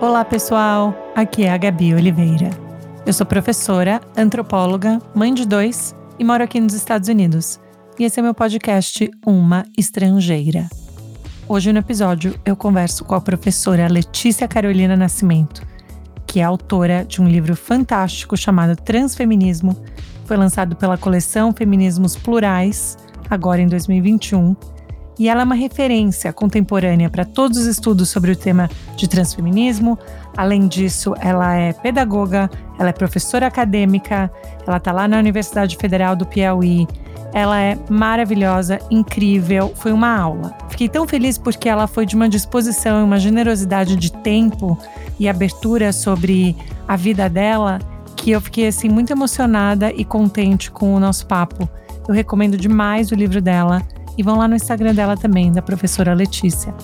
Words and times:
Olá, 0.00 0.24
pessoal. 0.24 0.94
Aqui 1.12 1.42
é 1.42 1.50
a 1.50 1.56
Gabi 1.56 1.92
Oliveira. 1.92 2.50
Eu 3.04 3.12
sou 3.12 3.26
professora, 3.26 4.00
antropóloga, 4.16 5.00
mãe 5.12 5.34
de 5.34 5.44
dois 5.44 5.92
e 6.16 6.22
moro 6.22 6.44
aqui 6.44 6.60
nos 6.60 6.72
Estados 6.72 7.08
Unidos. 7.08 7.58
E 7.98 8.04
esse 8.04 8.20
é 8.20 8.22
meu 8.22 8.32
podcast 8.32 9.10
Uma 9.26 9.64
Estrangeira. 9.76 10.68
Hoje 11.48 11.72
no 11.72 11.80
episódio 11.80 12.38
eu 12.46 12.54
converso 12.54 13.04
com 13.04 13.16
a 13.16 13.20
professora 13.20 13.88
Letícia 13.88 14.46
Carolina 14.46 14.96
Nascimento, 14.96 15.66
que 16.28 16.38
é 16.38 16.44
autora 16.44 17.04
de 17.04 17.20
um 17.20 17.28
livro 17.28 17.56
fantástico 17.56 18.36
chamado 18.36 18.76
Transfeminismo. 18.76 19.76
Foi 20.26 20.36
lançado 20.36 20.76
pela 20.76 20.96
coleção 20.96 21.52
Feminismos 21.52 22.14
Plurais, 22.14 22.96
agora 23.28 23.60
em 23.60 23.66
2021 23.66 24.54
e 25.18 25.28
ela 25.28 25.42
é 25.42 25.44
uma 25.44 25.54
referência 25.54 26.32
contemporânea 26.32 27.10
para 27.10 27.24
todos 27.24 27.58
os 27.58 27.66
estudos 27.66 28.08
sobre 28.08 28.30
o 28.30 28.36
tema 28.36 28.70
de 28.96 29.08
transfeminismo. 29.08 29.98
Além 30.36 30.68
disso, 30.68 31.14
ela 31.20 31.54
é 31.54 31.72
pedagoga, 31.72 32.48
ela 32.78 32.90
é 32.90 32.92
professora 32.92 33.46
acadêmica, 33.46 34.30
ela 34.66 34.76
está 34.76 34.92
lá 34.92 35.08
na 35.08 35.18
Universidade 35.18 35.76
Federal 35.76 36.14
do 36.14 36.24
Piauí. 36.24 36.86
Ela 37.34 37.60
é 37.60 37.78
maravilhosa, 37.90 38.78
incrível, 38.90 39.72
foi 39.74 39.92
uma 39.92 40.16
aula. 40.16 40.56
Fiquei 40.70 40.88
tão 40.88 41.06
feliz 41.06 41.36
porque 41.36 41.68
ela 41.68 41.86
foi 41.86 42.06
de 42.06 42.14
uma 42.14 42.28
disposição 42.28 43.00
e 43.00 43.04
uma 43.04 43.18
generosidade 43.18 43.96
de 43.96 44.10
tempo 44.12 44.78
e 45.18 45.28
abertura 45.28 45.92
sobre 45.92 46.56
a 46.86 46.96
vida 46.96 47.28
dela 47.28 47.80
que 48.16 48.30
eu 48.30 48.40
fiquei 48.40 48.66
assim 48.66 48.88
muito 48.88 49.12
emocionada 49.12 49.92
e 49.92 50.04
contente 50.04 50.70
com 50.70 50.94
o 50.94 51.00
nosso 51.00 51.26
papo. 51.26 51.68
Eu 52.06 52.14
recomendo 52.14 52.56
demais 52.56 53.12
o 53.12 53.14
livro 53.14 53.40
dela. 53.40 53.82
E 54.18 54.22
vão 54.22 54.36
lá 54.36 54.48
no 54.48 54.56
Instagram 54.56 54.96
dela 54.96 55.16
também, 55.16 55.52
da 55.52 55.62
professora 55.62 56.12
Letícia. 56.12 56.74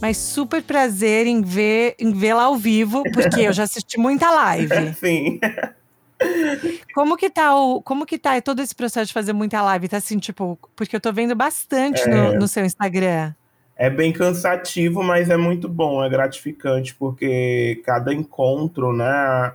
Mas 0.00 0.16
super 0.16 0.62
prazer 0.62 1.26
em 1.26 1.42
ver 1.42 1.96
em 1.98 2.12
vê-la 2.12 2.44
ao 2.44 2.56
vivo, 2.56 3.02
porque 3.12 3.40
eu 3.40 3.52
já 3.52 3.64
assisti 3.64 3.98
muita 3.98 4.30
live. 4.30 4.94
Sim. 4.94 5.40
Como 6.94 7.16
que 7.16 7.28
tá 7.28 7.54
o, 7.56 7.82
como 7.82 8.06
que 8.06 8.16
tá 8.16 8.40
todo 8.40 8.62
esse 8.62 8.74
processo 8.74 9.08
de 9.08 9.12
fazer 9.12 9.32
muita 9.32 9.60
live? 9.60 9.88
Tá 9.88 9.96
assim, 9.96 10.18
tipo, 10.18 10.56
porque 10.76 10.94
eu 10.94 11.00
tô 11.00 11.12
vendo 11.12 11.34
bastante 11.34 12.00
é... 12.02 12.06
no, 12.06 12.38
no 12.38 12.46
seu 12.46 12.64
Instagram 12.64 13.34
é 13.78 13.88
bem 13.88 14.12
cansativo, 14.12 15.04
mas 15.04 15.30
é 15.30 15.36
muito 15.36 15.68
bom, 15.68 16.04
é 16.04 16.08
gratificante, 16.08 16.96
porque 16.96 17.80
cada 17.84 18.12
encontro, 18.12 18.92
né, 18.92 19.06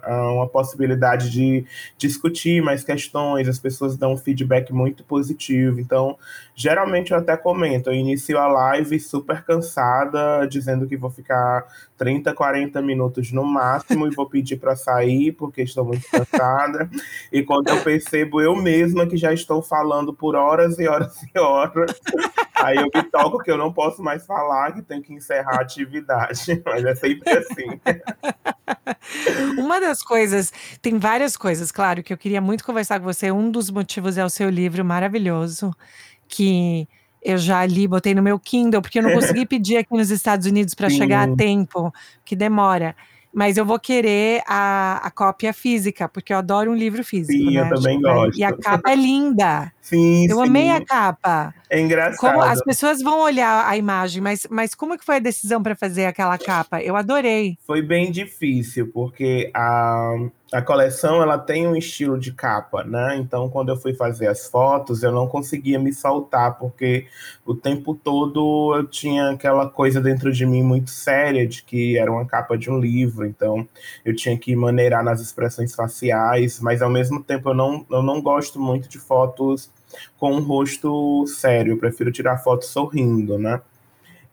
há 0.01 0.31
uma 0.31 0.47
possibilidade 0.47 1.29
de 1.29 1.65
discutir 1.97 2.63
mais 2.63 2.85
questões, 2.85 3.49
as 3.49 3.59
pessoas 3.59 3.97
dão 3.97 4.13
um 4.13 4.17
feedback 4.17 4.71
muito 4.71 5.03
positivo. 5.03 5.77
Então, 5.77 6.17
geralmente 6.55 7.11
eu 7.11 7.17
até 7.17 7.35
comento, 7.35 7.89
eu 7.89 7.93
inicio 7.93 8.39
a 8.39 8.47
live 8.47 8.97
super 8.97 9.43
cansada, 9.43 10.47
dizendo 10.47 10.87
que 10.87 10.95
vou 10.95 11.09
ficar 11.09 11.65
30, 11.97 12.33
40 12.33 12.81
minutos 12.81 13.29
no 13.33 13.43
máximo 13.43 14.07
e 14.07 14.15
vou 14.15 14.29
pedir 14.29 14.55
para 14.55 14.73
sair, 14.77 15.33
porque 15.33 15.63
estou 15.63 15.83
muito 15.83 16.07
cansada. 16.09 16.89
e 17.29 17.43
quando 17.43 17.67
eu 17.67 17.81
percebo 17.83 18.39
eu 18.39 18.55
mesma 18.55 19.05
que 19.05 19.17
já 19.17 19.33
estou 19.33 19.61
falando 19.61 20.13
por 20.13 20.33
horas 20.33 20.79
e 20.79 20.87
horas 20.87 21.13
e 21.35 21.37
horas, 21.37 21.91
aí 22.63 22.77
eu 22.77 22.89
me 22.93 23.03
toco 23.03 23.39
que 23.39 23.51
eu 23.51 23.57
não 23.57 23.71
posso 23.71 24.01
mais 24.01 24.25
falar 24.25 24.73
que 24.73 24.81
tem 24.81 25.01
que 25.01 25.13
encerrar 25.13 25.57
a 25.57 25.61
atividade, 25.61 26.61
mas 26.65 26.83
é 26.85 26.95
sempre 26.95 27.29
assim. 27.31 27.79
Uma 29.57 29.79
das 29.79 30.01
coisas, 30.01 30.51
tem 30.81 30.97
várias 30.97 31.37
coisas, 31.37 31.71
claro, 31.71 32.03
que 32.03 32.13
eu 32.13 32.17
queria 32.17 32.41
muito 32.41 32.63
conversar 32.63 32.99
com 32.99 33.05
você. 33.05 33.31
Um 33.31 33.51
dos 33.51 33.69
motivos 33.69 34.17
é 34.17 34.25
o 34.25 34.29
seu 34.29 34.49
livro 34.49 34.83
maravilhoso, 34.83 35.75
que 36.27 36.87
eu 37.21 37.37
já 37.37 37.65
li, 37.65 37.87
botei 37.87 38.13
no 38.13 38.21
meu 38.21 38.37
Kindle, 38.37 38.81
porque 38.81 38.99
eu 38.99 39.03
não 39.03 39.13
consegui 39.13 39.45
pedir 39.45 39.77
aqui 39.77 39.93
nos 39.95 40.11
Estados 40.11 40.45
Unidos 40.45 40.73
para 40.73 40.89
chegar 40.89 41.27
a 41.27 41.35
tempo, 41.35 41.93
que 42.25 42.35
demora. 42.35 42.95
Mas 43.33 43.57
eu 43.57 43.65
vou 43.65 43.79
querer 43.79 44.43
a, 44.47 45.01
a 45.03 45.09
cópia 45.09 45.51
física, 45.53 46.07
porque 46.07 46.31
eu 46.31 46.37
adoro 46.37 46.71
um 46.71 46.75
livro 46.75 47.03
físico. 47.03 47.37
Sim, 47.37 47.55
né? 47.55 47.61
eu 47.61 47.69
também 47.75 47.97
tipo, 47.97 48.13
gosto. 48.13 48.39
E 48.39 48.43
a 48.43 48.55
capa 48.55 48.91
é 48.91 48.95
linda. 48.95 49.71
Sim, 49.81 50.27
Eu 50.29 50.37
sim. 50.37 50.43
amei 50.43 50.69
a 50.69 50.85
capa. 50.85 51.53
É 51.69 51.79
engraçado. 51.79 52.19
Como 52.19 52.41
as 52.41 52.63
pessoas 52.63 53.01
vão 53.01 53.21
olhar 53.21 53.67
a 53.67 53.75
imagem, 53.75 54.21
mas, 54.21 54.45
mas 54.49 54.75
como 54.75 54.97
que 54.97 55.03
foi 55.03 55.15
a 55.15 55.19
decisão 55.19 55.61
para 55.63 55.75
fazer 55.75 56.05
aquela 56.05 56.37
capa? 56.37 56.81
Eu 56.81 56.95
adorei. 56.95 57.57
Foi 57.65 57.81
bem 57.81 58.11
difícil, 58.11 58.91
porque 58.93 59.49
a, 59.53 60.15
a 60.53 60.61
coleção 60.61 61.21
ela 61.21 61.37
tem 61.37 61.67
um 61.67 61.75
estilo 61.75 62.17
de 62.17 62.31
capa, 62.31 62.83
né? 62.83 63.17
Então, 63.17 63.49
quando 63.49 63.69
eu 63.69 63.77
fui 63.77 63.93
fazer 63.95 64.27
as 64.27 64.47
fotos, 64.47 65.01
eu 65.01 65.11
não 65.11 65.27
conseguia 65.27 65.79
me 65.79 65.91
soltar, 65.91 66.59
porque 66.59 67.07
o 67.43 67.55
tempo 67.55 67.95
todo 67.95 68.75
eu 68.75 68.85
tinha 68.85 69.31
aquela 69.31 69.67
coisa 69.67 69.99
dentro 69.99 70.31
de 70.31 70.45
mim 70.45 70.61
muito 70.61 70.91
séria 70.91 71.47
de 71.47 71.63
que 71.63 71.97
era 71.97 72.11
uma 72.11 72.25
capa 72.25 72.55
de 72.55 72.69
um 72.69 72.79
livro, 72.79 73.25
então 73.25 73.67
eu 74.05 74.15
tinha 74.15 74.37
que 74.37 74.55
maneirar 74.55 75.03
nas 75.03 75.19
expressões 75.21 75.73
faciais, 75.73 76.59
mas 76.59 76.83
ao 76.83 76.89
mesmo 76.89 77.23
tempo 77.23 77.49
eu 77.49 77.55
não, 77.55 77.83
eu 77.89 78.03
não 78.03 78.21
gosto 78.21 78.59
muito 78.59 78.87
de 78.87 78.99
fotos 78.99 79.71
com 80.19 80.33
um 80.33 80.41
rosto 80.41 81.25
sério, 81.27 81.73
eu 81.73 81.77
prefiro 81.77 82.11
tirar 82.11 82.37
foto 82.37 82.63
sorrindo, 82.65 83.39
né? 83.39 83.59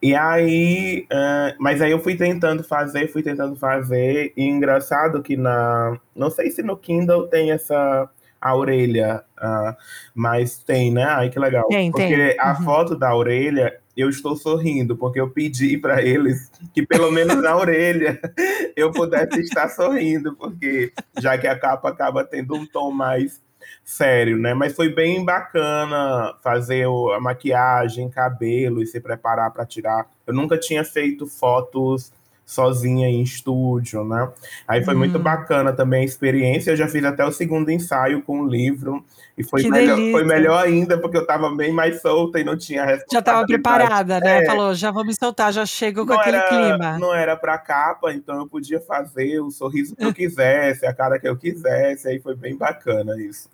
E 0.02 0.14
aí, 0.14 1.06
uh, 1.12 1.54
mas 1.58 1.82
aí 1.82 1.90
eu 1.90 2.00
fui 2.00 2.16
tentando 2.16 2.64
fazer, 2.64 3.08
fui 3.08 3.22
tentando 3.22 3.54
fazer, 3.54 4.32
e 4.36 4.44
engraçado 4.44 5.22
que 5.22 5.36
na, 5.36 5.98
não 6.16 6.30
sei 6.30 6.50
se 6.50 6.62
no 6.62 6.76
Kindle 6.76 7.28
tem 7.28 7.50
essa 7.52 8.08
a 8.40 8.56
orelha, 8.56 9.22
uh, 9.38 9.76
mas 10.14 10.58
tem, 10.58 10.90
né? 10.90 11.04
Ai 11.04 11.28
que 11.28 11.38
legal. 11.38 11.68
Tem, 11.68 11.90
porque 11.90 12.06
tem. 12.16 12.40
a 12.40 12.56
Uhum. 12.58 12.64
foto 12.64 12.96
da 12.96 13.14
orelha 13.14 13.78
eu 13.94 14.08
estou 14.08 14.34
sorrindo, 14.34 14.96
porque 14.96 15.20
eu 15.20 15.28
pedi 15.28 15.76
para 15.76 16.00
eles 16.02 16.50
que 16.72 16.86
pelo 16.86 17.10
menos 17.12 17.42
na 17.42 17.54
orelha 17.54 18.18
eu 18.74 18.90
pudesse 18.90 19.40
estar 19.40 19.68
sorrindo, 19.68 20.34
porque 20.36 20.90
já 21.20 21.36
que 21.36 21.46
a 21.46 21.58
capa 21.58 21.90
acaba 21.90 22.24
tendo 22.24 22.54
um 22.54 22.64
tom 22.64 22.90
mais 22.90 23.42
sério, 23.84 24.37
né? 24.38 24.54
Mas 24.54 24.75
foi 24.75 24.88
bem 24.88 25.25
bacana 25.25 26.34
fazer 26.43 26.87
a 26.87 27.21
maquiagem, 27.21 28.09
cabelo 28.09 28.82
e 28.82 28.87
se 28.87 29.00
preparar 29.00 29.50
para 29.53 29.66
tirar. 29.66 30.06
Eu 30.26 30.34
nunca 30.34 30.59
tinha 30.59 30.84
feito 30.84 31.26
fotos 31.26 32.12
sozinha 32.50 33.08
em 33.08 33.22
estúdio, 33.22 34.04
né? 34.04 34.28
Aí 34.66 34.84
foi 34.84 34.94
muito 34.94 35.18
Hum. 35.18 35.22
bacana 35.22 35.72
também 35.72 36.02
a 36.02 36.04
experiência. 36.04 36.72
Eu 36.72 36.76
já 36.76 36.88
fiz 36.88 37.04
até 37.04 37.24
o 37.24 37.30
segundo 37.30 37.70
ensaio 37.70 38.22
com 38.22 38.40
o 38.40 38.46
livro 38.48 39.04
e 39.38 39.44
foi 39.44 39.62
Que 39.62 39.70
melhor, 39.70 39.94
delícia. 39.94 40.12
foi 40.12 40.24
melhor 40.24 40.64
ainda 40.64 40.98
porque 40.98 41.16
eu 41.16 41.22
estava 41.22 41.48
bem 41.54 41.72
mais 41.72 42.00
solta 42.02 42.40
e 42.40 42.44
não 42.44 42.56
tinha 42.58 42.84
Já 43.10 43.20
estava 43.20 43.46
preparada, 43.46 44.18
né? 44.18 44.42
É. 44.42 44.46
Falou, 44.46 44.74
já 44.74 44.90
vou 44.90 45.04
me 45.04 45.14
soltar, 45.14 45.52
já 45.52 45.64
chego 45.64 46.04
com 46.04 46.12
Não 46.12 46.20
aquele 46.20 46.36
era, 46.38 46.48
clima. 46.48 46.98
não 46.98 47.14
era 47.14 47.36
pra 47.36 47.56
capa, 47.56 48.12
então 48.12 48.36
eu 48.40 48.48
podia 48.48 48.80
fazer 48.80 49.40
o 49.40 49.50
sorriso 49.50 49.94
que 49.94 50.04
eu 50.04 50.12
quisesse, 50.12 50.84
a 50.84 50.92
cara 50.92 51.20
que 51.20 51.28
eu 51.28 51.36
quisesse, 51.36 52.08
aí 52.08 52.18
foi 52.18 52.34
bem 52.34 52.56
bacana 52.56 53.14
isso. 53.22 53.48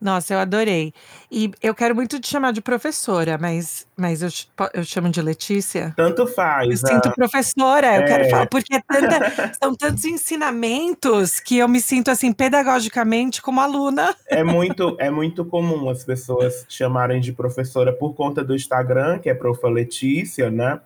Nossa, 0.00 0.32
eu 0.32 0.38
adorei. 0.38 0.94
E 1.30 1.50
eu 1.62 1.74
quero 1.74 1.94
muito 1.94 2.18
te 2.18 2.28
chamar 2.28 2.52
de 2.52 2.62
professora, 2.62 3.36
mas, 3.38 3.86
mas 3.94 4.22
eu, 4.22 4.30
eu 4.72 4.82
chamo 4.82 5.10
de 5.10 5.20
Letícia. 5.20 5.92
Tanto 5.94 6.22
Eu 6.22 6.26
faz. 6.26 6.80
sinto 6.80 7.08
ah, 7.08 7.12
professora, 7.12 7.96
eu 7.96 8.04
quero 8.06 8.24
é. 8.24 8.28
falar, 8.30 8.46
porque 8.46 8.76
é 8.76 8.80
tanta- 8.80 9.52
são 9.62 9.74
tantos 9.74 10.04
ensinamentos 10.04 11.38
que 11.38 11.58
eu 11.58 11.68
me 11.68 11.80
sinto 11.80 12.10
assim, 12.10 12.32
pedagogicamente, 12.32 13.42
como 13.42 13.60
aluna. 13.60 14.16
É 14.26 14.42
muito, 14.42 14.96
é 14.98 15.10
muito 15.10 15.44
comum 15.44 15.90
as 15.90 16.02
pessoas 16.02 16.64
chamarem 16.68 17.20
de 17.20 17.32
professora 17.32 17.92
por 17.92 18.14
conta 18.14 18.42
do 18.42 18.54
Instagram, 18.54 19.18
que 19.18 19.28
é 19.28 19.34
Profa 19.34 19.68
Letícia, 19.68 20.50
né? 20.50 20.80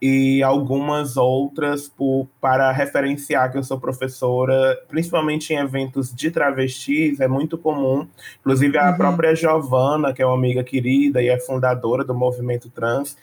E 0.00 0.42
algumas 0.42 1.16
outras 1.16 1.88
por, 1.88 2.28
para 2.40 2.70
referenciar 2.72 3.50
que 3.50 3.58
eu 3.58 3.64
sou 3.64 3.78
professora, 3.80 4.78
principalmente 4.88 5.52
em 5.52 5.56
eventos 5.58 6.14
de 6.14 6.30
travestis, 6.30 7.20
é 7.20 7.28
muito 7.28 7.56
comum. 7.58 8.06
Inclusive, 8.40 8.76
a 8.78 8.90
Uhum. 8.90 8.96
própria 8.96 9.34
Giovana, 9.34 10.12
que 10.12 10.22
é 10.22 10.26
uma 10.26 10.34
amiga 10.34 10.62
querida 10.62 11.22
e 11.22 11.28
é 11.28 11.38
fundadora 11.40 12.04
do 12.04 12.14
movimento 12.14 12.68
trans, 12.70 13.16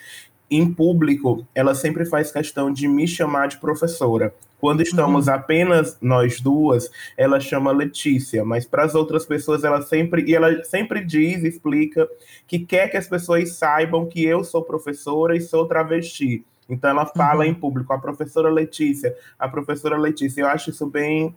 em 0.51 0.71
público, 0.71 1.47
ela 1.55 1.73
sempre 1.73 2.05
faz 2.05 2.31
questão 2.31 2.71
de 2.71 2.87
me 2.87 3.07
chamar 3.07 3.47
de 3.47 3.57
professora. 3.57 4.33
Quando 4.59 4.81
estamos 4.81 5.27
apenas 5.27 5.97
nós 6.01 6.39
duas, 6.39 6.91
ela 7.17 7.39
chama 7.39 7.71
Letícia, 7.71 8.45
mas 8.45 8.65
para 8.65 8.83
as 8.83 8.93
outras 8.93 9.25
pessoas 9.25 9.63
ela 9.63 9.81
sempre 9.81 10.23
e 10.27 10.35
ela 10.35 10.63
sempre 10.63 11.03
diz, 11.03 11.43
explica 11.43 12.07
que 12.45 12.59
quer 12.59 12.89
que 12.89 12.97
as 12.97 13.07
pessoas 13.07 13.53
saibam 13.55 14.05
que 14.05 14.23
eu 14.23 14.43
sou 14.43 14.61
professora 14.61 15.35
e 15.35 15.41
sou 15.41 15.65
travesti. 15.65 16.45
Então 16.69 16.89
ela 16.91 17.05
fala 17.07 17.43
Uhum. 17.43 17.49
em 17.49 17.53
público, 17.55 17.91
a 17.91 17.97
professora 17.97 18.49
Letícia, 18.49 19.15
a 19.39 19.47
professora 19.47 19.97
Letícia. 19.97 20.41
Eu 20.41 20.47
acho 20.47 20.69
isso 20.69 20.85
bem 20.85 21.33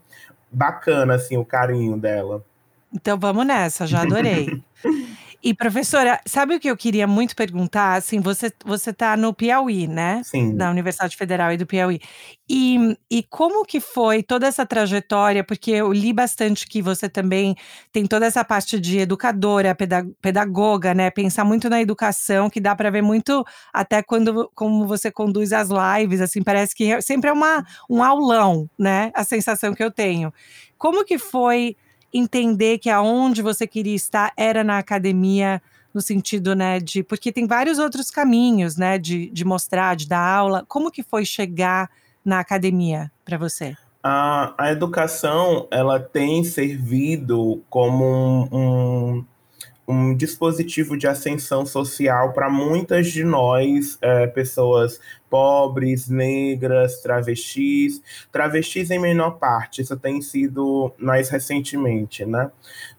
bacana 0.53 1.15
assim 1.15 1.37
o 1.39 1.45
carinho 1.45 1.97
dela. 1.97 2.45
Então 2.93 3.19
vamos 3.19 3.47
nessa, 3.47 3.87
já 3.87 4.03
adorei. 4.03 4.63
E 5.46 5.52
professora, 5.52 6.19
sabe 6.26 6.55
o 6.55 6.61
que 6.61 6.70
eu 6.70 6.76
queria 6.76 7.06
muito 7.06 7.37
perguntar? 7.37 7.96
Assim, 7.96 8.19
você 8.19 8.50
você 8.64 8.88
está 8.88 9.14
no 9.14 9.35
Piauí, 9.35 9.87
né? 9.87 10.23
Sim. 10.25 10.56
Da 10.56 10.70
Universidade 10.70 11.14
Federal 11.19 11.52
e 11.52 11.58
do 11.58 11.67
Piauí. 11.67 12.00
E, 12.49 12.96
e 13.11 13.23
como 13.25 13.62
que 13.67 13.79
foi 13.79 14.23
toda 14.23 14.46
essa 14.46 14.64
trajetória? 14.64 15.44
Porque 15.44 15.70
eu 15.70 15.93
li 15.93 16.14
bastante 16.14 16.67
que 16.67 16.81
você 16.81 17.11
também 17.11 17.55
tem 17.93 18.06
toda 18.06 18.25
essa 18.25 18.43
parte 18.43 18.81
de 18.81 19.00
educadora, 19.00 19.76
pedagoga, 20.23 20.94
né? 20.94 21.11
Pensar 21.11 21.44
muito 21.44 21.69
na 21.69 21.79
educação, 21.79 22.49
que 22.49 22.58
dá 22.58 22.75
para 22.75 22.88
ver 22.88 23.02
muito 23.02 23.44
até 23.70 24.02
quando 24.02 24.50
como 24.55 24.87
você 24.87 25.11
conduz 25.11 25.52
as 25.52 25.69
lives, 25.69 26.23
assim, 26.23 26.43
parece 26.43 26.75
que 26.75 27.02
sempre 27.02 27.29
é 27.29 27.32
uma, 27.35 27.62
um 27.91 28.02
aulão, 28.02 28.67
né? 28.79 29.11
A 29.14 29.23
sensação 29.23 29.75
que 29.75 29.85
eu 29.85 29.91
tenho. 29.91 30.32
Como 30.79 31.05
que 31.05 31.19
foi 31.19 31.76
entender 32.15 32.79
que 32.79 32.89
aonde 32.89 33.43
você 33.43 33.67
queria 33.67 33.97
estar 33.97 34.33
era 34.37 34.63
na 34.63 34.79
academia, 34.79 35.61
no 35.93 36.01
sentido, 36.01 36.55
né, 36.55 36.79
de 36.79 37.03
porque 37.03 37.33
tem 37.33 37.47
vários 37.47 37.79
outros 37.79 38.11
caminhos, 38.11 38.77
né, 38.77 38.99
de, 38.99 39.29
de 39.31 39.45
mostrar, 39.45 39.97
de 39.97 40.07
dar 40.07 40.25
aula. 40.25 40.65
Como 40.69 40.91
que 40.91 41.03
foi 41.03 41.25
chegar 41.25 41.91
na 42.25 42.39
academia 42.39 43.11
para 43.25 43.37
você? 43.37 43.77
A, 44.03 44.55
a 44.59 44.71
educação 44.71 45.67
ela 45.71 45.99
tem 45.99 46.45
servido 46.45 47.63
como 47.69 48.05
um, 48.05 48.49
um 48.53 49.25
um 49.87 50.15
dispositivo 50.15 50.97
de 50.97 51.07
ascensão 51.07 51.67
social 51.67 52.33
para 52.33 52.49
muitas 52.49 53.09
de 53.09 53.23
nós, 53.23 53.99
é, 54.01 54.27
pessoas 54.27 54.99
pobres, 55.29 56.09
negras, 56.09 57.01
travestis, 57.03 58.01
travestis 58.31 58.91
em 58.91 58.99
menor 58.99 59.33
parte, 59.33 59.83
isso 59.83 59.97
tem 59.97 60.23
sido 60.23 60.93
mais 60.97 61.29
recentemente, 61.29 62.25
né? 62.25 62.51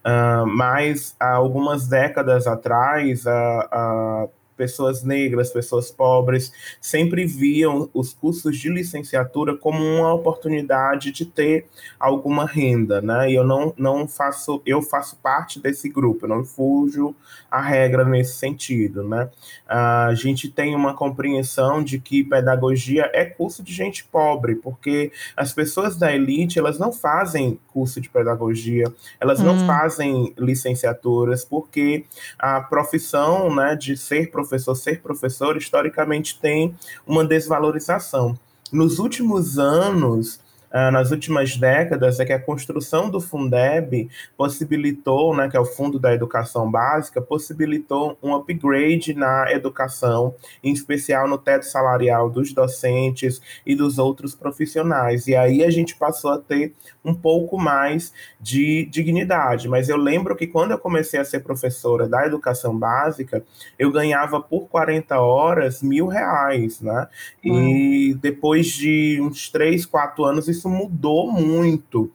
Uh, 0.04 0.46
mas 0.46 1.16
há 1.18 1.34
algumas 1.34 1.88
décadas 1.88 2.46
atrás, 2.46 3.26
a, 3.26 3.68
a 3.72 4.28
pessoas 4.56 5.02
negras, 5.02 5.50
pessoas 5.50 5.90
pobres, 5.90 6.52
sempre 6.80 7.26
viam 7.26 7.88
os 7.92 8.12
cursos 8.12 8.56
de 8.56 8.68
licenciatura 8.68 9.56
como 9.56 9.84
uma 9.84 10.12
oportunidade 10.12 11.12
de 11.12 11.26
ter 11.26 11.66
alguma 11.98 12.46
renda, 12.46 13.00
né? 13.00 13.30
E 13.30 13.34
eu 13.34 13.44
não, 13.44 13.72
não 13.76 14.08
faço, 14.08 14.62
eu 14.64 14.82
faço 14.82 15.16
parte 15.16 15.60
desse 15.60 15.88
grupo, 15.88 16.24
eu 16.24 16.28
não 16.28 16.44
fujo 16.44 17.14
a 17.50 17.60
regra 17.60 18.04
nesse 18.04 18.34
sentido, 18.34 19.02
né? 19.02 19.28
A 19.68 20.12
gente 20.14 20.48
tem 20.48 20.74
uma 20.74 20.94
compreensão 20.94 21.82
de 21.82 21.98
que 21.98 22.24
pedagogia 22.24 23.10
é 23.12 23.24
curso 23.24 23.62
de 23.62 23.72
gente 23.72 24.04
pobre, 24.04 24.56
porque 24.56 25.12
as 25.36 25.52
pessoas 25.52 25.96
da 25.96 26.12
elite, 26.14 26.58
elas 26.58 26.78
não 26.78 26.92
fazem 26.92 27.58
curso 27.72 28.00
de 28.00 28.08
pedagogia, 28.08 28.92
elas 29.20 29.40
hum. 29.40 29.44
não 29.44 29.66
fazem 29.66 30.34
licenciaturas, 30.38 31.44
porque 31.44 32.04
a 32.38 32.60
profissão, 32.60 33.54
né, 33.54 33.76
de 33.76 33.96
ser 33.96 34.30
professor 34.30 34.45
professor 34.46 34.74
ser 34.74 35.00
professor, 35.00 35.56
historicamente 35.56 36.38
tem 36.40 36.74
uma 37.06 37.24
desvalorização. 37.24 38.38
Nos 38.72 38.98
últimos 38.98 39.58
anos, 39.58 40.40
ah, 40.70 40.90
nas 40.90 41.10
últimas 41.10 41.56
décadas 41.56 42.20
é 42.20 42.24
que 42.24 42.32
a 42.32 42.38
construção 42.38 43.10
do 43.10 43.20
Fundeb 43.20 44.08
possibilitou, 44.36 45.34
né, 45.34 45.48
que 45.48 45.56
é 45.56 45.60
o 45.60 45.64
Fundo 45.64 45.98
da 45.98 46.12
Educação 46.12 46.70
Básica, 46.70 47.20
possibilitou 47.20 48.18
um 48.22 48.34
upgrade 48.34 49.14
na 49.14 49.50
educação, 49.52 50.34
em 50.62 50.72
especial 50.72 51.28
no 51.28 51.38
teto 51.38 51.64
salarial 51.64 52.28
dos 52.30 52.52
docentes 52.52 53.40
e 53.64 53.74
dos 53.74 53.98
outros 53.98 54.34
profissionais. 54.34 55.26
E 55.26 55.36
aí 55.36 55.64
a 55.64 55.70
gente 55.70 55.96
passou 55.96 56.32
a 56.32 56.38
ter 56.38 56.74
um 57.04 57.14
pouco 57.14 57.56
mais 57.56 58.12
de 58.40 58.86
dignidade. 58.86 59.68
Mas 59.68 59.88
eu 59.88 59.96
lembro 59.96 60.34
que 60.34 60.46
quando 60.46 60.72
eu 60.72 60.78
comecei 60.78 61.20
a 61.20 61.24
ser 61.24 61.40
professora 61.40 62.08
da 62.08 62.26
educação 62.26 62.76
básica, 62.76 63.44
eu 63.78 63.92
ganhava 63.92 64.40
por 64.40 64.68
40 64.68 65.18
horas 65.20 65.82
mil 65.82 66.06
reais, 66.06 66.80
né? 66.80 67.06
Hum. 67.44 67.68
E 67.68 68.14
depois 68.14 68.66
de 68.66 69.20
uns 69.22 69.48
3, 69.48 69.86
4 69.86 70.24
anos, 70.24 70.48
isso 70.48 70.65
mudou 70.68 71.30
muito 71.30 72.10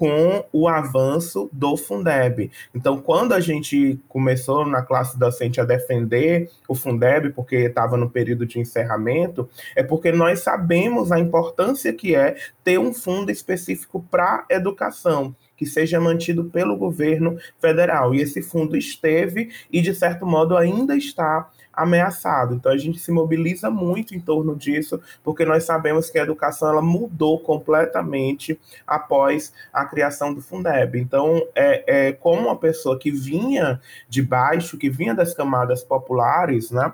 com 0.00 0.46
o 0.50 0.66
avanço 0.66 1.50
do 1.52 1.76
Fundeb. 1.76 2.50
Então, 2.74 3.02
quando 3.02 3.34
a 3.34 3.40
gente 3.40 4.00
começou 4.08 4.64
na 4.64 4.80
classe 4.80 5.18
docente 5.18 5.60
a 5.60 5.64
defender 5.64 6.50
o 6.66 6.74
Fundeb, 6.74 7.34
porque 7.34 7.56
estava 7.56 7.98
no 7.98 8.08
período 8.08 8.46
de 8.46 8.58
encerramento, 8.58 9.46
é 9.76 9.82
porque 9.82 10.10
nós 10.10 10.40
sabemos 10.40 11.12
a 11.12 11.18
importância 11.18 11.92
que 11.92 12.14
é 12.14 12.36
ter 12.64 12.78
um 12.78 12.94
fundo 12.94 13.30
específico 13.30 14.02
para 14.10 14.46
educação 14.48 15.36
que 15.60 15.66
seja 15.66 16.00
mantido 16.00 16.46
pelo 16.46 16.74
governo 16.74 17.36
federal. 17.58 18.14
E 18.14 18.22
esse 18.22 18.40
fundo 18.40 18.78
esteve 18.78 19.50
e, 19.70 19.82
de 19.82 19.94
certo 19.94 20.24
modo, 20.24 20.56
ainda 20.56 20.96
está 20.96 21.50
ameaçado. 21.70 22.54
Então 22.54 22.72
a 22.72 22.78
gente 22.78 22.98
se 22.98 23.12
mobiliza 23.12 23.68
muito 23.68 24.14
em 24.14 24.20
torno 24.20 24.56
disso, 24.56 24.98
porque 25.22 25.44
nós 25.44 25.64
sabemos 25.64 26.08
que 26.08 26.18
a 26.18 26.22
educação 26.22 26.70
ela 26.70 26.80
mudou 26.80 27.38
completamente 27.40 28.58
após 28.86 29.52
a 29.70 29.84
criação 29.84 30.32
do 30.32 30.40
Fundeb. 30.40 30.98
Então 30.98 31.46
é, 31.54 32.08
é 32.08 32.12
como 32.12 32.48
uma 32.48 32.56
pessoa 32.56 32.98
que 32.98 33.10
vinha 33.10 33.78
de 34.08 34.22
baixo, 34.22 34.78
que 34.78 34.88
vinha 34.88 35.14
das 35.14 35.34
camadas 35.34 35.84
populares, 35.84 36.70
né? 36.70 36.90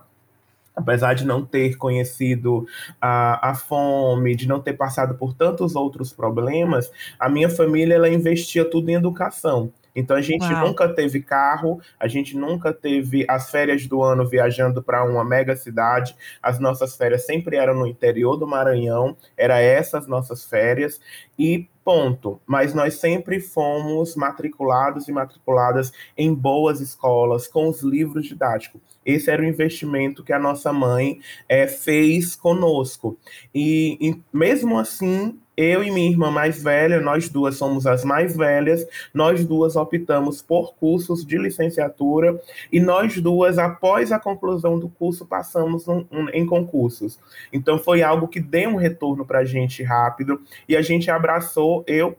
Apesar 0.76 1.14
de 1.14 1.25
não 1.25 1.44
ter 1.44 1.76
conhecido 1.76 2.67
a, 3.00 3.50
a 3.50 3.55
fome, 3.55 4.37
de 4.37 4.46
não 4.46 4.61
ter 4.61 4.75
passado 4.75 5.14
por 5.14 5.32
tantos 5.32 5.75
outros 5.75 6.12
problemas, 6.12 6.93
a 7.19 7.28
minha 7.28 7.49
família 7.49 7.94
ela 7.94 8.08
investia 8.08 8.64
tudo 8.64 8.90
em 8.90 8.94
educação. 8.94 9.73
Então 9.96 10.14
a 10.14 10.20
gente 10.20 10.44
Uau. 10.44 10.67
nunca 10.67 10.87
teve 10.90 11.23
carro, 11.23 11.81
a 11.99 12.06
gente 12.06 12.37
nunca 12.37 12.70
teve 12.70 13.25
as 13.26 13.50
férias 13.50 13.87
do 13.87 14.02
ano 14.02 14.28
viajando 14.28 14.82
para 14.82 15.02
uma 15.02 15.25
mega 15.25 15.56
cidade. 15.56 16.14
As 16.43 16.61
nossas 16.61 16.94
férias 16.94 17.25
sempre 17.25 17.56
eram 17.56 17.75
no 17.75 17.87
interior 17.87 18.37
do 18.37 18.46
Maranhão, 18.46 19.17
era 19.34 19.58
essas 19.58 20.06
nossas 20.06 20.44
férias 20.44 21.00
e 21.38 21.67
ponto. 21.82 22.38
Mas 22.44 22.75
nós 22.75 22.96
sempre 22.96 23.40
fomos 23.40 24.14
matriculados 24.14 25.08
e 25.08 25.12
matriculadas 25.12 25.90
em 26.19 26.34
boas 26.34 26.81
escolas 26.82 27.49
com 27.49 27.67
os 27.67 27.81
livros 27.81 28.26
didáticos. 28.26 28.95
Esse 29.06 29.31
era 29.31 29.41
o 29.41 29.47
investimento 29.47 30.25
que 30.25 30.32
a 30.32 30.38
nossa 30.38 30.73
mãe 30.73 31.20
é, 31.49 31.67
fez 31.67 32.37
conosco. 32.37 33.17
E, 33.55 33.97
e 34.00 34.20
mesmo 34.32 34.79
assim 34.79 35.38
eu 35.56 35.82
e 35.82 35.91
minha 35.91 36.11
irmã 36.11 36.31
mais 36.31 36.62
velha, 36.62 37.00
nós 37.00 37.31
duas 37.31 37.56
somos 37.56 37.87
as 37.87 38.05
mais 38.05 38.37
velhas, 38.37 38.87
nós 39.14 39.44
duas 39.44 39.75
optamos 39.75 40.43
por 40.43 40.75
cursos 40.75 41.25
de 41.25 41.38
licenciatura 41.38 42.38
e 42.70 42.79
nós 42.79 43.19
duas, 43.20 43.58
após 43.58 44.12
a 44.12 44.19
conclusão 44.19 44.79
do 44.79 44.88
curso, 44.88 45.25
passamos 45.25 45.88
um, 45.88 46.05
um, 46.12 46.29
em 46.29 46.44
concursos. 46.44 47.19
Então 47.50 47.79
foi 47.79 48.03
algo 48.03 48.29
que 48.29 48.38
deu 48.38 48.70
um 48.70 48.76
retorno 48.76 49.25
para 49.25 49.38
a 49.38 49.44
gente 49.44 49.82
rápido 49.82 50.43
e 50.69 50.76
a 50.76 50.82
gente 50.82 51.11
abraçou, 51.11 51.82
eu 51.87 52.17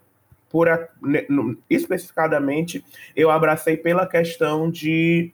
por 0.49 0.67
especificadamente, 1.69 2.83
eu 3.13 3.29
abracei 3.29 3.75
pela 3.75 4.07
questão 4.07 4.71
de 4.71 5.33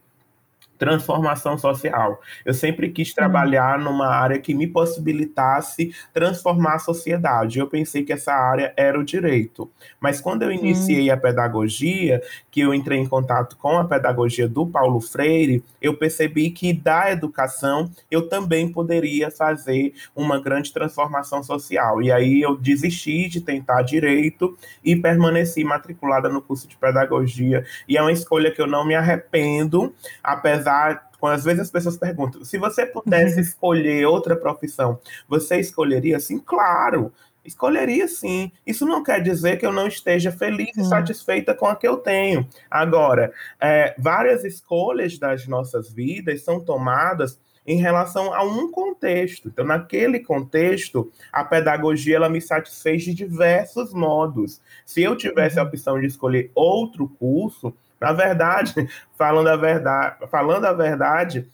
transformação 0.84 1.58
social. 1.58 2.20
Eu 2.44 2.54
sempre 2.54 2.90
quis 2.90 3.10
uhum. 3.10 3.16
trabalhar 3.16 3.80
numa 3.80 4.08
área 4.08 4.38
que 4.38 4.54
me 4.54 4.68
possibilitasse 4.68 5.96
transformar 6.14 6.76
a 6.76 6.80
sociedade. 6.80 7.58
Eu 7.58 7.68
pensei 7.68 8.04
que 8.04 8.12
essa 8.12 8.34
área 8.34 8.74
era 8.76 9.00
o 9.00 9.04
direito. 9.04 9.72
Mas 9.98 10.20
quando 10.20 10.44
eu 10.44 10.52
iniciei 10.52 11.10
a 11.10 11.16
pedagogia, 11.16 12.22
que 12.52 12.60
eu 12.60 12.74
entrei 12.74 13.00
em 13.00 13.08
contato 13.08 13.56
com 13.56 13.78
a 13.78 13.86
pedagogia 13.86 14.46
do 14.46 14.68
Paulo 14.68 15.00
Freire, 15.00 15.64
eu 15.82 15.96
percebi 15.96 16.50
que 16.50 16.74
da 16.74 17.12
educação 17.12 17.90
eu 18.12 18.28
também 18.28 18.70
poderia 18.70 19.32
fazer 19.32 19.94
uma 20.14 20.42
grande 20.42 20.74
transformação 20.74 21.42
social. 21.42 22.02
E 22.02 22.12
aí 22.12 22.42
eu 22.42 22.58
desisti 22.58 23.30
de 23.30 23.40
tentar 23.40 23.84
direito 23.84 24.58
e 24.84 24.98
permaneci 24.98 25.64
matriculada 25.64 26.28
no 26.28 26.42
curso 26.42 26.68
de 26.68 26.76
pedagogia. 26.76 27.66
E 27.88 27.98
é 27.98 28.02
uma 28.02 28.12
escolha 28.12 28.52
que 28.52 28.62
eu 28.62 28.68
não 28.68 28.86
me 28.86 28.96
arrependo, 28.96 29.94
apesar 30.22 30.73
quando 31.20 31.34
às 31.34 31.44
vezes 31.44 31.62
as 31.62 31.72
pessoas 31.72 31.98
perguntam, 31.98 32.44
se 32.44 32.58
você 32.58 32.86
pudesse 32.86 33.40
escolher 33.42 34.06
outra 34.06 34.36
profissão, 34.36 35.00
você 35.28 35.60
escolheria? 35.60 36.20
Sim, 36.20 36.40
claro, 36.40 37.14
escolheria 37.46 38.08
sim. 38.08 38.52
Isso 38.66 38.86
não 38.86 39.04
quer 39.04 39.22
dizer 39.22 39.58
que 39.58 39.66
eu 39.66 39.72
não 39.72 39.88
esteja 39.88 40.32
feliz 40.32 40.76
e 40.76 40.84
satisfeita 40.84 41.54
com 41.54 41.66
a 41.66 41.76
que 41.76 41.88
eu 41.88 41.98
tenho. 41.98 42.48
Agora, 42.70 43.32
é, 43.60 43.96
várias 43.98 44.44
escolhas 44.44 45.18
das 45.18 45.48
nossas 45.48 45.92
vidas 45.92 46.44
são 46.44 46.60
tomadas 46.60 47.40
em 47.66 47.78
relação 47.78 48.34
a 48.34 48.44
um 48.44 48.70
contexto. 48.72 49.48
Então, 49.48 49.66
naquele 49.66 50.20
contexto, 50.20 51.12
a 51.32 51.44
pedagogia 51.44 52.18
ela 52.18 52.30
me 52.30 52.42
satisfez 52.42 53.04
de 53.04 53.14
diversos 53.14 53.94
modos. 53.94 54.62
Se 54.86 55.02
eu 55.02 55.16
tivesse 55.16 55.58
a 55.58 55.62
uhum. 55.62 55.70
opção 55.70 56.00
de 56.00 56.08
escolher 56.08 56.52
outro 56.54 57.08
curso, 57.08 57.74
na 58.04 58.12
verdade, 58.12 58.74
falando 59.18 59.48
a 59.48 59.56
verdade, 59.56 60.28
falando 60.30 60.66
a 60.66 60.74
verdade, 60.74 61.48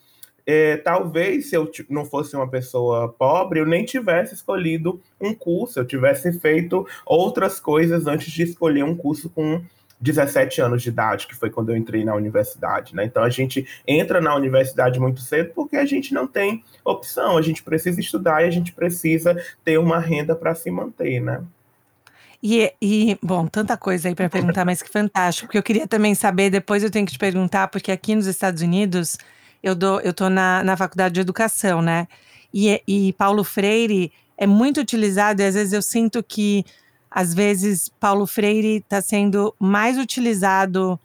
é, 0.47 0.77
talvez 0.77 1.47
se 1.47 1.55
eu 1.55 1.69
não 1.87 2.05
fosse 2.05 2.35
uma 2.35 2.49
pessoa 2.49 3.07
pobre, 3.07 3.59
eu 3.59 3.67
nem 3.67 3.85
tivesse 3.85 4.33
escolhido 4.33 4.99
um 5.21 5.31
curso, 5.31 5.79
eu 5.79 5.85
tivesse 5.85 6.39
feito 6.39 6.87
outras 7.05 7.59
coisas 7.59 8.07
antes 8.07 8.31
de 8.31 8.41
escolher 8.41 8.83
um 8.83 8.95
curso 8.95 9.29
com 9.29 9.61
17 10.01 10.59
anos 10.59 10.81
de 10.81 10.89
idade, 10.89 11.27
que 11.27 11.35
foi 11.35 11.51
quando 11.51 11.69
eu 11.69 11.77
entrei 11.77 12.03
na 12.03 12.15
universidade, 12.15 12.95
né? 12.95 13.05
Então 13.05 13.21
a 13.21 13.29
gente 13.29 13.67
entra 13.85 14.19
na 14.19 14.33
universidade 14.33 14.99
muito 14.99 15.19
cedo 15.19 15.51
porque 15.53 15.75
a 15.75 15.85
gente 15.85 16.15
não 16.15 16.25
tem 16.25 16.63
opção, 16.83 17.37
a 17.37 17.43
gente 17.43 17.61
precisa 17.61 17.99
estudar 17.99 18.43
e 18.43 18.47
a 18.47 18.51
gente 18.51 18.71
precisa 18.71 19.39
ter 19.63 19.77
uma 19.77 19.99
renda 19.99 20.35
para 20.35 20.55
se 20.55 20.71
manter, 20.71 21.19
né? 21.19 21.43
E, 22.41 22.73
e, 22.81 23.17
bom, 23.21 23.47
tanta 23.47 23.75
coisa 23.75 24.07
aí 24.07 24.15
para 24.15 24.29
perguntar, 24.29 24.63
mas 24.65 24.81
que 24.81 24.89
fantástico. 24.89 25.47
Porque 25.47 25.57
eu 25.57 25.63
queria 25.63 25.87
também 25.87 26.15
saber, 26.15 26.49
depois 26.49 26.83
eu 26.83 26.89
tenho 26.89 27.05
que 27.05 27.11
te 27.11 27.19
perguntar, 27.19 27.67
porque 27.67 27.91
aqui 27.91 28.15
nos 28.15 28.27
Estados 28.27 28.61
Unidos, 28.61 29.17
eu 29.61 29.75
dou, 29.75 29.99
eu 30.01 30.13
tô 30.13 30.29
na, 30.29 30.63
na 30.63 30.77
faculdade 30.77 31.15
de 31.15 31.21
educação, 31.21 31.81
né? 31.81 32.07
E, 32.53 32.81
e 32.87 33.13
Paulo 33.13 33.43
Freire 33.43 34.11
é 34.37 34.47
muito 34.47 34.79
utilizado, 34.79 35.41
e 35.41 35.45
às 35.45 35.55
vezes 35.55 35.73
eu 35.73 35.81
sinto 35.81 36.23
que, 36.23 36.65
às 37.11 37.33
vezes, 37.33 37.89
Paulo 37.99 38.25
Freire 38.25 38.77
está 38.77 39.01
sendo 39.01 39.53
mais 39.59 39.97
utilizado 39.97 40.97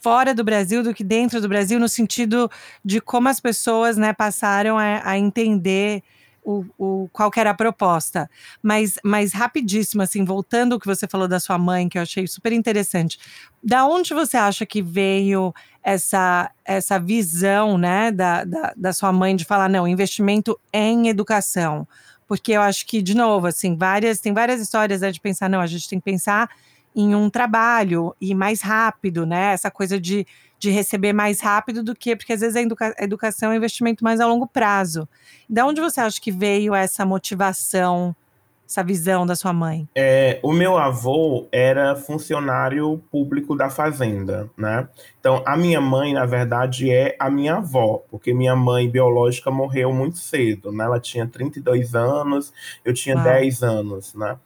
fora 0.00 0.34
do 0.34 0.42
Brasil 0.42 0.82
do 0.82 0.94
que 0.94 1.04
dentro 1.04 1.38
do 1.40 1.48
Brasil, 1.48 1.78
no 1.78 1.88
sentido 1.88 2.50
de 2.82 2.98
como 2.98 3.28
as 3.28 3.40
pessoas 3.40 3.98
né, 3.98 4.14
passaram 4.14 4.78
a, 4.78 5.02
a 5.04 5.18
entender 5.18 6.02
o, 6.48 6.64
o, 6.78 7.08
qual 7.12 7.30
era 7.36 7.50
a 7.50 7.54
proposta. 7.54 8.30
Mas, 8.62 8.98
mas 9.04 9.34
rapidíssimo, 9.34 10.00
assim, 10.00 10.24
voltando 10.24 10.72
ao 10.72 10.80
que 10.80 10.86
você 10.86 11.06
falou 11.06 11.28
da 11.28 11.38
sua 11.38 11.58
mãe, 11.58 11.90
que 11.90 11.98
eu 11.98 12.02
achei 12.02 12.26
super 12.26 12.54
interessante. 12.54 13.18
Da 13.62 13.84
onde 13.84 14.14
você 14.14 14.38
acha 14.38 14.64
que 14.64 14.80
veio 14.80 15.54
essa, 15.82 16.50
essa 16.64 16.98
visão 16.98 17.76
né, 17.76 18.10
da, 18.10 18.44
da, 18.44 18.72
da 18.74 18.92
sua 18.94 19.12
mãe 19.12 19.36
de 19.36 19.44
falar, 19.44 19.68
não, 19.68 19.86
investimento 19.86 20.58
em 20.72 21.08
educação? 21.08 21.86
Porque 22.26 22.52
eu 22.52 22.62
acho 22.62 22.86
que, 22.86 23.02
de 23.02 23.14
novo, 23.14 23.46
assim, 23.46 23.76
várias, 23.76 24.18
tem 24.18 24.32
várias 24.32 24.58
histórias 24.58 25.02
né, 25.02 25.10
de 25.10 25.20
pensar, 25.20 25.50
não, 25.50 25.60
a 25.60 25.66
gente 25.66 25.86
tem 25.86 25.98
que 25.98 26.04
pensar 26.04 26.48
em 26.96 27.14
um 27.14 27.28
trabalho 27.28 28.16
e 28.18 28.34
mais 28.34 28.62
rápido, 28.62 29.26
né? 29.26 29.52
Essa 29.52 29.70
coisa 29.70 30.00
de, 30.00 30.26
de 30.58 30.70
receber 30.70 31.12
mais 31.12 31.40
rápido 31.40 31.82
do 31.82 31.94
que, 31.94 32.16
porque 32.16 32.32
às 32.32 32.40
vezes 32.40 32.56
a, 32.56 32.60
educa 32.60 32.94
a 32.98 33.04
educação 33.04 33.50
é 33.50 33.54
um 33.54 33.56
investimento 33.56 34.02
mais 34.02 34.20
a 34.20 34.26
longo 34.26 34.46
prazo. 34.46 35.08
De 35.48 35.62
onde 35.62 35.80
você 35.80 36.00
acha 36.00 36.20
que 36.20 36.32
veio 36.32 36.74
essa 36.74 37.06
motivação, 37.06 38.14
essa 38.68 38.82
visão 38.82 39.24
da 39.24 39.34
sua 39.34 39.52
mãe? 39.52 39.88
É, 39.94 40.38
o 40.42 40.52
meu 40.52 40.76
avô 40.76 41.48
era 41.50 41.96
funcionário 41.96 43.02
público 43.10 43.56
da 43.56 43.70
fazenda, 43.70 44.50
né? 44.58 44.86
Então, 45.18 45.42
a 45.46 45.56
minha 45.56 45.80
mãe, 45.80 46.12
na 46.12 46.26
verdade, 46.26 46.90
é 46.92 47.16
a 47.18 47.30
minha 47.30 47.56
avó, 47.56 48.02
porque 48.10 48.34
minha 48.34 48.54
mãe 48.54 48.90
biológica 48.90 49.50
morreu 49.50 49.92
muito 49.92 50.18
cedo, 50.18 50.70
né? 50.70 50.84
Ela 50.84 51.00
tinha 51.00 51.26
32 51.26 51.94
anos, 51.94 52.52
eu 52.84 52.92
tinha 52.92 53.18
ah. 53.18 53.22
10 53.22 53.62
anos, 53.62 54.14
né? 54.14 54.36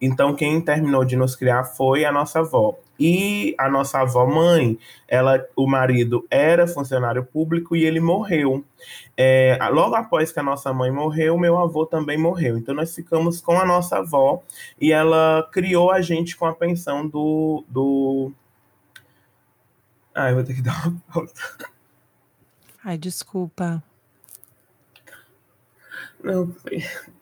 Então, 0.00 0.34
quem 0.34 0.60
terminou 0.60 1.04
de 1.04 1.16
nos 1.16 1.34
criar 1.34 1.64
foi 1.64 2.04
a 2.04 2.12
nossa 2.12 2.40
avó. 2.40 2.78
E 2.98 3.54
a 3.58 3.68
nossa 3.68 4.00
avó 4.00 4.26
mãe, 4.26 4.76
ela, 5.06 5.44
o 5.54 5.66
marido 5.68 6.26
era 6.28 6.66
funcionário 6.66 7.24
público 7.24 7.76
e 7.76 7.84
ele 7.84 8.00
morreu. 8.00 8.64
É, 9.16 9.56
logo 9.70 9.94
após 9.94 10.32
que 10.32 10.40
a 10.40 10.42
nossa 10.42 10.72
mãe 10.72 10.90
morreu, 10.90 11.38
meu 11.38 11.58
avô 11.58 11.86
também 11.86 12.18
morreu. 12.18 12.58
Então 12.58 12.74
nós 12.74 12.94
ficamos 12.94 13.40
com 13.40 13.52
a 13.52 13.64
nossa 13.64 13.98
avó 13.98 14.42
e 14.80 14.92
ela 14.92 15.48
criou 15.52 15.92
a 15.92 16.00
gente 16.00 16.36
com 16.36 16.46
a 16.46 16.54
pensão 16.54 17.06
do. 17.06 17.64
do... 17.68 18.32
Ai, 20.12 20.34
vou 20.34 20.42
ter 20.42 20.54
que 20.54 20.62
dar 20.62 20.88
uma 20.88 21.00
pausa. 21.12 21.32
Ai, 22.84 22.98
desculpa. 22.98 23.82
Não, 26.22 26.52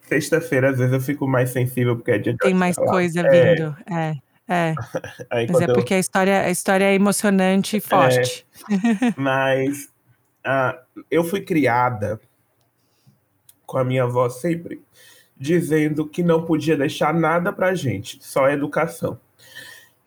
sexta-feira 0.06 0.70
às 0.70 0.78
vezes 0.78 0.92
eu 0.92 1.00
fico 1.00 1.26
mais 1.26 1.50
sensível 1.50 1.96
porque 1.96 2.12
é 2.12 2.18
dia 2.18 2.32
de 2.32 2.38
Tem 2.38 2.54
mais 2.54 2.76
falar. 2.76 2.90
coisa 2.90 3.20
é. 3.20 3.54
vindo, 3.54 3.76
é. 3.90 4.14
É. 4.48 4.74
Aí, 5.30 5.46
mas 5.50 5.60
é 5.60 5.66
porque 5.66 5.94
eu... 5.94 5.96
a, 5.96 6.00
história, 6.00 6.40
a 6.42 6.50
história 6.50 6.84
é 6.84 6.94
emocionante 6.94 7.76
e 7.76 7.80
forte. 7.80 8.46
É, 8.70 9.14
mas 9.20 9.90
uh, 10.46 10.78
eu 11.10 11.24
fui 11.24 11.40
criada 11.40 12.20
com 13.66 13.78
a 13.78 13.84
minha 13.84 14.04
avó 14.04 14.28
sempre 14.28 14.80
dizendo 15.36 16.06
que 16.06 16.22
não 16.22 16.44
podia 16.44 16.76
deixar 16.76 17.12
nada 17.12 17.52
pra 17.52 17.74
gente, 17.74 18.18
só 18.24 18.48
educação. 18.48 19.18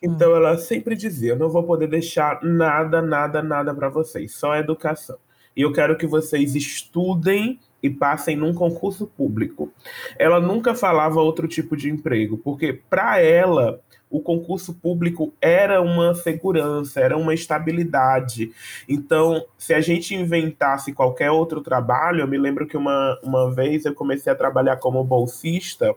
Então 0.02 0.32
hum. 0.32 0.36
ela 0.38 0.58
sempre 0.58 0.96
dizia: 0.96 1.34
eu 1.34 1.38
não 1.38 1.50
vou 1.50 1.64
poder 1.64 1.88
deixar 1.88 2.42
nada, 2.42 3.02
nada, 3.02 3.44
nada 3.44 3.74
para 3.74 3.90
vocês, 3.90 4.34
só 4.36 4.56
educação. 4.56 5.18
E 5.56 5.62
eu 5.62 5.74
quero 5.74 5.98
que 5.98 6.08
vocês 6.08 6.56
estudem 6.56 7.60
e 7.82 7.90
passem 7.90 8.36
num 8.36 8.54
concurso 8.54 9.08
público. 9.08 9.72
Ela 10.18 10.40
nunca 10.40 10.76
falava 10.76 11.22
outro 11.22 11.48
tipo 11.48 11.76
de 11.78 11.90
emprego, 11.90 12.38
porque 12.38 12.74
para 12.90 13.20
ela 13.20 13.80
o 14.10 14.20
concurso 14.20 14.74
público 14.74 15.34
era 15.40 15.82
uma 15.82 16.16
segurança, 16.16 17.00
era 17.00 17.16
uma 17.16 17.34
estabilidade. 17.34 18.52
Então, 18.88 19.46
se 19.58 19.74
a 19.74 19.82
gente 19.82 20.16
inventasse 20.16 20.94
qualquer 20.94 21.30
outro 21.30 21.62
trabalho, 21.62 22.22
eu 22.22 22.28
me 22.28 22.38
lembro 22.38 22.66
que 22.66 22.76
uma, 22.76 23.20
uma 23.22 23.54
vez 23.54 23.86
eu 23.86 23.94
comecei 23.94 24.32
a 24.32 24.36
trabalhar 24.36 24.78
como 24.78 25.04
bolsista 25.04 25.94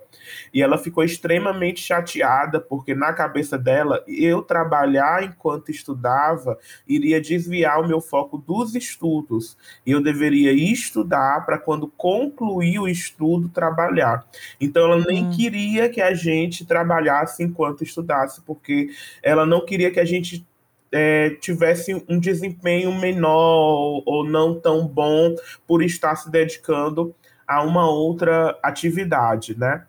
e 0.52 0.62
ela 0.62 0.76
ficou 0.76 1.02
extremamente 1.02 1.80
chateada, 1.80 2.60
porque 2.60 2.94
na 2.94 3.12
cabeça 3.12 3.56
dela, 3.56 4.04
eu 4.06 4.42
trabalhar 4.42 5.24
enquanto 5.24 5.70
estudava 5.70 6.58
iria 6.86 7.20
desviar 7.20 7.80
o 7.80 7.88
meu 7.88 8.00
foco 8.00 8.36
dos 8.36 8.74
estudos. 8.74 9.56
E 9.86 9.90
eu 9.90 10.02
deveria 10.02 10.52
estudar 10.52 11.46
para 11.46 11.58
quando 11.58 11.88
concluir 11.88 12.78
o 12.78 12.88
estudo, 12.88 13.48
trabalhar. 13.48 14.26
Então, 14.60 14.84
ela 14.84 15.02
nem 15.06 15.26
hum. 15.26 15.30
queria 15.30 15.88
que 15.88 16.00
a 16.00 16.12
gente 16.12 16.66
trabalhasse 16.66 17.42
enquanto 17.42 17.82
estudava 17.82 18.01
estudasse, 18.02 18.42
porque 18.42 18.90
ela 19.22 19.46
não 19.46 19.64
queria 19.64 19.90
que 19.90 20.00
a 20.00 20.04
gente 20.04 20.46
é, 20.90 21.30
tivesse 21.40 22.04
um 22.08 22.18
desempenho 22.18 22.94
menor 22.94 24.02
ou 24.04 24.24
não 24.28 24.60
tão 24.60 24.86
bom 24.86 25.34
por 25.66 25.82
estar 25.82 26.14
se 26.16 26.30
dedicando 26.30 27.14
a 27.46 27.62
uma 27.62 27.88
outra 27.88 28.58
atividade, 28.62 29.58
né? 29.58 29.86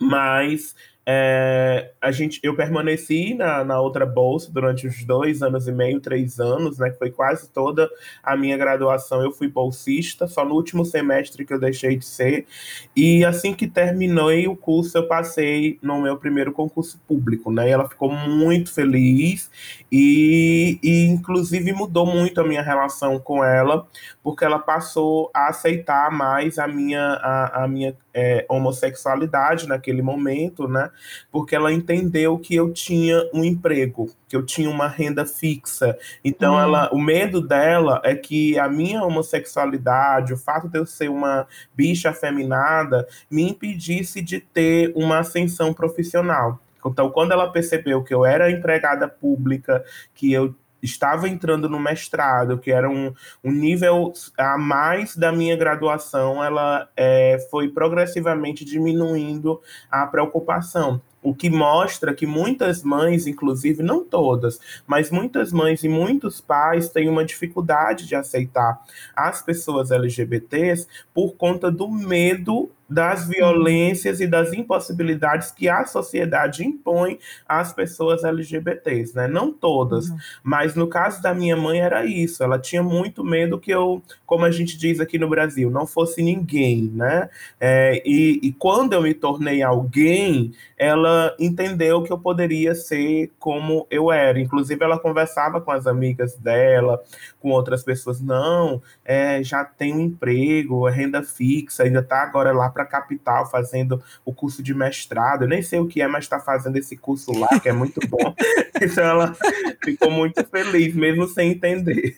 Mas 0.00 0.74
é, 1.10 1.92
a 2.02 2.12
gente, 2.12 2.38
eu 2.42 2.54
permaneci 2.54 3.32
na, 3.32 3.64
na 3.64 3.80
outra 3.80 4.04
bolsa 4.04 4.52
durante 4.52 4.86
os 4.86 5.02
dois 5.04 5.40
anos 5.42 5.66
e 5.66 5.72
meio, 5.72 6.00
três 6.00 6.38
anos, 6.38 6.76
né? 6.78 6.90
Que 6.90 6.98
foi 6.98 7.10
quase 7.10 7.48
toda 7.48 7.88
a 8.22 8.36
minha 8.36 8.58
graduação. 8.58 9.22
Eu 9.22 9.32
fui 9.32 9.48
bolsista, 9.48 10.28
só 10.28 10.44
no 10.44 10.54
último 10.54 10.84
semestre 10.84 11.46
que 11.46 11.54
eu 11.54 11.58
deixei 11.58 11.96
de 11.96 12.04
ser. 12.04 12.46
E 12.94 13.24
assim 13.24 13.54
que 13.54 13.66
terminei 13.66 14.46
o 14.48 14.54
curso, 14.54 14.98
eu 14.98 15.08
passei 15.08 15.78
no 15.80 15.98
meu 16.02 16.18
primeiro 16.18 16.52
concurso 16.52 17.00
público, 17.08 17.50
né? 17.50 17.68
E 17.68 17.70
ela 17.70 17.88
ficou 17.88 18.12
muito 18.12 18.70
feliz 18.70 19.50
e, 19.90 20.78
e 20.82 21.06
inclusive 21.06 21.72
mudou 21.72 22.04
muito 22.04 22.38
a 22.38 22.44
minha 22.46 22.60
relação 22.60 23.18
com 23.18 23.42
ela, 23.42 23.88
porque 24.22 24.44
ela 24.44 24.58
passou 24.58 25.30
a 25.32 25.48
aceitar 25.48 26.10
mais 26.10 26.58
a 26.58 26.68
minha, 26.68 27.14
a, 27.14 27.64
a 27.64 27.68
minha 27.68 27.96
é, 28.20 28.44
homossexualidade 28.48 29.68
naquele 29.68 30.02
momento, 30.02 30.66
né? 30.66 30.90
porque 31.30 31.54
ela 31.54 31.72
entendeu 31.72 32.36
que 32.36 32.52
eu 32.52 32.72
tinha 32.72 33.22
um 33.32 33.44
emprego, 33.44 34.10
que 34.28 34.34
eu 34.34 34.44
tinha 34.44 34.68
uma 34.68 34.88
renda 34.88 35.24
fixa. 35.24 35.96
Então, 36.24 36.54
uhum. 36.54 36.60
ela, 36.60 36.90
o 36.92 37.00
medo 37.00 37.40
dela 37.40 38.02
é 38.04 38.16
que 38.16 38.58
a 38.58 38.68
minha 38.68 39.04
homossexualidade, 39.04 40.32
o 40.32 40.36
fato 40.36 40.68
de 40.68 40.78
eu 40.80 40.84
ser 40.84 41.08
uma 41.08 41.46
bicha 41.76 42.10
afeminada, 42.10 43.06
me 43.30 43.48
impedisse 43.48 44.20
de 44.20 44.40
ter 44.40 44.92
uma 44.96 45.20
ascensão 45.20 45.72
profissional. 45.72 46.58
Então, 46.84 47.10
quando 47.10 47.30
ela 47.30 47.52
percebeu 47.52 48.02
que 48.02 48.12
eu 48.12 48.26
era 48.26 48.50
empregada 48.50 49.06
pública, 49.06 49.84
que 50.12 50.32
eu 50.32 50.54
estava 50.82 51.28
entrando 51.28 51.68
no 51.68 51.78
mestrado, 51.78 52.58
que 52.58 52.70
era 52.70 52.88
um, 52.88 53.12
um 53.42 53.50
nível 53.50 54.12
a 54.36 54.56
mais 54.56 55.16
da 55.16 55.32
minha 55.32 55.56
graduação, 55.56 56.42
ela 56.42 56.88
é, 56.96 57.46
foi 57.50 57.68
progressivamente 57.68 58.64
diminuindo 58.64 59.60
a 59.90 60.06
preocupação. 60.06 61.00
O 61.20 61.34
que 61.34 61.50
mostra 61.50 62.14
que 62.14 62.26
muitas 62.26 62.82
mães, 62.82 63.26
inclusive, 63.26 63.82
não 63.82 64.04
todas, 64.04 64.60
mas 64.86 65.10
muitas 65.10 65.52
mães 65.52 65.82
e 65.82 65.88
muitos 65.88 66.40
pais 66.40 66.88
têm 66.90 67.08
uma 67.08 67.24
dificuldade 67.24 68.06
de 68.06 68.14
aceitar 68.14 68.80
as 69.16 69.42
pessoas 69.42 69.90
LGBTs 69.90 70.86
por 71.12 71.34
conta 71.34 71.70
do 71.72 71.88
medo 71.88 72.70
das 72.88 73.24
uhum. 73.24 73.30
violências 73.30 74.20
e 74.20 74.26
das 74.26 74.52
impossibilidades 74.52 75.50
que 75.50 75.68
a 75.68 75.84
sociedade 75.84 76.64
impõe 76.64 77.18
às 77.46 77.72
pessoas 77.72 78.24
LGBTs, 78.24 79.14
né? 79.14 79.26
Não 79.28 79.52
todas, 79.52 80.08
uhum. 80.08 80.16
mas 80.42 80.74
no 80.74 80.86
caso 80.86 81.20
da 81.20 81.34
minha 81.34 81.56
mãe 81.56 81.80
era 81.80 82.06
isso. 82.06 82.42
Ela 82.42 82.58
tinha 82.58 82.82
muito 82.82 83.22
medo 83.22 83.58
que 83.58 83.70
eu, 83.70 84.02
como 84.24 84.44
a 84.44 84.50
gente 84.50 84.78
diz 84.78 85.00
aqui 85.00 85.18
no 85.18 85.28
Brasil, 85.28 85.70
não 85.70 85.86
fosse 85.86 86.22
ninguém, 86.22 86.90
né? 86.94 87.28
É, 87.60 88.02
e, 88.06 88.40
e 88.42 88.52
quando 88.52 88.94
eu 88.94 89.02
me 89.02 89.12
tornei 89.12 89.62
alguém, 89.62 90.52
ela 90.76 91.34
entendeu 91.38 92.02
que 92.02 92.12
eu 92.12 92.18
poderia 92.18 92.74
ser 92.74 93.32
como 93.38 93.86
eu 93.90 94.10
era. 94.10 94.40
Inclusive, 94.40 94.82
ela 94.82 94.98
conversava 94.98 95.60
com 95.60 95.70
as 95.70 95.86
amigas 95.86 96.36
dela, 96.36 97.02
com 97.40 97.50
outras 97.50 97.82
pessoas. 97.82 98.20
Não, 98.20 98.80
é, 99.04 99.42
já 99.42 99.64
tem 99.64 99.94
um 99.94 100.00
emprego, 100.00 100.88
é 100.88 100.92
renda 100.92 101.22
fixa, 101.22 101.82
ainda 101.82 102.02
tá 102.02 102.22
agora 102.22 102.52
lá 102.52 102.70
para 102.78 102.84
a 102.84 102.86
capital 102.86 103.50
fazendo 103.50 104.02
o 104.24 104.32
curso 104.32 104.62
de 104.62 104.72
mestrado. 104.72 105.42
Eu 105.42 105.48
nem 105.48 105.62
sei 105.62 105.80
o 105.80 105.88
que 105.88 106.00
é, 106.00 106.06
mas 106.06 106.24
está 106.24 106.38
fazendo 106.38 106.76
esse 106.76 106.96
curso 106.96 107.32
lá, 107.32 107.48
que 107.60 107.68
é 107.68 107.72
muito 107.72 108.00
bom. 108.08 108.34
então 108.80 109.04
ela 109.04 109.36
ficou 109.82 110.10
muito 110.10 110.44
feliz, 110.44 110.94
mesmo 110.94 111.26
sem 111.26 111.52
entender. 111.52 112.16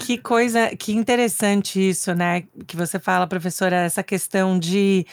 Que 0.00 0.18
coisa, 0.18 0.74
que 0.76 0.92
interessante 0.92 1.88
isso, 1.88 2.14
né? 2.14 2.44
Que 2.66 2.76
você 2.76 2.98
fala, 2.98 3.26
professora, 3.26 3.76
essa 3.76 4.02
questão 4.02 4.58
de, 4.58 5.06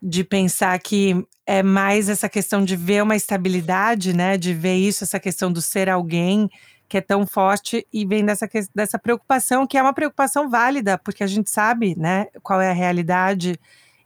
de 0.00 0.24
pensar 0.24 0.78
que 0.78 1.26
é 1.44 1.62
mais 1.62 2.08
essa 2.08 2.28
questão 2.28 2.64
de 2.64 2.76
ver 2.76 3.02
uma 3.02 3.16
estabilidade, 3.16 4.14
né? 4.14 4.38
De 4.38 4.54
ver 4.54 4.76
isso, 4.76 5.04
essa 5.04 5.20
questão 5.20 5.52
do 5.52 5.60
ser 5.60 5.88
alguém 5.88 6.48
que 6.90 6.98
é 6.98 7.00
tão 7.00 7.24
forte 7.24 7.86
e 7.92 8.04
vem 8.04 8.26
dessa, 8.26 8.48
dessa 8.74 8.98
preocupação, 8.98 9.64
que 9.64 9.78
é 9.78 9.82
uma 9.82 9.92
preocupação 9.92 10.50
válida, 10.50 10.98
porque 10.98 11.22
a 11.22 11.26
gente 11.26 11.48
sabe, 11.48 11.94
né, 11.96 12.26
qual 12.42 12.60
é 12.60 12.68
a 12.68 12.74
realidade 12.74 13.58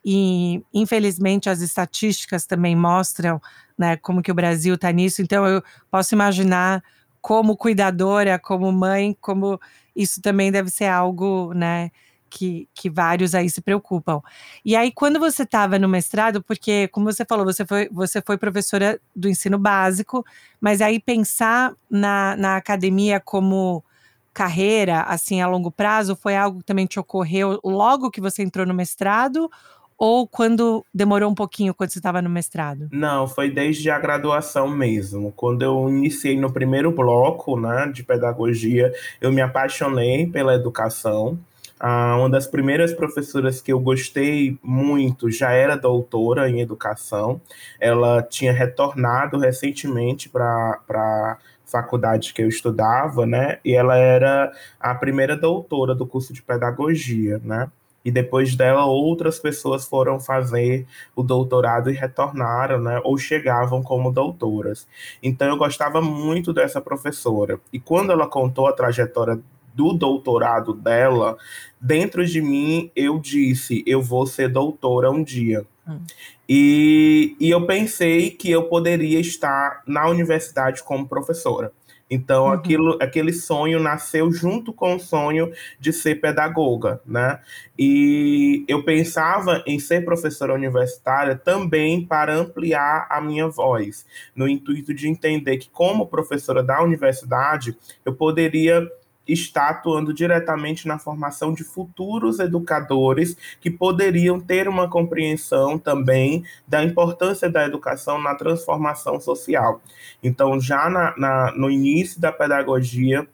e 0.05 0.63
infelizmente 0.73 1.49
as 1.49 1.63
estatísticas 1.63 2.45
também 2.45 2.77
mostram, 2.77 3.41
né, 3.77 3.97
como 3.97 4.21
que 4.21 4.31
o 4.31 4.35
Brasil 4.35 4.75
está 4.75 4.93
nisso. 4.93 5.23
Então 5.23 5.47
eu 5.47 5.63
posso 5.91 6.15
imaginar 6.15 6.85
como 7.23 7.57
cuidadora, 7.57 8.39
como 8.39 8.71
mãe, 8.71 9.17
como 9.19 9.59
isso 9.97 10.21
também 10.21 10.53
deve 10.53 10.69
ser 10.69 10.85
algo, 10.85 11.55
né, 11.55 11.91
que, 12.35 12.69
que 12.75 12.91
vários 12.91 13.33
aí 13.33 13.49
se 13.49 13.63
preocupam. 13.63 14.21
E 14.65 14.75
aí, 14.75 14.91
quando 14.91 15.21
você 15.21 15.45
estava 15.45 15.79
no 15.79 15.89
mestrado, 15.89 16.43
porque, 16.43 16.89
como 16.89 17.07
você 17.07 17.25
falou, 17.25 17.45
você 17.45 17.65
foi, 17.65 17.89
você 17.93 18.21
foi 18.21 18.37
professora 18.37 19.01
do 19.15 19.29
ensino 19.29 19.57
básico, 19.57 20.27
mas 20.61 20.81
aí 20.81 20.99
pensar 20.99 21.73
na, 21.89 22.37
na 22.37 22.57
academia 22.57 23.21
como 23.21 23.85
carreira, 24.33 25.03
assim, 25.03 25.41
a 25.41 25.47
longo 25.47 25.71
prazo, 25.71 26.17
foi 26.17 26.35
algo 26.35 26.59
que 26.59 26.65
também 26.65 26.87
te 26.87 26.99
ocorreu 26.99 27.61
logo 27.63 28.11
que 28.11 28.21
você 28.21 28.43
entrou 28.43 28.67
no 28.67 28.75
mestrado? 28.75 29.49
ou 29.97 30.27
quando 30.27 30.85
demorou 30.93 31.31
um 31.31 31.35
pouquinho 31.35 31.73
quando 31.73 31.91
você 31.91 32.01
estava 32.01 32.21
no 32.21 32.29
mestrado? 32.29 32.89
Não, 32.91 33.29
foi 33.29 33.49
desde 33.49 33.91
a 33.91 33.99
graduação 33.99 34.69
mesmo. 34.69 35.33
Quando 35.37 35.63
eu 35.63 35.89
iniciei 35.89 36.37
no 36.37 36.53
primeiro 36.53 36.91
bloco, 36.91 37.59
né, 37.59 37.89
de 37.95 38.03
pedagogia, 38.03 38.93
eu 39.21 39.33
me 39.33 39.41
apaixonei 39.41 40.27
pela 40.27 40.55
educação. 40.55 41.39
Ah, 41.79 42.17
uma 42.19 42.31
das 42.31 42.47
primeiras 42.47 42.93
professoras 42.93 43.61
que 43.61 43.73
eu 43.73 43.81
gostei 43.81 44.59
muito 44.63 45.31
já 45.31 45.51
era 45.53 45.77
doutora 45.77 46.49
em 46.49 46.61
educação. 46.61 47.41
Ela 47.81 48.23
tinha 48.23 48.53
retornado 48.53 49.39
recentemente 49.39 50.29
para 50.29 51.39
faculdade 51.67 52.33
que 52.33 52.43
eu 52.43 52.49
estudava, 52.49 53.27
né? 53.27 53.59
E 53.65 53.75
ela 53.75 53.97
era 53.97 54.53
a 54.79 54.95
primeira 54.95 55.37
doutora 55.37 55.95
do 55.95 56.07
curso 56.07 56.33
de 56.33 56.43
pedagogia, 56.43 57.41
né? 57.45 57.69
e 58.05 58.11
depois 58.11 58.55
dela 58.55 58.85
outras 58.85 59.39
pessoas 59.39 59.87
foram 59.87 60.21
fazer 60.21 60.87
o 61.17 61.23
doutorado 61.23 61.91
e 61.91 61.95
retornaram, 61.95 62.79
né, 62.79 63.01
ou 63.03 63.17
chegavam 63.17 63.83
como 63.83 64.13
doutoras. 64.13 64.87
Então 65.23 65.49
eu 65.49 65.57
gostava 65.57 66.03
muito 66.03 66.53
dessa 66.53 66.81
professora. 66.81 67.59
E 67.73 67.81
quando 67.81 68.13
ela 68.13 68.27
contou 68.29 68.67
a 68.67 68.73
trajetória 68.73 69.41
do 69.75 69.93
doutorado 69.93 70.73
dela, 70.73 71.37
dentro 71.81 72.25
de 72.25 72.41
mim 72.41 72.91
eu 72.95 73.19
disse, 73.19 73.83
eu 73.87 74.01
vou 74.01 74.27
ser 74.27 74.49
doutora 74.49 75.11
um 75.11 75.23
dia. 75.23 75.67
Hum. 75.87 76.01
E, 76.49 77.37
e 77.41 77.51
eu 77.51 77.67
pensei 77.67 78.31
que 78.31 78.51
eu 78.51 78.65
poderia 78.65 79.21
estar 79.21 79.83
na 79.87 80.09
universidade 80.09 80.83
como 80.83 81.09
professora. 81.09 81.73
Então, 82.11 82.45
uhum. 82.45 82.53
aquilo, 82.53 82.99
aquele 83.01 83.33
sonho 83.33 83.81
nasceu 83.81 84.31
junto 84.31 84.73
com 84.73 84.97
o 84.97 85.01
sonho 85.01 85.51
de 85.81 85.93
ser 85.93 86.21
pedagoga, 86.21 87.01
né? 87.05 87.41
E 87.79 88.65
eu 88.69 88.85
pensava 88.85 89.63
em 89.67 89.79
ser 89.79 90.05
professora 90.05 90.55
universitária 90.55 91.35
também 91.35 92.05
para 92.05 92.35
ampliar 92.35 93.07
a 93.11 93.21
minha 93.21 93.49
voz, 93.49 94.07
no 94.37 94.47
intuito 94.47 94.93
de 94.93 95.09
entender 95.09 95.57
que, 95.57 95.71
como 95.71 96.07
professora 96.07 96.63
da 96.63 96.83
universidade, 96.83 97.77
eu 98.05 98.15
poderia 98.15 98.87
está 99.27 99.71
atuando 99.71 100.13
diretamente 100.13 100.87
na 100.87 100.99
formação 100.99 101.53
de 101.53 101.65
futuros 101.65 102.39
educadores 102.39 103.37
que 103.61 103.71
poderiam 103.71 104.39
ter 104.39 104.69
uma 104.69 104.89
compreensão 104.89 105.79
também 105.79 106.45
da 106.67 106.83
importância 106.83 107.49
da 107.49 107.65
educação 107.65 108.21
na 108.21 108.35
transformação 108.35 109.19
social. 109.21 109.81
Então, 110.23 110.61
já 110.61 110.89
na, 110.91 111.17
na, 111.17 111.53
no 111.53 111.71
início 111.71 112.21
da 112.21 112.33
pedagogia, 112.33 113.27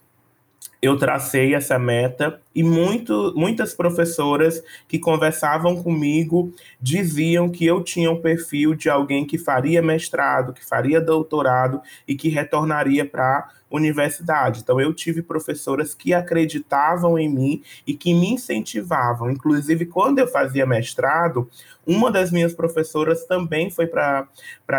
eu 0.82 0.96
tracei 0.96 1.54
essa 1.54 1.78
meta 1.78 2.40
e 2.54 2.62
muito, 2.62 3.32
muitas 3.36 3.74
professoras 3.74 4.62
que 4.88 4.98
conversavam 4.98 5.82
comigo 5.82 6.52
diziam 6.80 7.48
que 7.48 7.66
eu 7.66 7.82
tinha 7.82 8.10
um 8.10 8.20
perfil 8.20 8.74
de 8.74 8.88
alguém 8.88 9.26
que 9.26 9.38
faria 9.38 9.82
mestrado, 9.82 10.52
que 10.52 10.64
faria 10.64 11.00
doutorado 11.00 11.80
e 12.08 12.14
que 12.14 12.28
retornaria 12.28 13.04
para 13.04 13.50
universidade. 13.70 14.60
Então 14.60 14.80
eu 14.80 14.92
tive 14.92 15.22
professoras 15.22 15.94
que 15.94 16.12
acreditavam 16.12 17.18
em 17.18 17.28
mim 17.28 17.62
e 17.86 17.94
que 17.94 18.12
me 18.12 18.32
incentivavam. 18.32 19.30
Inclusive 19.30 19.86
quando 19.86 20.18
eu 20.18 20.26
fazia 20.26 20.66
mestrado, 20.66 21.48
uma 21.86 22.10
das 22.10 22.30
minhas 22.30 22.52
professoras 22.52 23.24
também 23.24 23.70
foi 23.70 23.86
para 23.86 24.26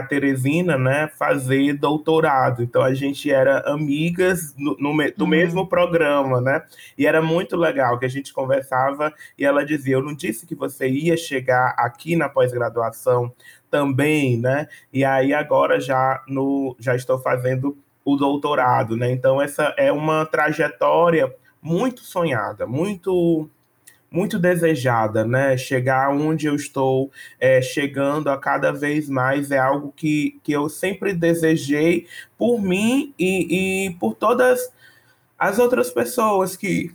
Teresina, 0.07 0.77
né, 0.77 1.09
fazer 1.17 1.73
doutorado. 1.73 2.61
Então 2.61 2.81
a 2.81 2.93
gente 2.93 3.31
era 3.31 3.59
amigas 3.61 4.53
no, 4.57 4.77
no 4.77 4.91
do 5.15 5.23
uhum. 5.23 5.29
mesmo 5.29 5.67
programa, 5.67 5.90
né? 6.41 6.63
E 6.97 7.05
era 7.05 7.21
muito 7.21 7.55
legal 7.55 7.97
que 7.99 8.05
a 8.05 8.09
gente 8.09 8.33
conversava 8.33 9.13
e 9.37 9.45
ela 9.45 9.65
dizia: 9.65 9.95
"Eu 9.95 10.03
não 10.03 10.15
disse 10.15 10.45
que 10.45 10.55
você 10.55 10.87
ia 10.89 11.17
chegar 11.17 11.75
aqui 11.77 12.15
na 12.15 12.29
pós-graduação 12.29 13.33
também, 13.69 14.37
né? 14.37 14.67
E 14.93 15.03
aí 15.05 15.33
agora 15.33 15.79
já 15.79 16.23
no 16.27 16.75
já 16.79 16.95
estou 16.95 17.19
fazendo 17.19 17.77
o 18.03 18.15
doutorado, 18.15 18.97
né? 18.97 19.11
Então 19.11 19.41
essa 19.41 19.73
é 19.77 19.91
uma 19.91 20.25
trajetória 20.25 21.33
muito 21.61 22.01
sonhada, 22.01 22.65
muito 22.65 23.49
muito 24.11 24.37
desejada, 24.37 25.23
né? 25.25 25.55
Chegar 25.55 26.09
onde 26.09 26.45
eu 26.45 26.53
estou 26.55 27.09
é, 27.39 27.61
chegando 27.61 28.29
a 28.29 28.37
cada 28.37 28.71
vez 28.73 29.09
mais 29.09 29.51
é 29.51 29.57
algo 29.57 29.93
que, 29.95 30.37
que 30.43 30.51
eu 30.51 30.67
sempre 30.67 31.13
desejei 31.13 32.07
por 32.37 32.61
mim 32.61 33.13
e, 33.17 33.87
e 33.87 33.93
por 33.95 34.13
todas 34.15 34.69
as 35.41 35.57
outras 35.57 35.89
pessoas 35.89 36.55
que, 36.55 36.91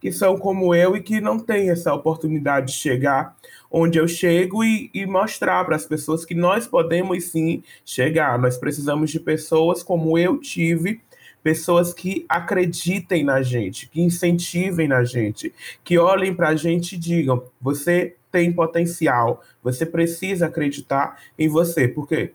que 0.00 0.10
são 0.10 0.36
como 0.36 0.74
eu 0.74 0.96
e 0.96 1.00
que 1.00 1.20
não 1.20 1.38
têm 1.38 1.70
essa 1.70 1.94
oportunidade 1.94 2.72
de 2.72 2.72
chegar 2.72 3.36
onde 3.70 4.00
eu 4.00 4.08
chego 4.08 4.64
e, 4.64 4.90
e 4.92 5.06
mostrar 5.06 5.64
para 5.64 5.76
as 5.76 5.86
pessoas 5.86 6.24
que 6.24 6.34
nós 6.34 6.66
podemos 6.66 7.26
sim 7.26 7.62
chegar. 7.84 8.36
Nós 8.36 8.56
precisamos 8.56 9.12
de 9.12 9.20
pessoas 9.20 9.80
como 9.80 10.18
eu 10.18 10.40
tive, 10.40 11.00
pessoas 11.40 11.94
que 11.94 12.26
acreditem 12.28 13.22
na 13.22 13.42
gente, 13.42 13.88
que 13.88 14.00
incentivem 14.00 14.88
na 14.88 15.04
gente, 15.04 15.54
que 15.84 15.98
olhem 15.98 16.34
para 16.34 16.48
a 16.48 16.56
gente 16.56 16.96
e 16.96 16.98
digam: 16.98 17.44
você 17.60 18.16
tem 18.32 18.52
potencial, 18.52 19.40
você 19.62 19.86
precisa 19.86 20.46
acreditar 20.46 21.16
em 21.38 21.48
você, 21.48 21.86
porque 21.86 22.32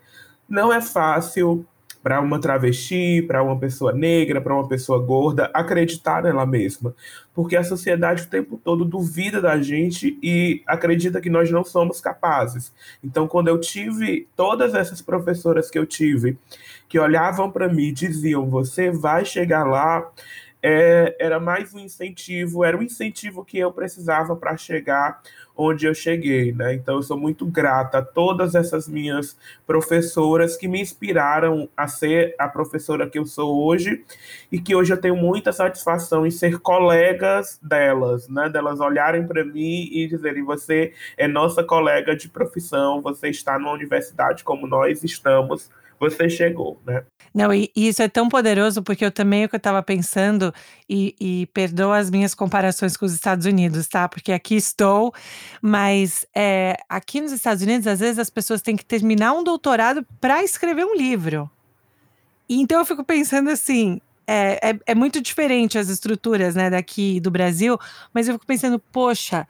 não 0.47 0.71
é 0.71 0.79
fácil 0.79 1.67
para 2.03 2.19
uma 2.19 2.37
travesti, 2.37 3.23
para 3.25 3.41
uma 3.41 3.57
pessoa 3.57 3.93
negra, 3.93 4.41
para 4.41 4.53
uma 4.53 4.67
pessoa 4.67 4.99
gorda, 4.99 5.49
acreditar 5.53 6.21
nela 6.21 6.45
mesma. 6.45 6.93
Porque 7.33 7.55
a 7.55 7.63
sociedade 7.63 8.23
o 8.23 8.29
tempo 8.29 8.59
todo 8.61 8.83
duvida 8.83 9.41
da 9.41 9.57
gente 9.61 10.19
e 10.21 10.61
acredita 10.67 11.21
que 11.21 11.29
nós 11.29 11.49
não 11.49 11.63
somos 11.63 12.01
capazes. 12.01 12.73
Então, 13.01 13.25
quando 13.25 13.47
eu 13.47 13.57
tive 13.59 14.27
todas 14.35 14.75
essas 14.75 15.01
professoras 15.01 15.71
que 15.71 15.79
eu 15.79 15.85
tive, 15.85 16.37
que 16.89 16.99
olhavam 16.99 17.49
para 17.49 17.71
mim 17.71 17.85
e 17.85 17.91
diziam: 17.93 18.49
você 18.49 18.91
vai 18.91 19.23
chegar 19.23 19.63
lá, 19.63 20.05
é, 20.65 21.13
era 21.19 21.41
mais 21.41 21.73
um 21.73 21.79
incentivo, 21.79 22.63
era 22.63 22.77
um 22.77 22.81
incentivo 22.81 23.43
que 23.43 23.59
eu 23.59 23.69
precisava 23.69 24.33
para 24.33 24.55
chegar 24.55 25.21
onde 25.55 25.85
eu 25.85 25.93
cheguei, 25.93 26.53
né? 26.53 26.73
Então 26.73 26.95
eu 26.95 27.03
sou 27.03 27.17
muito 27.17 27.45
grata 27.45 27.97
a 27.97 28.01
todas 28.01 28.55
essas 28.55 28.87
minhas 28.87 29.37
professoras 29.67 30.55
que 30.55 30.67
me 30.67 30.81
inspiraram 30.81 31.69
a 31.75 31.87
ser 31.87 32.33
a 32.39 32.47
professora 32.47 33.09
que 33.09 33.19
eu 33.19 33.25
sou 33.25 33.63
hoje 33.65 34.03
e 34.49 34.59
que 34.59 34.73
hoje 34.73 34.93
eu 34.93 34.97
tenho 34.99 35.17
muita 35.17 35.51
satisfação 35.51 36.25
em 36.25 36.31
ser 36.31 36.59
colegas 36.59 37.59
delas, 37.61 38.29
né? 38.29 38.47
Delas 38.47 38.79
olharem 38.79 39.27
para 39.27 39.43
mim 39.43 39.89
e 39.91 40.07
dizerem: 40.07 40.43
você 40.43 40.93
é 41.17 41.27
nossa 41.27 41.61
colega 41.61 42.15
de 42.15 42.29
profissão, 42.29 43.01
você 43.01 43.27
está 43.27 43.59
numa 43.59 43.73
universidade 43.73 44.45
como 44.45 44.65
nós 44.65 45.03
estamos 45.03 45.69
você 45.99 46.29
chegou, 46.29 46.81
né? 46.85 47.03
Não, 47.33 47.51
e, 47.53 47.71
e 47.75 47.87
isso 47.87 48.01
é 48.01 48.07
tão 48.07 48.29
poderoso 48.29 48.83
porque 48.83 49.03
eu 49.03 49.11
também 49.11 49.45
o 49.45 49.49
que 49.49 49.55
eu 49.55 49.57
estava 49.57 49.81
pensando 49.81 50.53
e, 50.87 51.15
e 51.19 51.45
perdoa 51.47 51.97
as 51.97 52.11
minhas 52.11 52.35
comparações 52.35 52.95
com 52.95 53.05
os 53.05 53.13
Estados 53.13 53.45
Unidos, 53.45 53.87
tá? 53.87 54.07
Porque 54.07 54.31
aqui 54.31 54.55
estou, 54.55 55.13
mas 55.61 56.25
é, 56.35 56.77
aqui 56.87 57.21
nos 57.21 57.31
Estados 57.31 57.63
Unidos 57.63 57.87
às 57.87 57.99
vezes 57.99 58.19
as 58.19 58.29
pessoas 58.29 58.61
têm 58.61 58.75
que 58.75 58.85
terminar 58.85 59.33
um 59.33 59.43
doutorado 59.43 60.05
para 60.21 60.43
escrever 60.43 60.85
um 60.85 60.95
livro. 60.95 61.49
Então 62.47 62.79
eu 62.79 62.85
fico 62.85 63.03
pensando 63.03 63.49
assim, 63.49 63.99
é, 64.27 64.69
é, 64.69 64.79
é, 64.87 64.95
muito 64.95 65.21
diferente 65.21 65.77
as 65.77 65.89
estruturas 65.89 66.55
né, 66.55 66.69
daqui 66.69 67.19
do 67.19 67.31
Brasil, 67.31 67.77
mas 68.13 68.27
eu 68.27 68.35
fico 68.35 68.45
pensando, 68.45 68.79
poxa, 68.79 69.47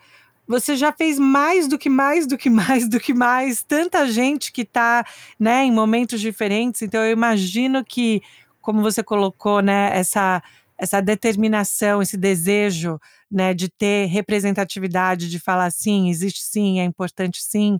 você 0.48 0.76
já 0.76 0.92
fez 0.92 1.18
mais 1.18 1.68
do 1.68 1.78
que 1.78 1.90
mais 1.90 2.28
do 2.28 2.38
que 2.38 2.50
mais 2.52 2.88
do 2.88 3.00
que 3.00 3.14
mais, 3.14 3.64
tanta 3.64 4.08
gente 4.08 4.52
que 4.52 4.62
está 4.62 5.06
né, 5.40 5.64
em 5.64 5.72
momentos 5.72 6.20
diferentes. 6.20 6.82
Então 6.82 7.04
eu 7.04 7.12
imagino 7.12 7.84
que, 7.84 8.22
como 8.62 8.82
você 8.82 9.04
colocou, 9.04 9.62
né, 9.62 9.90
essa, 9.94 10.42
essa 10.78 11.02
determinação, 11.02 12.02
esse 12.02 12.18
desejo 12.18 13.00
né, 13.32 13.54
de 13.54 13.70
ter 13.70 14.06
representatividade, 14.08 15.30
de 15.30 15.40
falar 15.40 15.72
sim, 15.72 16.10
existe 16.10 16.42
sim, 16.44 16.80
é 16.80 16.84
importante 16.84 17.42
sim. 17.42 17.80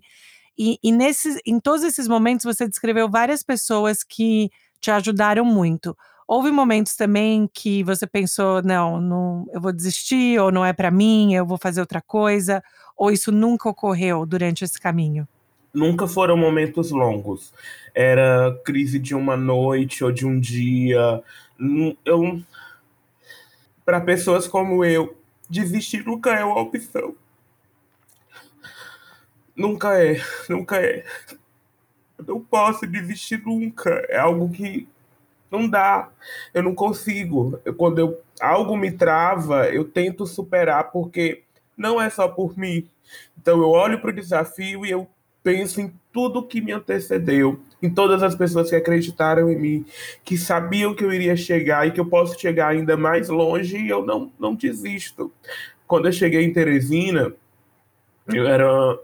E, 0.58 0.78
e 0.82 0.92
nesses, 0.92 1.38
em 1.44 1.58
todos 1.58 1.82
esses 1.84 2.08
momentos 2.08 2.44
você 2.44 2.68
descreveu 2.68 3.08
várias 3.08 3.42
pessoas 3.42 4.02
que 4.02 4.50
te 4.80 4.90
ajudaram 4.90 5.44
muito. 5.44 5.96
Houve 6.26 6.50
momentos 6.50 6.96
também 6.96 7.48
que 7.52 7.82
você 7.84 8.06
pensou, 8.06 8.62
não, 8.62 9.00
não 9.00 9.46
eu 9.52 9.60
vou 9.60 9.72
desistir, 9.72 10.38
ou 10.40 10.50
não 10.50 10.64
é 10.64 10.72
para 10.72 10.90
mim, 10.90 11.34
eu 11.34 11.44
vou 11.44 11.58
fazer 11.58 11.80
outra 11.80 12.00
coisa, 12.00 12.62
ou 12.96 13.10
isso 13.10 13.30
nunca 13.30 13.68
ocorreu 13.68 14.24
durante 14.24 14.64
esse 14.64 14.80
caminho? 14.80 15.28
Nunca 15.72 16.06
foram 16.06 16.36
momentos 16.36 16.90
longos. 16.90 17.52
Era 17.94 18.56
crise 18.64 18.98
de 18.98 19.14
uma 19.14 19.36
noite 19.36 20.04
ou 20.04 20.12
de 20.12 20.24
um 20.24 20.38
dia. 20.38 21.22
Eu, 22.04 22.40
para 23.84 24.00
pessoas 24.00 24.46
como 24.46 24.84
eu, 24.84 25.16
desistir 25.50 26.06
nunca 26.06 26.30
é 26.30 26.44
uma 26.44 26.60
opção. 26.60 27.14
Nunca 29.56 30.00
é, 30.02 30.20
nunca 30.48 30.80
é. 30.80 31.04
Eu 32.18 32.24
não 32.24 32.40
posso 32.40 32.86
desistir 32.86 33.42
nunca. 33.44 33.90
É 34.08 34.18
algo 34.18 34.48
que 34.48 34.88
não 35.50 35.68
dá, 35.68 36.10
eu 36.52 36.62
não 36.62 36.74
consigo. 36.74 37.60
Eu, 37.64 37.74
quando 37.74 37.98
eu, 37.98 38.20
algo 38.40 38.76
me 38.76 38.90
trava, 38.90 39.68
eu 39.68 39.84
tento 39.84 40.26
superar, 40.26 40.90
porque 40.90 41.42
não 41.76 42.00
é 42.00 42.10
só 42.10 42.28
por 42.28 42.56
mim. 42.56 42.88
Então 43.38 43.58
eu 43.58 43.70
olho 43.70 44.00
para 44.00 44.10
o 44.10 44.14
desafio 44.14 44.84
e 44.84 44.90
eu 44.90 45.08
penso 45.42 45.80
em 45.80 45.92
tudo 46.12 46.46
que 46.46 46.60
me 46.60 46.72
antecedeu, 46.72 47.60
em 47.82 47.90
todas 47.90 48.22
as 48.22 48.34
pessoas 48.34 48.70
que 48.70 48.76
acreditaram 48.76 49.50
em 49.50 49.58
mim, 49.58 49.86
que 50.24 50.38
sabiam 50.38 50.94
que 50.94 51.04
eu 51.04 51.12
iria 51.12 51.36
chegar 51.36 51.86
e 51.86 51.90
que 51.90 52.00
eu 52.00 52.06
posso 52.06 52.40
chegar 52.40 52.68
ainda 52.68 52.96
mais 52.96 53.28
longe 53.28 53.76
e 53.76 53.88
eu 53.88 54.04
não, 54.04 54.32
não 54.38 54.54
desisto. 54.54 55.30
Quando 55.86 56.06
eu 56.06 56.12
cheguei 56.12 56.42
em 56.42 56.52
Teresina, 56.52 57.34
eu 58.26 58.46
era 58.46 58.98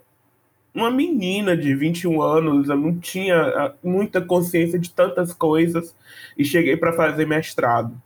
uma 0.74 0.90
menina 0.90 1.56
de 1.56 1.74
21 1.74 2.22
anos, 2.22 2.68
eu 2.68 2.76
não 2.76 2.98
tinha 2.98 3.37
ah, 3.37 3.74
muita 3.83 4.20
consciência 4.20 4.78
de 4.78 4.90
tantas 4.90 5.33
coisas 5.33 5.94
e 6.38 6.44
cheguei 6.44 6.76
para 6.76 6.92
fazer 6.92 7.26
mestrado. 7.26 8.00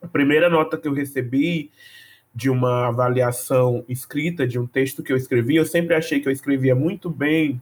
A 0.00 0.06
primeira 0.06 0.48
nota 0.48 0.76
que 0.76 0.86
eu 0.86 0.92
recebi 0.92 1.70
de 2.34 2.50
uma 2.50 2.88
avaliação 2.88 3.84
escrita, 3.88 4.46
de 4.46 4.58
um 4.58 4.66
texto 4.66 5.02
que 5.02 5.12
eu 5.12 5.16
escrevi, 5.16 5.56
eu 5.56 5.64
sempre 5.64 5.94
achei 5.94 6.20
que 6.20 6.28
eu 6.28 6.32
escrevia 6.32 6.74
muito 6.74 7.08
bem, 7.08 7.60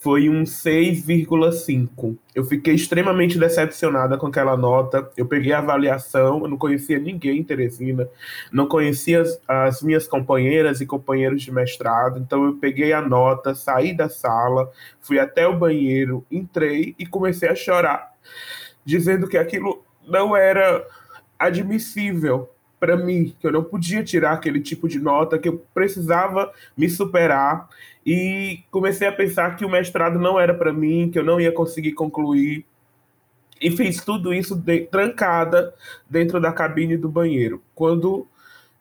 foi 0.00 0.30
um 0.30 0.44
6,5. 0.44 2.16
Eu 2.34 2.42
fiquei 2.46 2.74
extremamente 2.74 3.38
decepcionada 3.38 4.16
com 4.16 4.28
aquela 4.28 4.56
nota. 4.56 5.10
Eu 5.14 5.26
peguei 5.26 5.52
a 5.52 5.58
avaliação, 5.58 6.40
eu 6.42 6.48
não 6.48 6.56
conhecia 6.56 6.98
ninguém 6.98 7.40
em 7.40 7.44
Teresina, 7.44 8.08
não 8.50 8.66
conhecia 8.66 9.20
as, 9.20 9.40
as, 9.46 9.82
minhas 9.82 10.08
companheiras 10.08 10.80
e 10.80 10.86
companheiros 10.86 11.42
de 11.42 11.52
mestrado, 11.52 12.18
então 12.18 12.44
eu 12.46 12.54
peguei 12.54 12.94
a 12.94 13.02
nota, 13.02 13.54
saí 13.54 13.94
da 13.94 14.08
sala, 14.08 14.72
fui 15.02 15.18
até 15.18 15.46
o 15.46 15.58
banheiro, 15.58 16.24
entrei 16.30 16.94
e 16.98 17.04
comecei 17.04 17.50
a 17.50 17.54
chorar, 17.54 18.14
dizendo 18.82 19.28
que 19.28 19.36
aquilo 19.36 19.84
não 20.08 20.34
era 20.34 20.82
admissível 21.38 22.48
para 22.78 22.96
mim, 22.96 23.36
que 23.38 23.46
eu 23.46 23.52
não 23.52 23.62
podia 23.62 24.02
tirar 24.02 24.32
aquele 24.32 24.60
tipo 24.60 24.88
de 24.88 24.98
nota, 24.98 25.38
que 25.38 25.48
eu 25.48 25.62
precisava 25.74 26.50
me 26.74 26.88
superar 26.88 27.68
e 28.12 28.64
comecei 28.72 29.06
a 29.06 29.12
pensar 29.12 29.54
que 29.54 29.64
o 29.64 29.70
mestrado 29.70 30.18
não 30.18 30.40
era 30.40 30.52
para 30.52 30.72
mim, 30.72 31.08
que 31.12 31.16
eu 31.16 31.22
não 31.22 31.40
ia 31.40 31.52
conseguir 31.52 31.92
concluir. 31.92 32.66
E 33.60 33.70
fiz 33.70 34.04
tudo 34.04 34.34
isso 34.34 34.56
de, 34.56 34.80
trancada 34.80 35.72
dentro 36.08 36.40
da 36.40 36.52
cabine 36.52 36.96
do 36.96 37.08
banheiro. 37.08 37.62
Quando 37.72 38.26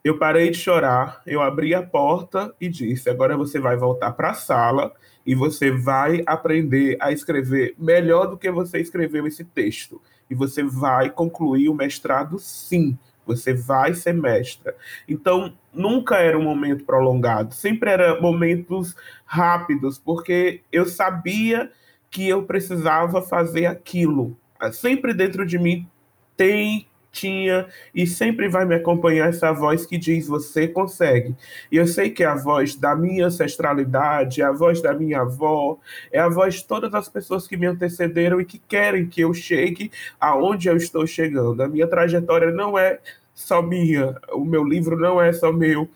eu 0.04 0.18
parei 0.18 0.50
de 0.50 0.58
chorar, 0.58 1.22
eu 1.28 1.44
abri 1.44 1.76
a 1.76 1.84
porta 1.84 2.52
e 2.60 2.68
disse: 2.68 3.08
agora 3.08 3.38
você 3.38 3.60
vai 3.60 3.78
voltar 3.78 4.13
para 4.13 4.32
a 4.32 4.34
sala 4.34 4.92
e 5.24 5.36
você 5.36 5.70
vai 5.70 6.24
aprender 6.26 6.98
a 7.00 7.12
escrever 7.12 7.76
melhor 7.78 8.26
do 8.26 8.36
que 8.36 8.50
você 8.50 8.80
escreveu 8.80 9.28
esse 9.28 9.46
texto. 9.46 10.02
E 10.28 10.34
você 10.34 10.63
vai 10.63 11.12
concluir 11.12 11.70
o 11.70 11.76
mestrado, 11.76 12.39
sim 12.39 12.98
você 13.30 13.54
vai 13.54 13.94
ser 13.94 14.13
mestra. 14.13 14.76
Então, 15.08 15.54
nunca 15.72 16.18
era 16.18 16.38
um 16.38 16.44
momento 16.44 16.84
prolongado, 16.84 17.54
sempre 17.54 17.92
era 17.92 18.20
momentos 18.20 18.96
rápidos, 19.24 20.00
porque 20.00 20.62
eu 20.72 20.86
sabia 20.86 21.72
que 22.10 22.28
eu 22.28 22.44
precisava 22.44 23.22
fazer 23.22 23.68
aquilo. 23.68 24.36
Sempre 24.74 25.13
dentro 25.13 25.46
de 25.46 25.60
mim 25.60 25.88
tem 26.36 26.88
tinha 27.12 27.67
e 27.93 28.06
sempre 28.06 28.48
vai 28.48 28.65
me 28.65 28.76
acompanhar 28.76 29.30
essa 29.30 29.52
voz 29.52 29.86
que 29.86 29.98
diz 29.98 30.28
você 30.28 30.67
consegue. 30.67 31.36
E 31.72 31.78
eu 31.78 31.88
sei 31.88 32.10
que 32.10 32.24
é 32.24 32.28
a 32.28 32.36
voz 32.36 32.76
da 32.76 32.95
minha 32.95 33.28
ancestralidade, 33.28 34.41
é 34.41 34.45
a 34.45 34.52
voz 34.52 34.82
da 34.82 34.93
minha 34.93 35.22
avó, 35.22 35.78
é 36.12 36.19
a 36.19 36.30
voz 36.30 36.56
de 36.56 36.65
todas 36.65 36.93
as 36.93 37.10
pessoas 37.10 37.48
que 37.48 37.58
me 37.58 37.65
antecederam 37.65 38.39
e 38.39 38.45
que 38.45 38.60
querem 38.60 39.08
que 39.08 39.22
eu 39.22 39.34
chegue 39.34 39.91
aonde 40.19 40.67
eu 40.67 40.78
estou 40.78 41.06
chegando. 41.08 41.62
A 41.62 41.67
minha 41.67 41.88
trajetória 41.88 42.52
não 42.52 42.78
é 42.78 43.00
só 43.34 43.62
minha, 43.62 44.15
o 44.34 44.43
meu 44.43 44.63
livro 44.63 44.98
não 44.98 45.22
é 45.22 45.32
só 45.32 45.52
meu. 45.52 45.89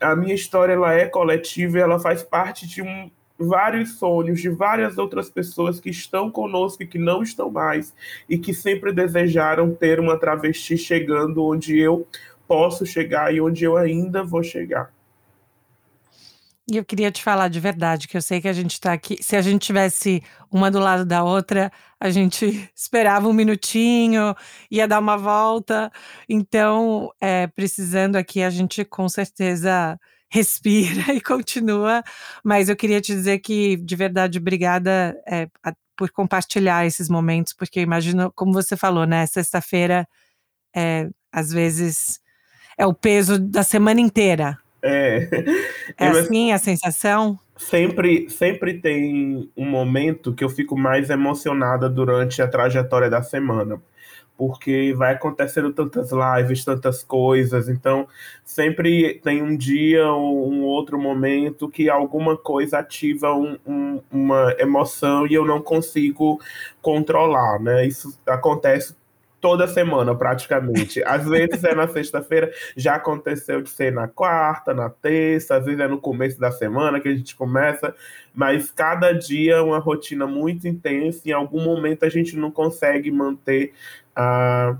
A 0.00 0.14
minha 0.14 0.34
história 0.34 0.74
ela 0.74 0.94
é 0.94 1.06
coletiva 1.06 1.78
ela 1.78 1.98
faz 1.98 2.22
parte 2.22 2.68
de 2.68 2.80
um, 2.82 3.10
vários 3.38 3.98
sonhos 3.98 4.40
de 4.40 4.48
várias 4.48 4.98
outras 4.98 5.30
pessoas 5.30 5.78
que 5.78 5.90
estão 5.90 6.30
conosco 6.30 6.82
e 6.82 6.86
que 6.86 6.98
não 6.98 7.22
estão 7.22 7.50
mais 7.50 7.94
e 8.28 8.36
que 8.36 8.52
sempre 8.52 8.92
desejaram 8.92 9.74
ter 9.74 10.00
uma 10.00 10.18
travesti 10.18 10.76
chegando 10.76 11.44
onde 11.44 11.78
eu 11.78 12.06
posso 12.46 12.84
chegar 12.84 13.32
e 13.32 13.40
onde 13.40 13.64
eu 13.64 13.76
ainda 13.76 14.24
vou 14.24 14.42
chegar. 14.42 14.90
E 16.70 16.76
eu 16.76 16.84
queria 16.84 17.10
te 17.10 17.22
falar 17.22 17.48
de 17.48 17.58
verdade, 17.58 18.06
que 18.06 18.14
eu 18.14 18.20
sei 18.20 18.42
que 18.42 18.48
a 18.48 18.52
gente 18.52 18.72
está 18.72 18.92
aqui. 18.92 19.16
Se 19.22 19.34
a 19.36 19.40
gente 19.40 19.64
tivesse 19.66 20.22
uma 20.52 20.70
do 20.70 20.78
lado 20.78 21.02
da 21.06 21.24
outra, 21.24 21.72
a 21.98 22.10
gente 22.10 22.44
esperava 22.76 23.26
um 23.26 23.32
minutinho, 23.32 24.34
ia 24.70 24.86
dar 24.86 24.98
uma 24.98 25.16
volta. 25.16 25.90
Então, 26.28 27.10
é, 27.22 27.46
precisando 27.46 28.16
aqui, 28.16 28.42
a 28.42 28.50
gente 28.50 28.84
com 28.84 29.08
certeza 29.08 29.98
respira 30.28 31.12
e 31.14 31.20
continua. 31.20 32.02
Mas 32.44 32.68
eu 32.68 32.76
queria 32.76 33.00
te 33.00 33.12
dizer 33.12 33.38
que, 33.40 33.76
de 33.76 33.96
verdade, 33.96 34.38
obrigada 34.38 35.16
é, 35.26 35.48
a, 35.62 35.72
por 35.96 36.10
compartilhar 36.10 36.86
esses 36.86 37.08
momentos, 37.08 37.52
porque 37.52 37.80
eu 37.80 37.82
imagino, 37.82 38.32
como 38.34 38.52
você 38.52 38.76
falou, 38.76 39.06
né? 39.06 39.26
Sexta-feira, 39.26 40.06
é, 40.74 41.08
às 41.32 41.50
vezes, 41.50 42.20
é 42.76 42.86
o 42.86 42.94
peso 42.94 43.38
da 43.38 43.62
semana 43.62 44.00
inteira 44.00 44.58
é, 44.82 45.28
é 45.98 46.06
assim 46.08 46.52
a 46.52 46.58
sensação? 46.58 47.38
Sempre, 47.56 48.30
sempre 48.30 48.74
tem 48.74 49.50
um 49.56 49.68
momento 49.68 50.32
que 50.32 50.44
eu 50.44 50.48
fico 50.48 50.78
mais 50.78 51.10
emocionada 51.10 51.88
durante 51.88 52.40
a 52.40 52.46
trajetória 52.46 53.10
da 53.10 53.20
semana, 53.20 53.80
porque 54.38 54.94
vai 54.96 55.14
acontecendo 55.14 55.72
tantas 55.72 56.10
lives, 56.12 56.64
tantas 56.64 57.02
coisas, 57.02 57.68
então 57.68 58.06
sempre 58.44 59.20
tem 59.24 59.42
um 59.42 59.56
dia 59.56 60.06
ou 60.10 60.48
um 60.48 60.62
outro 60.62 60.96
momento 60.96 61.68
que 61.68 61.90
alguma 61.90 62.36
coisa 62.36 62.78
ativa 62.78 63.34
um, 63.34 63.58
um, 63.66 64.00
uma 64.12 64.54
emoção 64.60 65.26
e 65.26 65.34
eu 65.34 65.44
não 65.44 65.60
consigo 65.60 66.40
controlar, 66.80 67.58
né? 67.60 67.84
Isso 67.84 68.16
acontece 68.24 68.94
toda 69.40 69.68
semana, 69.68 70.14
praticamente. 70.14 71.02
Às 71.04 71.28
vezes 71.28 71.62
é 71.64 71.74
na 71.74 71.86
sexta-feira, 71.88 72.52
já 72.76 72.94
aconteceu 72.96 73.62
de 73.62 73.70
ser 73.70 73.92
na 73.92 74.08
quarta, 74.08 74.74
na 74.74 74.90
terça, 74.90 75.56
às 75.56 75.64
vezes 75.64 75.80
é 75.80 75.88
no 75.88 75.98
começo 75.98 76.38
da 76.38 76.50
semana 76.50 77.00
que 77.00 77.08
a 77.08 77.14
gente 77.14 77.34
começa, 77.36 77.94
mas 78.34 78.70
cada 78.70 79.12
dia 79.12 79.56
é 79.56 79.60
uma 79.60 79.78
rotina 79.78 80.26
muito 80.26 80.66
intensa 80.66 81.22
e 81.24 81.30
em 81.30 81.34
algum 81.34 81.62
momento 81.62 82.04
a 82.04 82.08
gente 82.08 82.36
não 82.36 82.50
consegue 82.50 83.10
manter 83.10 83.72
a 84.14 84.76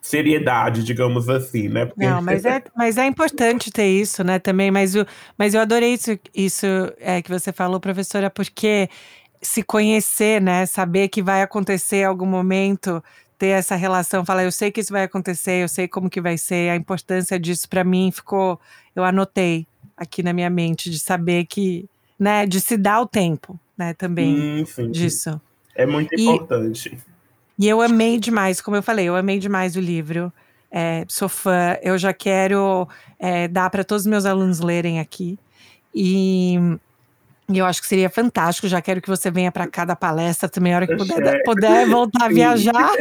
seriedade, 0.00 0.82
digamos 0.82 1.28
assim, 1.28 1.68
né? 1.68 1.86
Porque... 1.86 2.06
Não, 2.06 2.22
mas 2.22 2.44
é, 2.44 2.62
mas 2.74 2.96
é 2.96 3.06
importante 3.06 3.70
ter 3.70 3.88
isso, 3.88 4.24
né, 4.24 4.38
também, 4.38 4.70
mas, 4.70 4.94
o, 4.94 5.04
mas 5.36 5.54
eu 5.54 5.60
adorei 5.60 5.92
isso, 5.92 6.18
isso 6.34 6.66
é, 6.98 7.20
que 7.20 7.30
você 7.30 7.52
falou, 7.52 7.78
professora, 7.78 8.30
porque 8.30 8.88
se 9.42 9.62
conhecer, 9.62 10.40
né, 10.40 10.66
saber 10.66 11.08
que 11.08 11.22
vai 11.22 11.42
acontecer 11.42 12.04
algum 12.04 12.26
momento, 12.26 13.02
ter 13.38 13.48
essa 13.48 13.76
relação, 13.76 14.24
falar, 14.24 14.44
eu 14.44 14.52
sei 14.52 14.70
que 14.70 14.80
isso 14.80 14.92
vai 14.92 15.04
acontecer, 15.04 15.62
eu 15.62 15.68
sei 15.68 15.86
como 15.86 16.10
que 16.10 16.20
vai 16.20 16.36
ser, 16.36 16.70
a 16.70 16.76
importância 16.76 17.38
disso 17.38 17.68
para 17.68 17.84
mim 17.84 18.10
ficou, 18.10 18.60
eu 18.96 19.04
anotei 19.04 19.66
aqui 19.96 20.22
na 20.22 20.32
minha 20.32 20.50
mente 20.50 20.90
de 20.90 20.98
saber 20.98 21.44
que, 21.46 21.88
né, 22.18 22.44
de 22.44 22.60
se 22.60 22.76
dar 22.76 23.00
o 23.00 23.06
tempo, 23.06 23.58
né, 23.76 23.94
também 23.94 24.64
sim, 24.66 24.90
disso. 24.90 25.40
É 25.74 25.86
muito 25.86 26.12
importante. 26.14 26.98
E, 27.56 27.66
e 27.66 27.68
eu 27.68 27.80
amei 27.80 28.18
demais, 28.18 28.60
como 28.60 28.76
eu 28.76 28.82
falei, 28.82 29.06
eu 29.06 29.14
amei 29.14 29.38
demais 29.38 29.76
o 29.76 29.80
livro. 29.80 30.32
é, 30.70 31.04
sou 31.08 31.28
fã, 31.28 31.76
eu 31.80 31.96
já 31.96 32.12
quero 32.12 32.88
é, 33.18 33.48
dar 33.48 33.70
para 33.70 33.84
todos 33.84 34.02
os 34.02 34.06
meus 34.06 34.26
alunos 34.26 34.60
lerem 34.60 34.98
aqui. 35.00 35.38
E, 35.94 36.58
e, 37.50 37.58
eu 37.58 37.66
acho 37.66 37.80
que 37.80 37.88
seria 37.88 38.10
fantástico. 38.10 38.68
Já 38.68 38.80
quero 38.82 39.00
que 39.00 39.08
você 39.08 39.30
venha 39.30 39.50
para 39.50 39.66
cada 39.66 39.96
palestra 39.96 40.48
também, 40.48 40.74
a 40.74 40.76
hora 40.76 40.86
que 40.86 40.96
puder, 40.96 41.42
puder 41.44 41.88
voltar 41.88 42.26
a 42.26 42.28
viajar. 42.28 42.92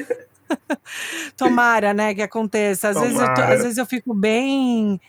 Tomara, 1.35 1.93
né, 1.93 2.13
que 2.13 2.21
aconteça. 2.21 2.89
Às 2.89 2.99
vezes, 2.99 3.19
eu 3.19 3.33
tô, 3.33 3.41
às 3.41 3.63
vezes 3.63 3.77
eu 3.77 3.85
fico 3.85 4.13
bem 4.13 4.99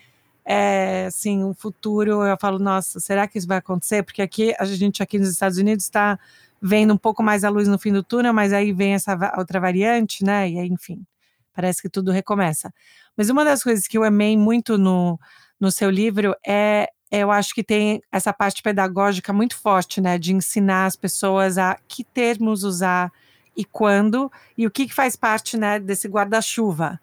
é, 0.51 1.05
assim, 1.07 1.45
o 1.45 1.53
futuro, 1.53 2.25
eu 2.25 2.37
falo, 2.41 2.59
nossa, 2.59 2.99
será 3.01 3.29
que 3.29 3.37
isso 3.37 3.47
vai 3.47 3.59
acontecer? 3.59 4.03
Porque 4.03 4.23
aqui, 4.23 4.55
a 4.59 4.65
gente 4.65 5.03
aqui 5.03 5.19
nos 5.19 5.29
Estados 5.29 5.59
Unidos 5.59 5.85
está 5.85 6.19
vendo 6.61 6.95
um 6.95 6.97
pouco 6.97 7.23
mais 7.23 7.45
a 7.45 7.51
luz 7.51 7.69
no 7.69 7.79
fim 7.79 7.93
do 7.93 8.03
túnel, 8.03 8.33
mas 8.33 8.53
aí 8.55 8.73
vem 8.73 8.95
essa 8.95 9.15
outra 9.37 9.61
variante, 9.61 10.25
né? 10.25 10.49
E 10.49 10.59
aí, 10.59 10.67
enfim, 10.69 11.05
parece 11.53 11.83
que 11.83 11.89
tudo 11.91 12.11
recomeça. 12.11 12.73
Mas 13.15 13.29
uma 13.29 13.45
das 13.45 13.63
coisas 13.63 13.87
que 13.87 13.99
eu 13.99 14.05
amei 14.05 14.39
muito 14.39 14.79
no, 14.79 15.21
no 15.61 15.71
seu 15.71 15.91
livro 15.91 16.35
é, 16.47 16.89
eu 17.11 17.31
acho 17.31 17.55
que 17.55 17.63
tem 17.63 18.03
essa 18.13 18.33
parte 18.33 18.63
pedagógica 18.63 19.33
muito 19.33 19.57
forte, 19.57 20.01
né? 20.01 20.19
De 20.19 20.35
ensinar 20.35 20.87
as 20.87 20.97
pessoas 20.97 21.59
a 21.59 21.79
que 21.89 22.05
termos 22.05 22.65
usar 22.65 23.11
e 23.57 23.65
quando, 23.65 24.31
e 24.57 24.67
o 24.67 24.71
que, 24.71 24.87
que 24.87 24.95
faz 24.95 25.17
parte, 25.17 25.57
né, 25.57 25.81
desse 25.81 26.07
guarda-chuva 26.07 27.01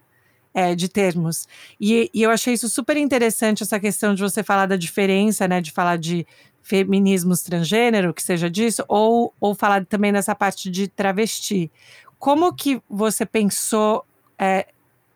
é, 0.54 0.74
de 0.74 0.88
termos. 0.88 1.50
E, 1.78 2.10
e, 2.14 2.24
eu 2.24 2.32
achei 2.32 2.54
isso 2.54 2.70
super 2.70 2.96
interessante, 2.96 3.62
essa 3.62 3.78
questão 3.78 4.16
de 4.16 4.22
você 4.22 4.42
falar 4.42 4.66
da 4.66 4.78
diferença, 4.78 5.48
né? 5.48 5.60
De 5.60 5.72
falar 5.72 5.98
de 5.98 6.26
feminismo 6.62 7.34
transgênero, 7.38 8.14
que 8.14 8.24
seja 8.24 8.50
disso, 8.50 8.84
ou, 8.88 9.34
ou 9.40 9.54
falar 9.54 9.86
também 9.86 10.12
nessa 10.12 10.34
parte 10.34 10.72
de 10.72 10.88
travesti. 10.88 11.70
Como 12.18 12.54
que 12.54 12.82
você 12.90 13.26
pensou 13.26 14.06
é, 14.40 14.68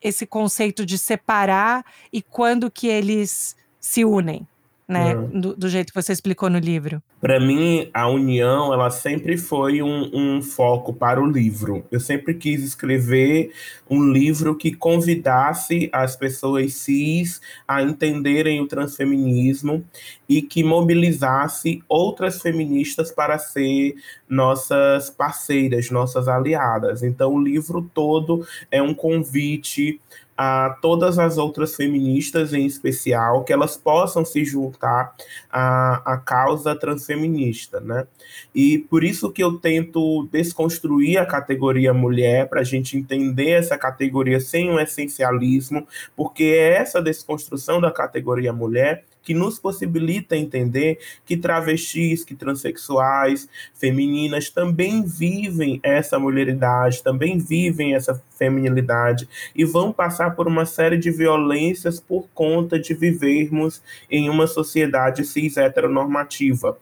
esse 0.01 0.27
conceito 0.27 0.85
de 0.85 0.97
separar 0.97 1.85
e 2.11 2.21
quando 2.21 2.69
que 2.69 2.87
eles 2.87 3.55
se 3.79 4.03
unem? 4.03 4.45
Né? 4.89 5.11
É. 5.11 5.15
Do, 5.15 5.55
do, 5.55 5.69
jeito 5.69 5.93
que 5.93 6.01
você 6.01 6.11
explicou 6.11 6.49
no 6.49 6.57
livro. 6.57 6.99
Para 7.21 7.39
mim, 7.39 7.87
a 7.93 8.09
união, 8.09 8.73
ela 8.73 8.89
sempre 8.89 9.37
foi 9.37 9.83
um, 9.83 10.09
um, 10.11 10.41
foco 10.41 10.91
para 10.91 11.21
o 11.21 11.29
livro. 11.29 11.85
Eu 11.91 11.99
sempre 11.99 12.33
quis 12.33 12.63
escrever 12.63 13.51
um 13.87 14.11
livro 14.11 14.55
que 14.55 14.73
convidasse 14.73 15.89
as 15.93 16.15
pessoas 16.15 16.73
cis 16.73 17.39
a 17.67 17.83
entenderem 17.83 18.61
o 18.61 18.67
transfeminismo 18.67 19.85
e 20.27 20.41
que 20.41 20.63
mobilizasse 20.63 21.83
outras 21.87 22.41
feministas 22.41 23.11
para 23.11 23.37
ser 23.37 23.93
nossas 24.27 25.11
parceiras, 25.11 25.91
nossas 25.91 26.27
aliadas. 26.27 27.03
Então, 27.03 27.35
o 27.35 27.43
livro 27.43 27.87
todo 27.93 28.43
é 28.71 28.81
um 28.81 28.95
convite 28.95 30.01
a 30.41 30.77
todas 30.81 31.19
as 31.19 31.37
outras 31.37 31.75
feministas, 31.75 32.53
em 32.53 32.65
especial, 32.65 33.43
que 33.43 33.51
elas 33.51 33.75
possam 33.75 34.23
se 34.23 34.45
juntar 34.45 35.13
à, 35.51 36.13
à 36.13 36.17
causa 36.17 36.73
transfeminista, 36.73 37.81
né? 37.81 38.07
E 38.55 38.77
por 38.77 39.03
isso 39.03 39.33
que 39.33 39.43
eu 39.43 39.57
tento 39.57 40.29
desconstruir 40.31 41.17
a 41.17 41.25
categoria 41.25 41.93
mulher, 41.93 42.47
para 42.47 42.61
a 42.61 42.63
gente 42.63 42.95
entender 42.95 43.49
essa 43.49 43.77
categoria 43.77 44.39
sem 44.39 44.71
um 44.71 44.79
essencialismo, 44.79 45.85
porque 46.15 46.45
é 46.45 46.77
essa 46.77 47.01
desconstrução 47.01 47.81
da 47.81 47.91
categoria 47.91 48.53
mulher 48.53 49.03
que 49.21 49.33
nos 49.33 49.59
possibilita 49.59 50.35
entender 50.35 50.99
que 51.25 51.37
travestis, 51.37 52.23
que 52.23 52.35
transexuais, 52.35 53.47
femininas 53.75 54.49
também 54.49 55.03
vivem 55.03 55.79
essa 55.83 56.17
mulheridade, 56.17 57.03
também 57.03 57.37
vivem 57.37 57.93
essa 57.93 58.21
feminilidade 58.37 59.27
e 59.55 59.65
vão 59.65 59.91
passar 59.91 60.35
por 60.35 60.47
uma 60.47 60.65
série 60.65 60.97
de 60.97 61.11
violências 61.11 61.99
por 61.99 62.27
conta 62.33 62.79
de 62.79 62.93
vivermos 62.93 63.81
em 64.09 64.29
uma 64.29 64.47
sociedade 64.47 65.25
cis 65.25 65.57
heteronormativa. 65.57 66.77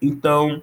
Então, 0.00 0.62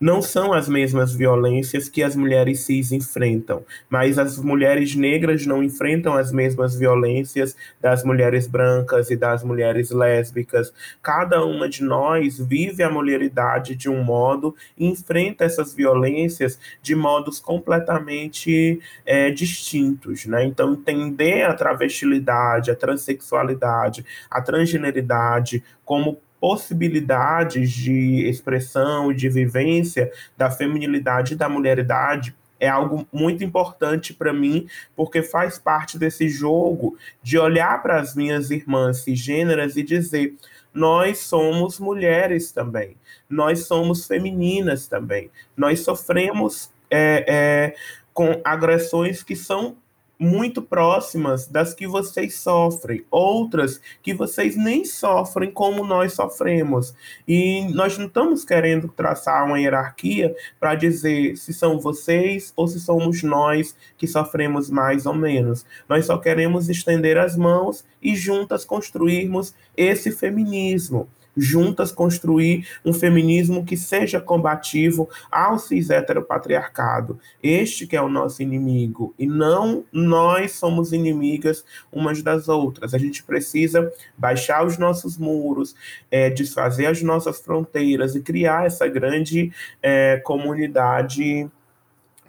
não 0.00 0.20
são 0.20 0.52
as 0.52 0.68
mesmas 0.68 1.14
violências 1.14 1.88
que 1.88 2.02
as 2.02 2.16
mulheres 2.16 2.60
cis 2.60 2.92
enfrentam, 2.92 3.64
mas 3.88 4.18
as 4.18 4.38
mulheres 4.38 4.94
negras 4.94 5.46
não 5.46 5.62
enfrentam 5.62 6.14
as 6.14 6.32
mesmas 6.32 6.76
violências 6.76 7.56
das 7.80 8.04
mulheres 8.04 8.46
brancas 8.46 9.10
e 9.10 9.16
das 9.16 9.42
mulheres 9.42 9.90
lésbicas. 9.90 10.72
Cada 11.02 11.44
uma 11.44 11.68
de 11.68 11.82
nós 11.82 12.38
vive 12.38 12.82
a 12.82 12.90
mulheridade 12.90 13.74
de 13.74 13.88
um 13.88 14.02
modo 14.02 14.54
e 14.76 14.86
enfrenta 14.86 15.44
essas 15.44 15.72
violências 15.74 16.58
de 16.82 16.94
modos 16.94 17.38
completamente 17.38 18.80
é, 19.06 19.30
distintos. 19.30 20.26
Né? 20.26 20.44
Então, 20.44 20.72
entender 20.72 21.42
a 21.42 21.54
travestilidade, 21.54 22.70
a 22.70 22.76
transexualidade, 22.76 24.04
a 24.30 24.40
transgeneridade 24.40 25.62
como 25.84 26.18
possibilidades 26.44 27.70
de 27.70 28.28
expressão 28.28 29.10
e 29.10 29.14
de 29.14 29.30
vivência 29.30 30.12
da 30.36 30.50
feminilidade 30.50 31.32
e 31.32 31.36
da 31.36 31.48
mulheridade 31.48 32.36
é 32.60 32.68
algo 32.68 33.08
muito 33.10 33.42
importante 33.42 34.12
para 34.12 34.30
mim, 34.30 34.66
porque 34.94 35.22
faz 35.22 35.58
parte 35.58 35.98
desse 35.98 36.28
jogo 36.28 36.98
de 37.22 37.38
olhar 37.38 37.82
para 37.82 37.98
as 37.98 38.14
minhas 38.14 38.50
irmãs 38.50 38.98
cisgêneras 38.98 39.74
e 39.78 39.82
dizer: 39.82 40.34
nós 40.74 41.16
somos 41.20 41.80
mulheres 41.80 42.52
também, 42.52 42.94
nós 43.26 43.60
somos 43.60 44.06
femininas 44.06 44.86
também, 44.86 45.30
nós 45.56 45.80
sofremos 45.80 46.70
é, 46.90 47.24
é, 47.26 47.74
com 48.12 48.38
agressões 48.44 49.22
que 49.22 49.34
são 49.34 49.78
muito 50.24 50.62
próximas 50.62 51.46
das 51.46 51.74
que 51.74 51.86
vocês 51.86 52.36
sofrem, 52.36 53.04
outras 53.10 53.80
que 54.02 54.12
vocês 54.12 54.56
nem 54.56 54.84
sofrem 54.84 55.50
como 55.50 55.84
nós 55.84 56.14
sofremos. 56.14 56.94
E 57.28 57.62
nós 57.74 57.96
não 57.98 58.06
estamos 58.06 58.44
querendo 58.44 58.88
traçar 58.88 59.46
uma 59.46 59.60
hierarquia 59.60 60.34
para 60.58 60.74
dizer 60.74 61.36
se 61.36 61.52
são 61.52 61.78
vocês 61.78 62.52
ou 62.56 62.66
se 62.66 62.80
somos 62.80 63.22
nós 63.22 63.76
que 63.96 64.06
sofremos 64.06 64.70
mais 64.70 65.06
ou 65.06 65.14
menos. 65.14 65.64
Nós 65.88 66.06
só 66.06 66.18
queremos 66.18 66.68
estender 66.68 67.18
as 67.18 67.36
mãos 67.36 67.84
e 68.02 68.16
juntas 68.16 68.64
construirmos 68.64 69.54
esse 69.76 70.10
feminismo 70.10 71.08
juntas 71.36 71.92
construir 71.92 72.66
um 72.84 72.92
feminismo 72.92 73.64
que 73.64 73.76
seja 73.76 74.20
combativo 74.20 75.08
ao 75.30 75.58
cis 75.58 75.90
heteropatriarcado. 75.90 77.18
Este 77.42 77.86
que 77.86 77.96
é 77.96 78.02
o 78.02 78.08
nosso 78.08 78.42
inimigo, 78.42 79.14
e 79.18 79.26
não 79.26 79.84
nós 79.92 80.52
somos 80.52 80.92
inimigas 80.92 81.64
umas 81.92 82.22
das 82.22 82.48
outras. 82.48 82.94
A 82.94 82.98
gente 82.98 83.22
precisa 83.22 83.92
baixar 84.16 84.64
os 84.64 84.78
nossos 84.78 85.16
muros, 85.16 85.74
é, 86.10 86.30
desfazer 86.30 86.86
as 86.86 87.02
nossas 87.02 87.40
fronteiras 87.40 88.14
e 88.14 88.20
criar 88.20 88.66
essa 88.66 88.86
grande 88.86 89.52
é, 89.82 90.18
comunidade 90.18 91.48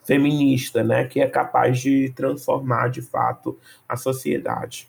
feminista, 0.04 0.84
né, 0.84 1.06
que 1.06 1.20
é 1.20 1.28
capaz 1.28 1.80
de 1.80 2.12
transformar 2.15 2.89
de 2.89 3.02
fato 3.02 3.58
a 3.89 3.98
sociedade. 3.98 4.88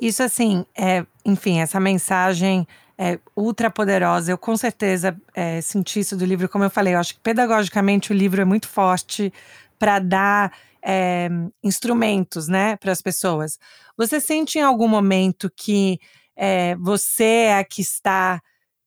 Isso 0.00 0.22
assim, 0.22 0.64
é, 0.76 1.04
enfim, 1.24 1.60
essa 1.60 1.80
mensagem 1.80 2.66
é, 2.98 3.18
ultra 3.36 3.70
poderosa. 3.70 4.32
Eu 4.32 4.38
com 4.38 4.56
certeza 4.56 5.16
é, 5.34 5.60
senti 5.60 6.00
isso 6.00 6.16
do 6.16 6.24
livro. 6.24 6.48
Como 6.48 6.64
eu 6.64 6.70
falei, 6.70 6.94
eu 6.94 6.98
acho 6.98 7.14
que 7.14 7.20
pedagogicamente 7.20 8.12
o 8.12 8.14
livro 8.14 8.40
é 8.40 8.44
muito 8.44 8.66
forte 8.68 9.32
para 9.78 10.00
dar 10.00 10.52
é, 10.82 11.28
instrumentos 11.62 12.48
né, 12.48 12.76
para 12.76 12.90
as 12.90 13.00
pessoas. 13.00 13.58
Você 13.96 14.20
sente 14.20 14.58
em 14.58 14.62
algum 14.62 14.88
momento 14.88 15.50
que 15.56 16.00
é, 16.36 16.74
você 16.76 17.24
é 17.24 17.58
a 17.58 17.64
que 17.64 17.80
está 17.80 18.40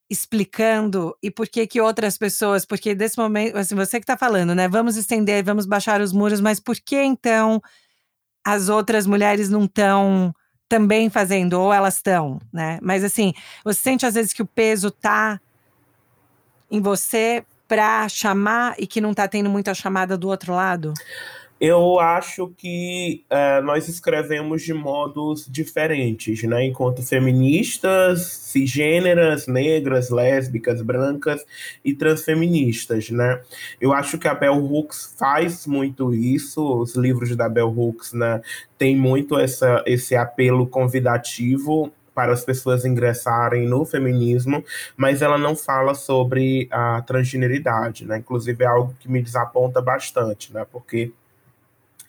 explicando 0.10 1.15
e 1.24 1.32
por 1.32 1.47
que 1.47 1.65
que 1.65 1.80
outras 1.80 2.17
pessoas, 2.17 2.65
porque 2.65 2.93
desse 2.93 3.17
momento, 3.17 3.58
assim, 3.58 3.76
você 3.76 3.97
que 3.97 4.04
está 4.04 4.17
falando, 4.17 4.54
né? 4.54 4.67
Vamos 4.67 4.97
estender, 4.97 5.41
vamos 5.41 5.65
baixar 5.65 6.02
os 6.02 6.12
muros, 6.12 6.41
mas 6.41 6.60
por 6.60 6.76
que 6.76 7.02
então 7.02 7.62
as 8.45 8.67
outras 8.67 9.08
mulheres 9.08 9.50
não 9.50 9.65
estão 9.65 10.34
também 10.72 11.10
fazendo, 11.10 11.60
ou 11.60 11.74
elas 11.74 11.96
estão, 11.96 12.40
né? 12.54 12.80
Mas 12.82 13.04
assim, 13.04 13.34
você 13.62 13.78
sente 13.78 14.06
às 14.06 14.14
vezes 14.14 14.32
que 14.32 14.42
o 14.42 14.46
peso 14.46 14.90
tá 14.90 15.38
em 16.72 16.80
você 16.80 17.44
para 17.68 18.08
chamar 18.08 18.76
e 18.78 18.88
que 18.88 19.02
não 19.02 19.14
tá 19.14 19.28
tendo 19.28 19.50
muita 19.50 19.74
chamada 19.74 20.18
do 20.18 20.30
outro 20.30 20.56
lado? 20.56 20.94
Eu 21.63 22.00
acho 22.00 22.47
que 22.58 23.24
é, 23.30 23.62
nós 23.62 23.88
escrevemos 23.88 24.63
de 24.63 24.74
modos 24.74 25.45
diferentes, 25.47 26.41
né? 26.41 26.65
Enquanto 26.65 27.04
feministas, 27.04 28.24
cisgêneras, 28.24 29.45
negras, 29.45 30.10
lésbicas, 30.10 30.82
brancas 30.82 31.45
e 31.86 31.93
transfeministas, 31.93 33.12
né? 33.12 33.39
Eu 33.80 33.93
acho 33.93 34.17
que 34.17 34.28
a 34.28 34.34
Bell 34.34 34.56
Hooks 34.56 35.15
faz 35.19 35.67
muito 35.67 36.12
isso, 36.15 36.80
os 36.80 36.95
livros 36.95 37.36
da 37.36 37.47
Bell 37.47 37.69
Hooks, 37.69 38.13
né? 38.13 38.41
Tem 38.76 38.95
muito 38.95 39.38
essa, 39.38 39.84
esse 39.86 40.15
apelo 40.15 40.65
convidativo 40.65 41.93
para 42.15 42.34
as 42.34 42.43
pessoas 42.43 42.86
ingressarem 42.86 43.67
no 43.67 43.86
feminismo, 43.86 44.63
mas 44.97 45.21
ela 45.21 45.38
não 45.38 45.56
fala 45.56 45.93
sobre 45.93 46.67
a 46.71 47.04
transgeneridade, 47.04 48.04
né? 48.04 48.17
Inclusive 48.17 48.63
é 48.63 48.67
algo 48.67 48.95
que 49.00 49.08
me 49.08 49.21
desaponta 49.21 49.80
bastante, 49.80 50.52
né? 50.52 50.65
Porque 50.71 51.13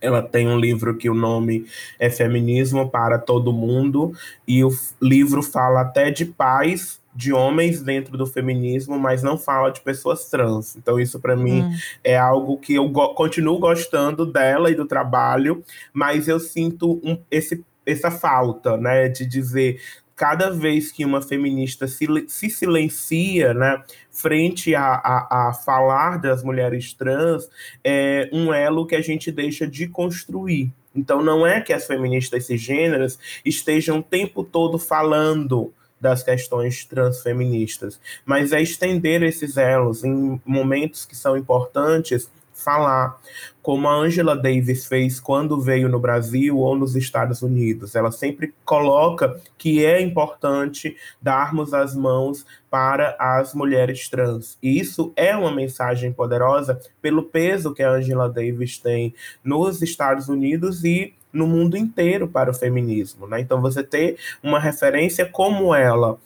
Ela 0.02 0.20
tem 0.20 0.48
um 0.48 0.58
livro 0.58 0.96
que 0.96 1.08
o 1.08 1.14
nome 1.14 1.64
é 1.98 2.10
Feminismo 2.10 2.90
para 2.90 3.18
Todo 3.18 3.52
Mundo, 3.52 4.12
e 4.46 4.64
o 4.64 4.70
livro 5.00 5.42
fala 5.42 5.80
até 5.80 6.10
de 6.10 6.26
pais 6.26 7.00
de 7.14 7.32
homens 7.32 7.82
dentro 7.82 8.16
do 8.16 8.26
feminismo, 8.26 8.98
mas 8.98 9.22
não 9.22 9.36
fala 9.36 9.70
de 9.70 9.80
pessoas 9.80 10.28
trans. 10.30 10.76
Então, 10.76 10.98
isso 10.98 11.20
para 11.20 11.36
mim 11.36 11.62
hum. 11.62 11.76
é 12.02 12.16
algo 12.16 12.56
que 12.56 12.74
eu 12.74 12.88
go 12.88 13.14
continuo 13.14 13.58
gostando 13.58 14.24
dela 14.24 14.70
e 14.70 14.74
do 14.74 14.86
trabalho, 14.86 15.62
mas 15.92 16.26
eu 16.26 16.40
sinto 16.40 17.00
um, 17.04 17.18
esse, 17.30 17.62
essa 17.84 18.10
falta, 18.10 18.76
né, 18.76 19.08
de 19.08 19.26
dizer 19.26 19.80
cada 20.22 20.50
vez 20.50 20.92
que 20.92 21.04
uma 21.04 21.20
feminista 21.20 21.88
se, 21.88 22.06
se 22.28 22.48
silencia, 22.48 23.52
né, 23.52 23.82
frente 24.08 24.72
a, 24.72 24.84
a, 24.84 25.48
a, 25.48 25.52
falar 25.52 26.18
das 26.18 26.44
mulheres 26.44 26.92
trans, 26.92 27.50
é 27.82 28.30
um 28.32 28.54
elo 28.54 28.86
que 28.86 28.94
a 28.94 29.00
gente 29.00 29.32
deixa 29.32 29.66
de 29.66 29.88
construir. 29.88 30.70
Então, 30.94 31.24
não 31.24 31.44
é 31.44 31.60
que 31.60 31.72
as 31.72 31.88
feministas 31.88 32.46
cisgêneras 32.46 33.18
estejam 33.44 33.98
o 33.98 34.02
tempo 34.02 34.44
todo 34.44 34.78
falando 34.78 35.74
das 36.00 36.22
questões 36.22 36.84
transfeministas, 36.84 38.00
mas 38.24 38.52
é 38.52 38.62
estender 38.62 39.24
esses 39.24 39.56
elos 39.56 40.04
em 40.04 40.40
momentos 40.46 41.04
que 41.04 41.16
são 41.16 41.36
importantes 41.36 42.30
falar, 42.62 43.18
como 43.62 43.88
a 43.88 43.94
Angela 43.94 44.36
Davis 44.36 44.86
fez 44.86 45.20
quando 45.20 45.60
veio 45.60 45.88
no 45.88 45.98
Brasil 45.98 46.58
ou 46.58 46.76
nos 46.76 46.96
Estados 46.96 47.42
Unidos. 47.42 47.94
Ela 47.94 48.10
sempre 48.10 48.54
coloca 48.64 49.40
que 49.56 49.84
é 49.84 50.00
importante 50.00 50.96
darmos 51.20 51.72
as 51.72 51.94
mãos 51.94 52.44
para 52.70 53.16
as 53.18 53.54
mulheres 53.54 54.08
trans. 54.08 54.58
E 54.62 54.78
isso 54.78 55.12
é 55.14 55.36
uma 55.36 55.52
mensagem 55.52 56.12
poderosa 56.12 56.80
pelo 57.00 57.22
peso 57.22 57.74
que 57.74 57.82
a 57.82 57.90
Angela 57.90 58.28
Davis 58.28 58.78
tem 58.78 59.14
nos 59.44 59.82
Estados 59.82 60.28
Unidos 60.28 60.84
e 60.84 61.14
no 61.32 61.46
mundo 61.46 61.76
inteiro 61.76 62.28
para 62.28 62.50
o 62.50 62.54
feminismo. 62.54 63.26
Né? 63.26 63.40
Então, 63.40 63.60
você 63.60 63.82
ter 63.82 64.18
uma 64.42 64.58
referência 64.58 65.24
como 65.24 65.74
ela 65.74 66.18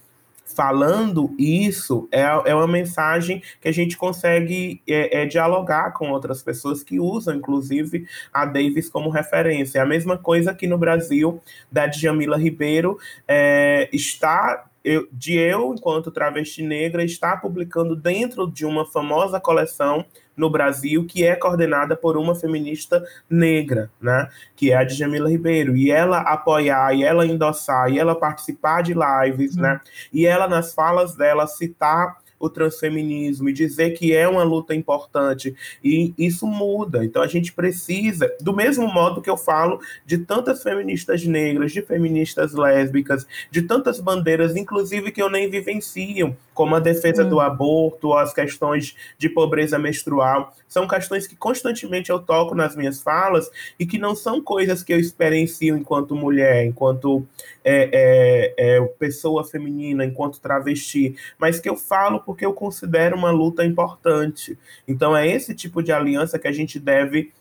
falando 0.47 1.35
isso 1.39 2.09
é, 2.13 2.23
é 2.23 2.55
uma 2.55 2.69
mensagem 2.69 3.43
que 3.61 3.69
a 3.69 3.73
gente 3.73 3.97
consegue 3.97 4.81
é, 4.89 5.23
é, 5.23 5.27
dialogar 5.27 5.93
com 5.93 6.11
outras 6.11 6.43
pessoas 6.43 6.83
que 6.83 7.01
usam, 7.01 7.35
inclusive, 7.35 8.07
a 8.33 8.47
Davis 8.47 8.89
como 8.89 9.11
referência. 9.11 9.81
É 9.81 9.83
a 9.83 9.87
mesma 9.87 10.17
coisa 10.17 10.55
que 10.55 10.67
no 10.67 10.79
Brasil, 10.79 11.43
da 11.71 11.87
Djamila 11.87 12.39
Ribeiro 12.39 12.99
é, 13.27 13.89
está 13.93 14.67
eu, 14.87 15.09
de 15.11 15.37
eu, 15.37 15.75
enquanto 15.75 16.13
travesti 16.13 16.63
negra, 16.63 17.03
está 17.03 17.37
publicando 17.37 17.97
dentro 17.97 18.49
de 18.49 18.65
uma 18.65 18.87
famosa 18.87 19.41
coleção 19.41 20.07
no 20.37 20.49
Brasil 20.49 21.05
que 21.05 21.25
é 21.25 21.35
coordenada 21.35 21.97
por 21.97 22.17
uma 22.17 22.37
feminista 22.37 23.05
negra, 23.29 23.91
né? 24.01 24.29
Que 24.55 24.71
é 24.71 24.77
a 24.77 24.85
Djamila 24.85 25.29
Ribeiro. 25.29 25.77
E 25.77 25.91
ela 25.91 26.21
apoiar, 26.21 26.95
e 26.95 27.03
ela 27.03 27.27
endossar, 27.27 27.91
e 27.91 27.99
ela 27.99 28.15
participar 28.15 28.83
de 28.83 28.95
lives, 28.95 29.57
uhum. 29.57 29.63
né? 29.63 29.81
E 30.13 30.25
ela, 30.25 30.47
nas 30.47 30.73
falas 30.73 31.17
dela, 31.17 31.49
citar 31.49 32.19
o 32.39 32.49
transfeminismo 32.49 33.49
e 33.49 33.53
dizer 33.53 33.91
que 33.91 34.15
é 34.15 34.29
uma 34.29 34.43
luta 34.43 34.75
importante. 34.75 35.55
E 35.83 36.15
isso 36.19 36.47
muda. 36.47 37.05
Então 37.05 37.23
a 37.23 37.27
gente 37.27 37.53
precisa, 37.53 38.33
do 38.41 38.55
mesmo 38.55 38.87
modo 38.87 39.23
que 39.23 39.31
eu 39.31 39.37
falo 39.37 39.81
de 40.05 40.19
tantas 40.19 40.63
feministas 40.63 41.25
negras, 41.25 41.73
de 41.73 41.83
feministas 41.83 42.53
lésbicas, 42.53 43.27
de 43.51 43.63
tantas 43.63 44.01
bandeiras, 44.01 44.57
inclusive 44.57 45.11
que 45.11 45.23
eu 45.23 45.31
nem 45.31 45.49
vivencio, 45.51 46.37
como 46.55 46.75
a 46.75 46.81
defesa 46.81 47.25
hum. 47.25 47.29
do 47.29 47.41
aborto, 47.41 48.15
as 48.15 48.33
questões 48.33 48.97
de 49.19 49.29
pobreza 49.29 49.79
menstrual. 49.79 50.55
São 50.67 50.87
questões 50.89 51.27
que 51.27 51.37
constantemente 51.37 52.11
eu 52.11 52.19
toco 52.19 52.55
nas 52.55 52.75
minhas 52.75 53.01
falas 53.01 53.51
e 53.79 53.87
que 53.87 53.99
não 53.99 54.15
são 54.15 54.41
coisas 54.43 54.83
que 54.83 54.93
eu 54.93 54.99
experiencio 54.99 55.77
enquanto 55.77 56.17
mulher, 56.17 56.65
enquanto 56.65 57.27
é, 57.65 57.91
é, 57.93 58.77
é, 58.79 58.81
pessoa 58.99 59.45
feminina, 59.45 60.05
enquanto 60.05 60.41
travesti, 60.41 61.15
mas 61.39 61.61
que 61.61 61.69
eu 61.69 61.77
falo 61.77 62.21
porque 62.27 62.45
eu 62.45 62.53
considero 62.53 63.17
uma 63.17 63.31
luta 63.31 63.65
importante. 63.65 64.59
Então 64.87 65.17
é 65.17 65.27
esse 65.27 65.55
tipo 65.55 65.81
de 65.81 65.93
aliança 65.93 66.39
que 66.39 66.49
a 66.49 66.53
gente 66.53 66.81
deve 66.81 67.33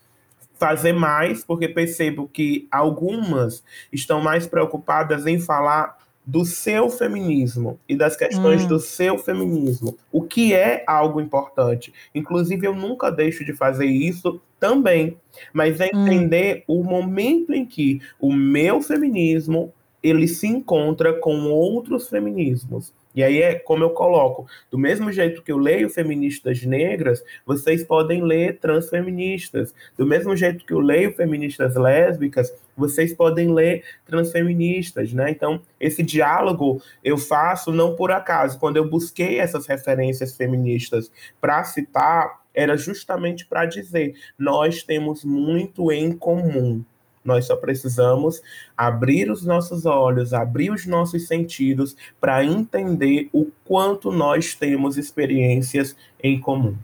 fazer 0.53 0.93
mais, 0.93 1.43
porque 1.43 1.67
percebo 1.67 2.29
que 2.31 2.67
algumas 2.71 3.63
estão 3.91 4.21
mais 4.21 4.47
preocupadas 4.47 5.25
em 5.25 5.39
falar 5.39 5.97
do 6.25 6.45
seu 6.45 6.89
feminismo 6.89 7.79
e 7.87 7.95
das 7.95 8.15
questões 8.15 8.63
hum. 8.63 8.67
do 8.67 8.79
seu 8.79 9.17
feminismo, 9.17 9.97
o 10.11 10.23
que 10.23 10.53
é 10.53 10.83
algo 10.87 11.19
importante. 11.19 11.93
Inclusive, 12.13 12.65
eu 12.65 12.75
nunca 12.75 13.11
deixo 13.11 13.43
de 13.43 13.53
fazer 13.53 13.85
isso 13.85 14.41
também, 14.59 15.17
mas 15.51 15.79
é 15.79 15.89
hum. 15.93 16.05
entender 16.07 16.63
hum. 16.67 16.79
o 16.79 16.83
momento 16.83 17.53
em 17.53 17.65
que 17.65 18.01
o 18.19 18.31
meu 18.31 18.81
feminismo 18.81 19.73
ele 20.01 20.27
se 20.27 20.47
encontra 20.47 21.13
com 21.13 21.49
outros 21.49 22.07
feminismos. 22.07 22.93
E 23.15 23.23
aí 23.23 23.41
é 23.41 23.55
como 23.55 23.83
eu 23.83 23.91
coloco, 23.91 24.45
do 24.69 24.77
mesmo 24.77 25.11
jeito 25.11 25.41
que 25.41 25.51
eu 25.51 25.57
leio 25.57 25.89
feministas 25.89 26.63
negras, 26.63 27.23
vocês 27.45 27.83
podem 27.83 28.21
ler 28.21 28.59
transfeministas. 28.59 29.73
Do 29.97 30.05
mesmo 30.05 30.35
jeito 30.35 30.65
que 30.65 30.73
eu 30.73 30.79
leio 30.79 31.15
feministas 31.15 31.75
lésbicas, 31.75 32.53
vocês 32.75 33.13
podem 33.13 33.53
ler 33.53 33.83
transfeministas, 34.05 35.13
né? 35.13 35.31
Então, 35.31 35.61
esse 35.79 36.03
diálogo 36.03 36.81
eu 37.03 37.17
faço 37.17 37.71
não 37.71 37.95
por 37.95 38.11
acaso. 38.11 38.59
Quando 38.59 38.77
eu 38.77 38.89
busquei 38.89 39.39
essas 39.39 39.65
referências 39.65 40.35
feministas 40.35 41.09
para 41.39 41.63
citar, 41.63 42.41
era 42.53 42.75
justamente 42.75 43.45
para 43.45 43.65
dizer: 43.65 44.15
nós 44.37 44.83
temos 44.83 45.23
muito 45.23 45.91
em 45.91 46.11
comum. 46.11 46.83
Nós 47.25 47.47
só 47.47 47.55
precisamos 47.55 48.41
abrir 48.77 49.31
os 49.31 49.43
nossos 49.43 49.85
olhos, 49.85 50.33
abrir 50.33 50.71
os 50.71 50.85
nossos 50.85 51.27
sentidos 51.27 51.95
para 52.21 52.45
entender 52.45 53.29
o 53.33 53.51
quanto 53.65 54.11
nós 54.11 54.53
temos 54.53 54.97
experiências 54.97 55.95
em 56.23 56.39
comum. 56.39 56.77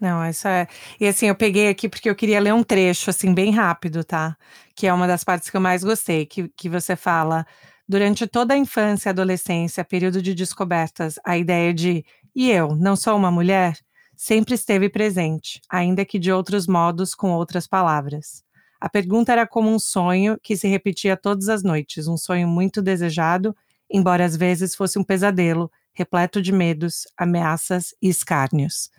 Não, 0.00 0.22
essa 0.22 0.48
é. 0.50 0.66
E 1.00 1.06
assim, 1.06 1.26
eu 1.26 1.34
peguei 1.34 1.68
aqui 1.68 1.88
porque 1.88 2.08
eu 2.08 2.14
queria 2.14 2.40
ler 2.40 2.54
um 2.54 2.62
trecho, 2.62 3.10
assim, 3.10 3.34
bem 3.34 3.50
rápido, 3.50 4.04
tá? 4.04 4.36
Que 4.74 4.86
é 4.86 4.92
uma 4.92 5.06
das 5.06 5.24
partes 5.24 5.50
que 5.50 5.56
eu 5.56 5.60
mais 5.60 5.82
gostei, 5.82 6.26
que, 6.26 6.48
que 6.56 6.68
você 6.68 6.94
fala. 6.94 7.46
Durante 7.88 8.26
toda 8.26 8.54
a 8.54 8.56
infância 8.56 9.08
e 9.08 9.10
adolescência, 9.10 9.84
período 9.84 10.22
de 10.22 10.34
descobertas, 10.34 11.18
a 11.24 11.36
ideia 11.36 11.72
de 11.72 12.04
e 12.34 12.50
eu, 12.50 12.74
não 12.74 12.96
sou 12.96 13.16
uma 13.16 13.30
mulher, 13.30 13.78
sempre 14.16 14.54
esteve 14.54 14.88
presente, 14.88 15.60
ainda 15.70 16.04
que 16.04 16.18
de 16.18 16.32
outros 16.32 16.66
modos, 16.66 17.14
com 17.14 17.30
outras 17.30 17.66
palavras. 17.66 18.43
A 18.84 18.88
pergunta 18.90 19.32
era 19.32 19.46
como 19.46 19.70
um 19.70 19.78
sonho 19.78 20.38
que 20.42 20.58
se 20.58 20.68
repetia 20.68 21.16
todas 21.16 21.48
as 21.48 21.62
noites, 21.62 22.06
um 22.06 22.18
sonho 22.18 22.46
muito 22.46 22.82
desejado, 22.82 23.56
embora 23.90 24.22
às 24.22 24.36
vezes 24.36 24.74
fosse 24.74 24.98
um 24.98 25.02
pesadelo, 25.02 25.72
repleto 25.94 26.42
de 26.42 26.52
medos, 26.52 27.06
ameaças 27.16 27.94
e 28.02 28.10
escárnios. 28.10 28.90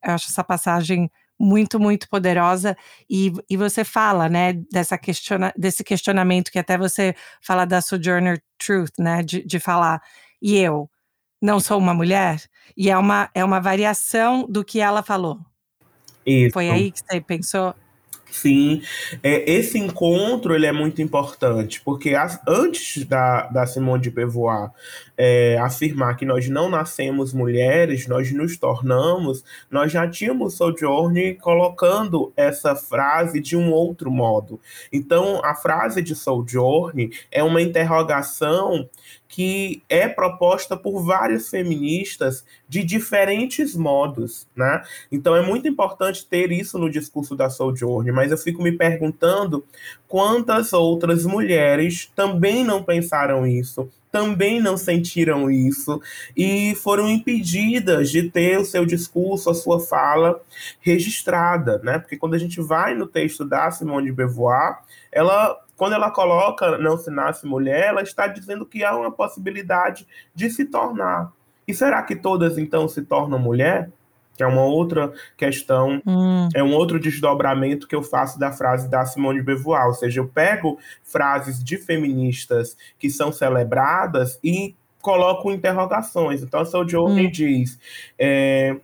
Eu 0.00 0.12
acho 0.12 0.28
essa 0.30 0.44
passagem 0.44 1.10
muito, 1.36 1.80
muito 1.80 2.08
poderosa. 2.08 2.76
E, 3.10 3.32
e 3.50 3.56
você 3.56 3.82
fala, 3.82 4.28
né, 4.28 4.52
dessa 4.70 4.96
questiona, 4.96 5.52
desse 5.56 5.82
questionamento 5.82 6.52
que 6.52 6.60
até 6.60 6.78
você 6.78 7.12
fala 7.40 7.64
da 7.64 7.80
Sojourner 7.80 8.40
Truth, 8.56 8.92
né, 8.96 9.24
de, 9.24 9.42
de 9.44 9.58
falar, 9.58 10.00
e 10.40 10.56
eu 10.56 10.88
não 11.42 11.58
sou 11.58 11.78
uma 11.78 11.92
mulher? 11.92 12.40
E 12.76 12.88
é 12.88 12.96
uma, 12.96 13.28
é 13.34 13.44
uma 13.44 13.58
variação 13.58 14.46
do 14.48 14.64
que 14.64 14.78
ela 14.78 15.02
falou. 15.02 15.40
Isso. 16.24 16.52
Foi 16.52 16.70
aí 16.70 16.92
que 16.92 17.00
você 17.00 17.20
pensou? 17.20 17.74
Sim, 18.32 18.80
é, 19.22 19.48
esse 19.52 19.78
encontro 19.78 20.54
ele 20.54 20.64
é 20.64 20.72
muito 20.72 21.02
importante, 21.02 21.82
porque 21.82 22.14
as, 22.14 22.40
antes 22.48 23.04
da, 23.04 23.46
da 23.48 23.66
Simone 23.66 24.02
de 24.02 24.10
Beauvoir 24.10 24.70
é, 25.18 25.58
afirmar 25.58 26.16
que 26.16 26.24
nós 26.24 26.48
não 26.48 26.70
nascemos 26.70 27.34
mulheres, 27.34 28.08
nós 28.08 28.32
nos 28.32 28.56
tornamos, 28.56 29.44
nós 29.70 29.92
já 29.92 30.08
tínhamos 30.08 30.54
Sojourner 30.54 31.36
colocando 31.40 32.32
essa 32.34 32.74
frase 32.74 33.38
de 33.38 33.54
um 33.54 33.70
outro 33.70 34.10
modo. 34.10 34.58
Então, 34.90 35.44
a 35.44 35.54
frase 35.54 36.00
de 36.00 36.14
Sojourner 36.14 37.10
é 37.30 37.44
uma 37.44 37.60
interrogação 37.60 38.88
que 39.32 39.82
é 39.88 40.06
proposta 40.06 40.76
por 40.76 41.02
vários 41.02 41.48
feministas 41.48 42.44
de 42.68 42.84
diferentes 42.84 43.74
modos, 43.74 44.46
né? 44.54 44.82
Então 45.10 45.34
é 45.34 45.40
muito 45.40 45.66
importante 45.66 46.26
ter 46.26 46.52
isso 46.52 46.78
no 46.78 46.90
discurso 46.90 47.34
da 47.34 47.48
Sojourner, 47.48 48.12
mas 48.12 48.30
eu 48.30 48.36
fico 48.36 48.62
me 48.62 48.72
perguntando 48.72 49.64
quantas 50.06 50.74
outras 50.74 51.24
mulheres 51.24 52.12
também 52.14 52.62
não 52.62 52.82
pensaram 52.82 53.46
isso, 53.46 53.88
também 54.10 54.60
não 54.60 54.76
sentiram 54.76 55.50
isso 55.50 55.98
e 56.36 56.74
foram 56.74 57.08
impedidas 57.08 58.10
de 58.10 58.28
ter 58.28 58.58
o 58.58 58.66
seu 58.66 58.84
discurso, 58.84 59.48
a 59.48 59.54
sua 59.54 59.80
fala 59.80 60.42
registrada, 60.82 61.80
né? 61.82 61.98
Porque 61.98 62.18
quando 62.18 62.34
a 62.34 62.38
gente 62.38 62.60
vai 62.60 62.94
no 62.94 63.06
texto 63.06 63.46
da 63.46 63.70
Simone 63.70 64.08
de 64.08 64.12
Beauvoir, 64.12 64.80
ela 65.10 65.58
quando 65.82 65.94
ela 65.94 66.12
coloca 66.12 66.78
não 66.78 66.96
se 66.96 67.10
nasce 67.10 67.44
mulher, 67.44 67.88
ela 67.88 68.02
está 68.02 68.28
dizendo 68.28 68.64
que 68.64 68.84
há 68.84 68.96
uma 68.96 69.10
possibilidade 69.10 70.06
de 70.32 70.48
se 70.48 70.64
tornar. 70.64 71.32
E 71.66 71.74
será 71.74 72.00
que 72.04 72.14
todas 72.14 72.56
então 72.56 72.86
se 72.86 73.02
tornam 73.02 73.36
mulher? 73.36 73.90
que 74.36 74.44
é 74.44 74.46
uma 74.46 74.62
outra 74.62 75.12
questão, 75.36 76.00
hum. 76.06 76.48
é 76.54 76.62
um 76.62 76.72
outro 76.72 77.00
desdobramento 77.00 77.88
que 77.88 77.96
eu 77.96 78.02
faço 78.02 78.38
da 78.38 78.52
frase 78.52 78.88
da 78.88 79.04
Simone 79.04 79.40
de 79.40 79.44
Beauvoir, 79.44 79.88
ou 79.88 79.92
seja, 79.92 80.20
eu 80.20 80.28
pego 80.28 80.78
frases 81.02 81.62
de 81.62 81.76
feministas 81.76 82.76
que 82.96 83.10
são 83.10 83.32
celebradas 83.32 84.38
e 84.42 84.76
coloco 85.00 85.50
interrogações. 85.50 86.42
Então, 86.42 86.60
a 86.60 86.64
Sojourner 86.64 87.26
hum. 87.26 87.30
diz, 87.30 87.78
é, 88.16 88.76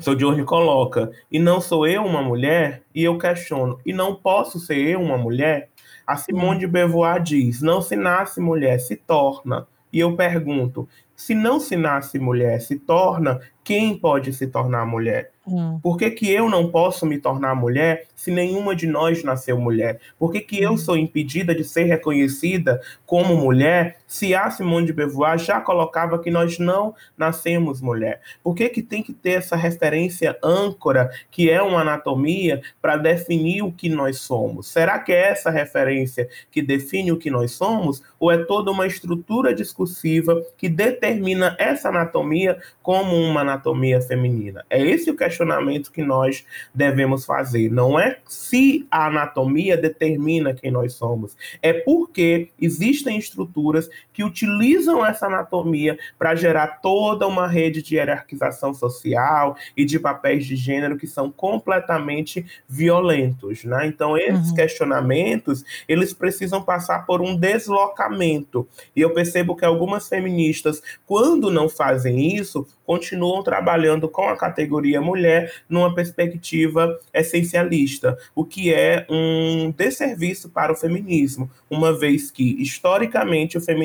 Sojourner 0.00 0.44
coloca, 0.44 1.12
e 1.30 1.38
não 1.38 1.60
sou 1.60 1.86
eu 1.86 2.02
uma 2.02 2.22
mulher? 2.22 2.82
E 2.94 3.04
eu 3.04 3.18
questiono, 3.18 3.78
e 3.86 3.92
não 3.92 4.14
posso 4.14 4.58
ser 4.58 4.78
eu 4.78 5.00
uma 5.00 5.18
mulher? 5.18 5.68
A 6.06 6.16
Simone 6.16 6.60
de 6.60 6.66
Beauvoir 6.66 7.22
diz, 7.22 7.62
não 7.62 7.80
se 7.80 7.96
nasce 7.96 8.40
mulher, 8.40 8.78
se 8.78 8.96
torna. 8.96 9.66
E 9.92 10.00
eu 10.00 10.16
pergunto, 10.16 10.88
se 11.16 11.34
não 11.34 11.60
se 11.60 11.76
nasce 11.76 12.18
mulher, 12.18 12.60
se 12.60 12.76
torna, 12.76 13.40
quem 13.62 13.96
pode 13.96 14.32
se 14.32 14.46
tornar 14.46 14.84
mulher? 14.84 15.30
Hum. 15.46 15.78
Por 15.82 15.96
que, 15.96 16.10
que 16.10 16.30
eu 16.30 16.50
não 16.50 16.70
posso 16.70 17.06
me 17.06 17.18
tornar 17.18 17.54
mulher 17.54 18.06
se 18.14 18.30
nenhuma 18.30 18.74
de 18.74 18.86
nós 18.86 19.22
nasceu 19.22 19.58
mulher? 19.58 20.00
Por 20.18 20.32
que, 20.32 20.40
que 20.40 20.66
hum. 20.66 20.72
eu 20.72 20.76
sou 20.76 20.96
impedida 20.96 21.54
de 21.54 21.62
ser 21.62 21.84
reconhecida 21.84 22.80
como 23.06 23.36
mulher 23.36 23.98
se 24.14 24.32
a 24.32 24.48
Simone 24.48 24.86
de 24.86 24.92
Beauvoir 24.92 25.36
já 25.38 25.60
colocava 25.60 26.20
que 26.20 26.30
nós 26.30 26.56
não 26.56 26.94
nascemos 27.18 27.80
mulher? 27.80 28.20
Por 28.44 28.54
que, 28.54 28.68
que 28.68 28.80
tem 28.80 29.02
que 29.02 29.12
ter 29.12 29.32
essa 29.32 29.56
referência 29.56 30.38
âncora, 30.40 31.10
que 31.32 31.50
é 31.50 31.60
uma 31.60 31.80
anatomia, 31.80 32.62
para 32.80 32.96
definir 32.96 33.62
o 33.62 33.72
que 33.72 33.88
nós 33.88 34.20
somos? 34.20 34.68
Será 34.68 35.00
que 35.00 35.10
é 35.10 35.32
essa 35.32 35.50
referência 35.50 36.28
que 36.48 36.62
define 36.62 37.10
o 37.10 37.18
que 37.18 37.28
nós 37.28 37.50
somos? 37.52 38.04
Ou 38.20 38.30
é 38.30 38.38
toda 38.44 38.70
uma 38.70 38.86
estrutura 38.86 39.52
discursiva 39.52 40.40
que 40.56 40.68
determina 40.68 41.56
essa 41.58 41.88
anatomia 41.88 42.56
como 42.84 43.16
uma 43.16 43.40
anatomia 43.40 44.00
feminina? 44.00 44.64
É 44.70 44.80
esse 44.80 45.10
o 45.10 45.16
questionamento 45.16 45.90
que 45.90 46.04
nós 46.04 46.46
devemos 46.72 47.24
fazer. 47.24 47.68
Não 47.68 47.98
é 47.98 48.18
se 48.28 48.86
a 48.88 49.08
anatomia 49.08 49.76
determina 49.76 50.54
quem 50.54 50.70
nós 50.70 50.92
somos, 50.92 51.36
é 51.60 51.72
porque 51.72 52.50
existem 52.60 53.18
estruturas 53.18 53.90
que 54.12 54.22
utilizam 54.22 55.04
essa 55.04 55.26
anatomia 55.26 55.98
para 56.18 56.34
gerar 56.34 56.80
toda 56.80 57.26
uma 57.26 57.46
rede 57.46 57.82
de 57.82 57.96
hierarquização 57.96 58.72
social 58.72 59.56
e 59.76 59.84
de 59.84 59.98
papéis 59.98 60.46
de 60.46 60.56
gênero 60.56 60.96
que 60.96 61.06
são 61.06 61.30
completamente 61.30 62.46
violentos, 62.68 63.64
né? 63.64 63.86
Então 63.86 64.16
esses 64.16 64.50
uhum. 64.50 64.54
questionamentos 64.54 65.64
eles 65.88 66.12
precisam 66.12 66.62
passar 66.62 67.06
por 67.06 67.20
um 67.20 67.36
deslocamento 67.36 68.66
e 68.94 69.00
eu 69.00 69.12
percebo 69.12 69.56
que 69.56 69.64
algumas 69.64 70.08
feministas 70.08 70.82
quando 71.06 71.50
não 71.50 71.68
fazem 71.68 72.36
isso 72.36 72.66
continuam 72.86 73.42
trabalhando 73.42 74.08
com 74.08 74.28
a 74.28 74.36
categoria 74.36 75.00
mulher 75.00 75.52
numa 75.68 75.94
perspectiva 75.94 76.98
essencialista, 77.12 78.16
o 78.34 78.44
que 78.44 78.72
é 78.72 79.06
um 79.08 79.72
desserviço 79.76 80.50
para 80.50 80.72
o 80.72 80.76
feminismo, 80.76 81.50
uma 81.70 81.96
vez 81.98 82.30
que, 82.30 82.60
historicamente, 82.62 83.56
o 83.56 83.60
feminismo 83.60 83.83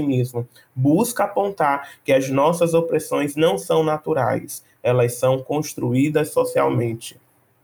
busca 0.75 1.23
apontar 1.23 1.89
que 2.03 2.11
as 2.11 2.29
nossas 2.29 2.73
opressões 2.73 3.35
não 3.35 3.57
são 3.57 3.83
naturais, 3.83 4.63
elas 4.81 5.15
são 5.15 5.41
construídas 5.41 6.29
socialmente. 6.29 7.19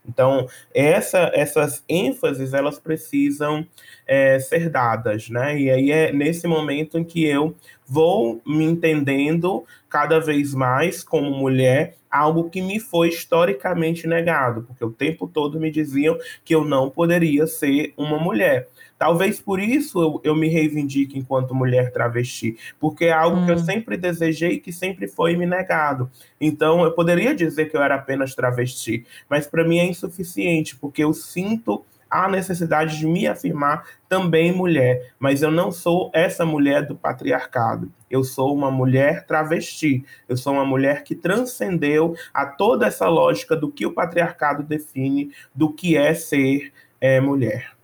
Então, 0.08 0.48
essa, 0.74 1.32
essas 1.34 1.84
ênfases, 1.90 2.54
elas 2.54 2.80
precisam 2.80 3.66
é, 4.08 4.40
ser 4.40 4.70
dadas, 4.70 5.30
né? 5.30 5.60
E 5.60 5.70
aí 5.70 5.92
é 5.92 6.12
nesse 6.12 6.48
momento 6.48 6.98
em 6.98 7.04
que 7.04 7.26
eu 7.26 7.56
vou 7.88 8.42
me 8.46 8.64
entendendo 8.64 9.64
cada 9.90 10.20
vez 10.20 10.54
mais 10.54 11.04
como 11.04 11.32
mulher, 11.32 11.96
algo 12.10 12.50
que 12.50 12.62
me 12.62 12.80
foi 12.80 13.10
historicamente 13.10 14.08
negado, 14.08 14.64
porque 14.64 14.84
o 14.84 14.92
tempo 14.92 15.28
todo 15.28 15.60
me 15.60 15.70
diziam 15.70 16.18
que 16.44 16.56
eu 16.56 16.66
não 16.66 16.90
poderia 16.90 17.46
ser 17.46 17.94
uma 17.98 18.18
mulher. 18.18 18.68
Talvez 18.98 19.42
por 19.42 19.60
isso 19.60 20.02
eu, 20.02 20.22
eu 20.24 20.36
me 20.36 20.48
reivindique 20.48 21.20
enquanto 21.20 21.54
mulher 21.54 21.92
travesti, 21.92 22.58
porque 22.80 23.06
é 23.06 23.12
algo 23.12 23.38
hum. 23.38 23.46
que 23.46 23.52
eu 23.52 23.56
hum. 23.56 23.66
sempre 23.66 23.98
desejei 23.98 24.54
e 24.54 24.60
que 24.60 24.72
sempre 24.72 25.08
foi 25.08 25.36
me 25.36 25.46
negado. 25.46 26.10
Então 26.40 26.84
eu 26.84 26.92
poderia 26.92 27.36
dizer 27.36 27.70
que 27.70 27.76
eu 27.76 27.82
era 27.82 27.96
apenas 27.96 28.34
travesti, 28.34 29.06
mas 29.30 29.48
para 29.48 29.68
mim 29.68 29.80
é 29.80 29.86
insuficiente, 29.86 30.76
porque 30.78 31.04
eu 31.04 31.14
sinto 31.14 31.86
a 32.10 32.30
necessidade 32.30 32.98
de 32.98 33.06
me 33.06 33.28
afirmar 33.28 33.86
também 34.08 34.52
mulher, 34.52 35.14
mas 35.20 35.42
eu 35.42 35.52
não 35.52 35.72
sou 35.72 36.10
essa 36.14 36.46
mulher 36.46 36.86
do 36.86 36.96
patriarcado. 36.96 37.92
Eu 38.10 38.24
sou 38.24 38.54
uma 38.54 38.72
mulher 38.72 39.26
travesti. 39.26 40.06
Eu 40.30 40.38
sou 40.38 40.54
uma 40.54 40.66
mulher 40.66 41.04
que 41.04 41.16
transcendeu 41.16 42.16
a 42.34 42.46
toda 42.46 42.86
essa 42.86 43.08
lógica 43.08 43.56
do 43.56 43.72
que 43.72 43.86
o 43.86 43.94
patriarcado 43.94 44.64
define 44.64 45.32
do 45.54 45.72
que 45.72 45.98
é 45.98 46.14
ser 46.14 46.72
é, 47.02 47.20
mulher. 47.20 47.76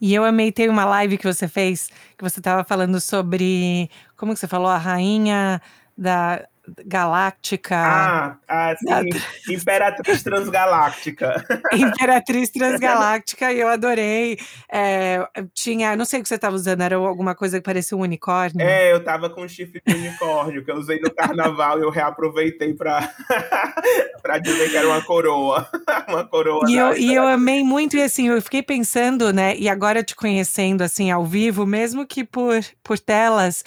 E 0.00 0.14
eu 0.14 0.24
amei, 0.24 0.52
tem 0.52 0.68
uma 0.68 0.84
live 0.84 1.16
que 1.16 1.24
você 1.24 1.48
fez, 1.48 1.88
que 2.16 2.22
você 2.22 2.38
estava 2.38 2.62
falando 2.64 3.00
sobre, 3.00 3.90
como 4.16 4.34
que 4.34 4.38
você 4.38 4.46
falou, 4.46 4.68
a 4.68 4.76
rainha 4.76 5.60
da 5.96 6.46
galáctica. 6.84 7.76
Ah, 7.76 8.36
ah 8.48 8.74
sim. 8.76 9.54
Imperatriz 9.54 10.22
Transgaláctica. 10.22 11.44
Imperatriz 11.72 12.50
Transgaláctica, 12.50 13.52
e 13.52 13.60
eu 13.60 13.68
adorei. 13.68 14.38
É, 14.70 15.26
tinha, 15.54 15.96
não 15.96 16.04
sei 16.04 16.20
o 16.20 16.22
que 16.22 16.28
você 16.28 16.34
estava 16.34 16.56
usando, 16.56 16.82
era 16.82 16.96
alguma 16.96 17.34
coisa 17.34 17.58
que 17.58 17.64
parecia 17.64 17.96
um 17.96 18.00
unicórnio. 18.00 18.66
É, 18.66 18.92
eu 18.92 18.98
estava 18.98 19.30
com 19.30 19.42
um 19.42 19.48
chifre 19.48 19.80
de 19.86 19.94
unicórnio, 19.94 20.64
que 20.64 20.70
eu 20.70 20.76
usei 20.76 21.00
no 21.00 21.12
carnaval 21.14 21.78
e 21.78 21.82
eu 21.82 21.90
reaproveitei 21.90 22.74
para 22.74 23.08
dizer 24.42 24.70
que 24.70 24.76
era 24.76 24.86
uma 24.86 25.02
coroa. 25.02 25.68
uma 26.08 26.24
coroa. 26.24 26.68
E 26.68 26.76
eu, 26.76 26.96
e 26.96 27.14
eu 27.14 27.26
amei 27.26 27.62
muito, 27.62 27.96
e 27.96 28.02
assim, 28.02 28.28
eu 28.28 28.40
fiquei 28.42 28.62
pensando, 28.62 29.32
né, 29.32 29.56
e 29.56 29.68
agora 29.68 30.02
te 30.02 30.14
conhecendo, 30.14 30.82
assim, 30.82 31.10
ao 31.10 31.24
vivo, 31.24 31.66
mesmo 31.66 32.06
que 32.06 32.24
por, 32.24 32.60
por 32.82 32.98
telas, 32.98 33.64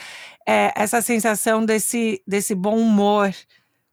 é, 0.49 0.73
essa 0.75 0.99
sensação 0.99 1.63
desse, 1.63 2.23
desse 2.25 2.55
bom 2.55 2.75
humor 2.75 3.31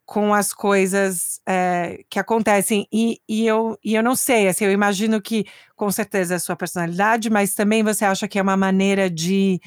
com 0.07 0.33
as 0.33 0.55
coisas 0.55 1.39
é, 1.47 2.03
que 2.09 2.19
acontecem. 2.19 2.89
E, 2.91 3.21
e, 3.29 3.47
eu, 3.47 3.79
e 3.85 3.95
eu 3.95 4.03
não 4.03 4.17
sei, 4.17 4.49
assim, 4.49 4.65
eu 4.65 4.73
imagino 4.73 5.21
que 5.21 5.45
com 5.75 5.91
certeza 5.91 6.33
é 6.35 6.37
a 6.37 6.41
sua 6.41 6.57
personalidade, 6.57 7.29
mas 7.29 7.55
também 7.55 7.83
você 7.83 8.07
acha 8.07 8.27
que 8.27 8.39
é 8.39 8.43
uma 8.43 8.57
maneira 8.57 9.11
de 9.11 9.61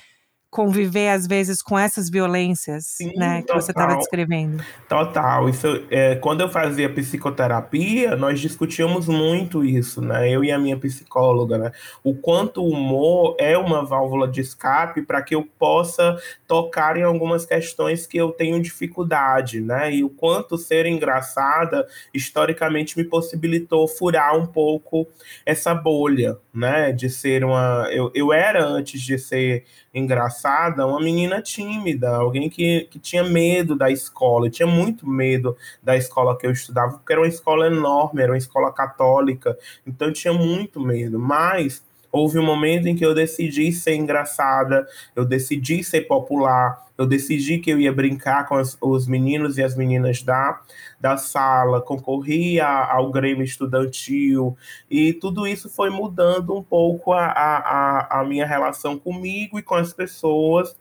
conviver 0.51 1.09
às 1.09 1.27
vezes 1.27 1.61
com 1.61 1.77
essas 1.77 2.09
violências, 2.09 2.85
Sim, 2.87 3.13
né, 3.15 3.43
que 3.43 3.53
você 3.53 3.71
estava 3.71 3.95
descrevendo. 3.95 4.63
Total. 4.87 5.47
Isso, 5.47 5.67
é, 5.91 6.15
quando 6.15 6.41
eu 6.41 6.49
fazia 6.49 6.91
psicoterapia, 6.91 8.15
nós 8.15 8.39
discutíamos 8.39 9.07
muito 9.07 9.63
isso, 9.63 10.01
né? 10.01 10.29
Eu 10.29 10.43
e 10.43 10.51
a 10.51 10.57
minha 10.57 10.77
psicóloga, 10.77 11.57
né? 11.57 11.71
O 12.03 12.15
quanto 12.15 12.63
o 12.63 12.69
humor 12.69 13.35
é 13.39 13.57
uma 13.57 13.85
válvula 13.85 14.27
de 14.27 14.41
escape 14.41 15.03
para 15.03 15.21
que 15.21 15.35
eu 15.35 15.47
possa 15.57 16.17
tocar 16.47 16.97
em 16.97 17.03
algumas 17.03 17.45
questões 17.45 18.07
que 18.07 18.17
eu 18.17 18.31
tenho 18.31 18.61
dificuldade, 18.61 19.61
né? 19.61 19.93
E 19.93 20.03
o 20.03 20.09
quanto 20.09 20.57
ser 20.57 20.87
engraçada 20.87 21.87
historicamente 22.11 22.97
me 22.97 23.03
possibilitou 23.03 23.87
furar 23.87 24.35
um 24.35 24.47
pouco 24.47 25.07
essa 25.45 25.75
bolha, 25.75 26.37
né? 26.51 26.91
De 26.91 27.07
ser 27.09 27.43
uma, 27.43 27.87
eu, 27.91 28.11
eu 28.15 28.33
era 28.33 28.65
antes 28.65 28.99
de 28.99 29.17
ser 29.19 29.65
engraçada, 29.93 30.38
uma 30.85 30.99
menina 30.99 31.41
tímida, 31.41 32.15
alguém 32.15 32.49
que, 32.49 32.87
que 32.91 32.99
tinha 32.99 33.23
medo 33.23 33.75
da 33.75 33.89
escola, 33.91 34.49
tinha 34.49 34.67
muito 34.67 35.07
medo 35.07 35.55
da 35.81 35.95
escola 35.97 36.37
que 36.37 36.45
eu 36.47 36.51
estudava, 36.51 36.93
porque 36.93 37.13
era 37.13 37.21
uma 37.21 37.27
escola 37.27 37.67
enorme, 37.67 38.21
era 38.21 38.31
uma 38.31 38.37
escola 38.37 38.71
católica, 38.71 39.57
então 39.85 40.07
eu 40.07 40.13
tinha 40.13 40.33
muito 40.33 40.79
medo, 40.79 41.19
mas 41.19 41.83
houve 42.11 42.39
um 42.39 42.45
momento 42.45 42.87
em 42.87 42.95
que 42.95 43.05
eu 43.05 43.13
decidi 43.13 43.71
ser 43.71 43.95
engraçada, 43.95 44.87
eu 45.15 45.23
decidi 45.23 45.83
ser 45.83 46.01
popular, 46.01 46.87
eu 46.97 47.05
decidi 47.05 47.59
que 47.59 47.69
eu 47.69 47.79
ia 47.79 47.93
brincar 47.93 48.47
com 48.47 48.55
as, 48.55 48.77
os 48.81 49.07
meninos 49.07 49.57
e 49.57 49.63
as 49.63 49.75
meninas 49.75 50.21
da, 50.21 50.59
da 50.99 51.17
sala, 51.17 51.81
concorria 51.81 52.67
ao 52.67 53.11
Grêmio 53.11 53.43
Estudantil, 53.43 54.57
e 54.89 55.13
tudo 55.13 55.47
isso 55.47 55.69
foi 55.69 55.89
mudando 55.89 56.55
um 56.55 56.63
pouco 56.63 57.13
a, 57.13 57.25
a, 57.27 58.19
a 58.19 58.25
minha 58.25 58.45
relação 58.45 58.97
comigo 58.97 59.59
e 59.59 59.63
com 59.63 59.75
as 59.75 59.93
pessoas, 59.93 60.75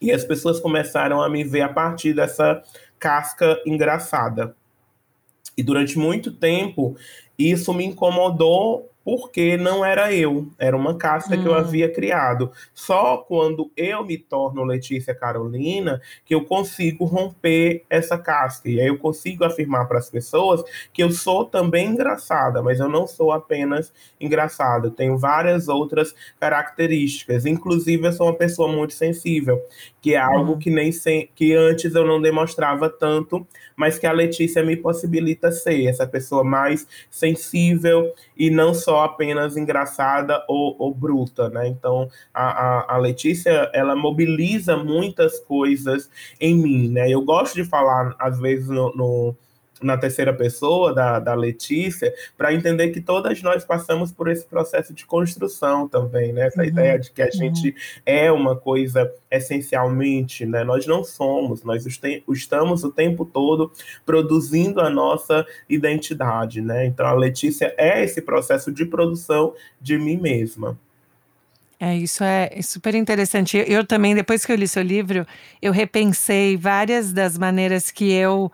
e 0.00 0.12
as 0.12 0.24
pessoas 0.24 0.60
começaram 0.60 1.20
a 1.20 1.28
me 1.28 1.42
ver 1.42 1.62
a 1.62 1.68
partir 1.68 2.14
dessa 2.14 2.62
casca 2.98 3.60
engraçada. 3.66 4.54
E 5.56 5.62
durante 5.62 5.98
muito 5.98 6.30
tempo, 6.30 6.96
isso 7.36 7.74
me 7.74 7.84
incomodou 7.84 8.88
porque 9.08 9.56
não 9.56 9.82
era 9.82 10.12
eu, 10.12 10.50
era 10.58 10.76
uma 10.76 10.94
casca 10.94 11.34
hum. 11.34 11.42
que 11.42 11.48
eu 11.48 11.52
hum. 11.52 11.56
havia 11.56 11.90
criado. 11.90 12.52
Só 12.74 13.16
quando 13.16 13.72
eu 13.74 14.04
me 14.04 14.18
torno 14.18 14.62
Letícia 14.62 15.14
Carolina 15.14 15.98
que 16.26 16.34
eu 16.34 16.44
consigo 16.44 17.06
romper 17.06 17.86
essa 17.88 18.18
casca. 18.18 18.68
E 18.68 18.78
aí 18.78 18.86
eu 18.86 18.98
consigo 18.98 19.46
afirmar 19.46 19.88
para 19.88 19.96
as 19.98 20.10
pessoas 20.10 20.62
que 20.92 21.02
eu 21.02 21.10
sou 21.10 21.46
também 21.46 21.86
engraçada, 21.86 22.60
mas 22.62 22.80
eu 22.80 22.88
não 22.90 23.06
sou 23.06 23.32
apenas 23.32 23.90
engraçada. 24.20 24.88
Eu 24.88 24.90
tenho 24.90 25.16
várias 25.16 25.68
outras 25.68 26.14
características. 26.38 27.46
Inclusive, 27.46 28.08
eu 28.08 28.12
sou 28.12 28.26
uma 28.26 28.36
pessoa 28.36 28.70
muito 28.70 28.92
sensível, 28.92 29.58
que 30.00 30.14
é 30.14 30.18
algo 30.18 30.52
hum. 30.52 30.58
que 30.58 30.70
nem 30.70 30.92
sem, 30.92 31.28
que 31.34 31.54
antes 31.54 31.94
eu 31.94 32.06
não 32.06 32.20
demonstrava 32.20 32.88
tanto, 32.88 33.46
mas 33.76 33.98
que 33.98 34.06
a 34.06 34.12
Letícia 34.12 34.62
me 34.62 34.76
possibilita 34.76 35.50
ser 35.52 35.86
essa 35.86 36.06
pessoa 36.06 36.44
mais 36.44 36.86
sensível 37.10 38.12
e 38.36 38.50
não 38.50 38.74
só 38.74 39.04
apenas 39.04 39.56
engraçada 39.56 40.44
ou, 40.48 40.76
ou 40.78 40.94
bruta, 40.94 41.48
né? 41.48 41.68
Então 41.68 42.08
a, 42.32 42.44
a, 42.44 42.94
a, 42.94 42.98
Letícia 42.98 43.70
ela 43.72 43.94
mobiliza 43.94 44.76
muitas 44.76 45.40
coisas 45.40 46.10
em 46.40 46.56
mim, 46.56 46.88
né? 46.88 47.10
Eu 47.10 47.22
gosto 47.22 47.54
de 47.54 47.64
falar 47.64 48.14
às 48.18 48.38
vezes 48.38 48.68
no, 48.68 48.94
no 48.94 49.36
na 49.82 49.96
terceira 49.96 50.32
pessoa 50.32 50.94
da, 50.94 51.18
da 51.18 51.34
Letícia, 51.34 52.12
para 52.36 52.52
entender 52.52 52.88
que 52.90 53.00
todas 53.00 53.42
nós 53.42 53.64
passamos 53.64 54.12
por 54.12 54.28
esse 54.28 54.44
processo 54.44 54.92
de 54.92 55.06
construção 55.06 55.88
também, 55.88 56.32
né? 56.32 56.46
Essa 56.46 56.62
uhum, 56.62 56.68
ideia 56.68 56.98
de 56.98 57.10
que 57.10 57.22
a 57.22 57.26
uhum. 57.26 57.32
gente 57.32 57.74
é 58.04 58.30
uma 58.30 58.56
coisa 58.56 59.12
essencialmente, 59.30 60.44
né? 60.44 60.64
Nós 60.64 60.86
não 60.86 61.04
somos, 61.04 61.62
nós 61.62 61.84
estamos 62.28 62.84
o 62.84 62.90
tempo 62.90 63.24
todo 63.24 63.70
produzindo 64.04 64.80
a 64.80 64.90
nossa 64.90 65.46
identidade, 65.68 66.60
né? 66.60 66.86
Então 66.86 67.06
a 67.06 67.14
Letícia 67.14 67.74
é 67.76 68.02
esse 68.02 68.22
processo 68.22 68.72
de 68.72 68.84
produção 68.84 69.54
de 69.80 69.98
mim 69.98 70.16
mesma. 70.16 70.78
É, 71.80 71.96
isso 71.96 72.24
é 72.24 72.60
super 72.60 72.94
interessante. 72.96 73.62
Eu 73.66 73.86
também, 73.86 74.14
depois 74.14 74.44
que 74.44 74.50
eu 74.50 74.56
li 74.56 74.66
seu 74.66 74.82
livro, 74.82 75.24
eu 75.62 75.72
repensei 75.72 76.56
várias 76.56 77.12
das 77.12 77.38
maneiras 77.38 77.92
que 77.92 78.10
eu 78.10 78.50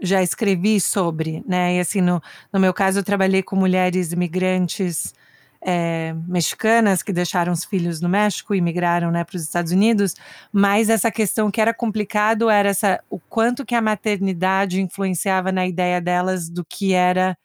já 0.00 0.22
escrevi 0.22 0.80
sobre, 0.80 1.42
né? 1.46 1.76
E 1.76 1.80
assim, 1.80 2.00
no, 2.00 2.22
no 2.52 2.60
meu 2.60 2.74
caso, 2.74 2.98
eu 2.98 3.04
trabalhei 3.04 3.42
com 3.42 3.56
mulheres 3.56 4.12
imigrantes 4.12 5.14
é, 5.60 6.14
mexicanas 6.28 7.02
que 7.02 7.12
deixaram 7.12 7.52
os 7.52 7.64
filhos 7.64 8.00
no 8.00 8.08
México 8.08 8.54
e 8.54 8.60
migraram 8.60 9.10
né, 9.10 9.24
para 9.24 9.36
os 9.36 9.42
Estados 9.42 9.72
Unidos, 9.72 10.14
mas 10.52 10.88
essa 10.88 11.10
questão 11.10 11.50
que 11.50 11.60
era 11.60 11.74
complicado 11.74 12.48
era 12.48 12.68
essa, 12.68 13.02
o 13.10 13.18
quanto 13.18 13.64
que 13.64 13.74
a 13.74 13.82
maternidade 13.82 14.80
influenciava 14.80 15.50
na 15.50 15.66
ideia 15.66 16.00
delas 16.00 16.48
do 16.48 16.64
que 16.64 16.92
era 16.92 17.36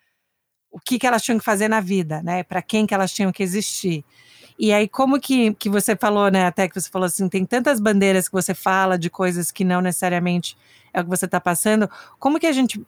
o 0.70 0.80
que, 0.80 0.97
que 0.97 1.06
elas 1.06 1.22
tinham 1.22 1.38
que 1.38 1.43
fazer 1.43 1.68
na 1.68 1.82
vida, 1.82 2.22
né? 2.24 2.43
Para 2.43 2.62
quem 2.62 2.86
que 2.88 2.93
elas 2.93 3.12
tinham 3.12 3.32
que 3.32 3.43
existir. 3.43 4.06
E 4.58 4.72
aí, 4.72 4.88
como 4.88 5.20
que, 5.20 5.54
que 5.56 5.70
você 5.70 5.95
falou, 5.95 6.32
né? 6.32 6.45
Até 6.45 6.70
que 6.70 6.80
você 6.80 6.89
falou 6.89 7.08
assim, 7.08 7.28
tem 7.28 7.45
tantas 7.45 7.80
bandeiras 7.80 8.30
que 8.30 8.34
você 8.34 8.54
fala 8.54 8.97
de 8.97 9.10
coisas 9.10 9.52
que 9.52 9.66
não 9.66 9.82
necessariamente 9.82 10.56
é 10.94 11.02
o 11.02 11.04
que 11.04 11.10
você 11.10 11.26
está 11.26 11.39
passando. 11.39 11.89
Como 12.20 12.39
que 12.39 12.48
a 12.48 12.52
gente 12.52 12.82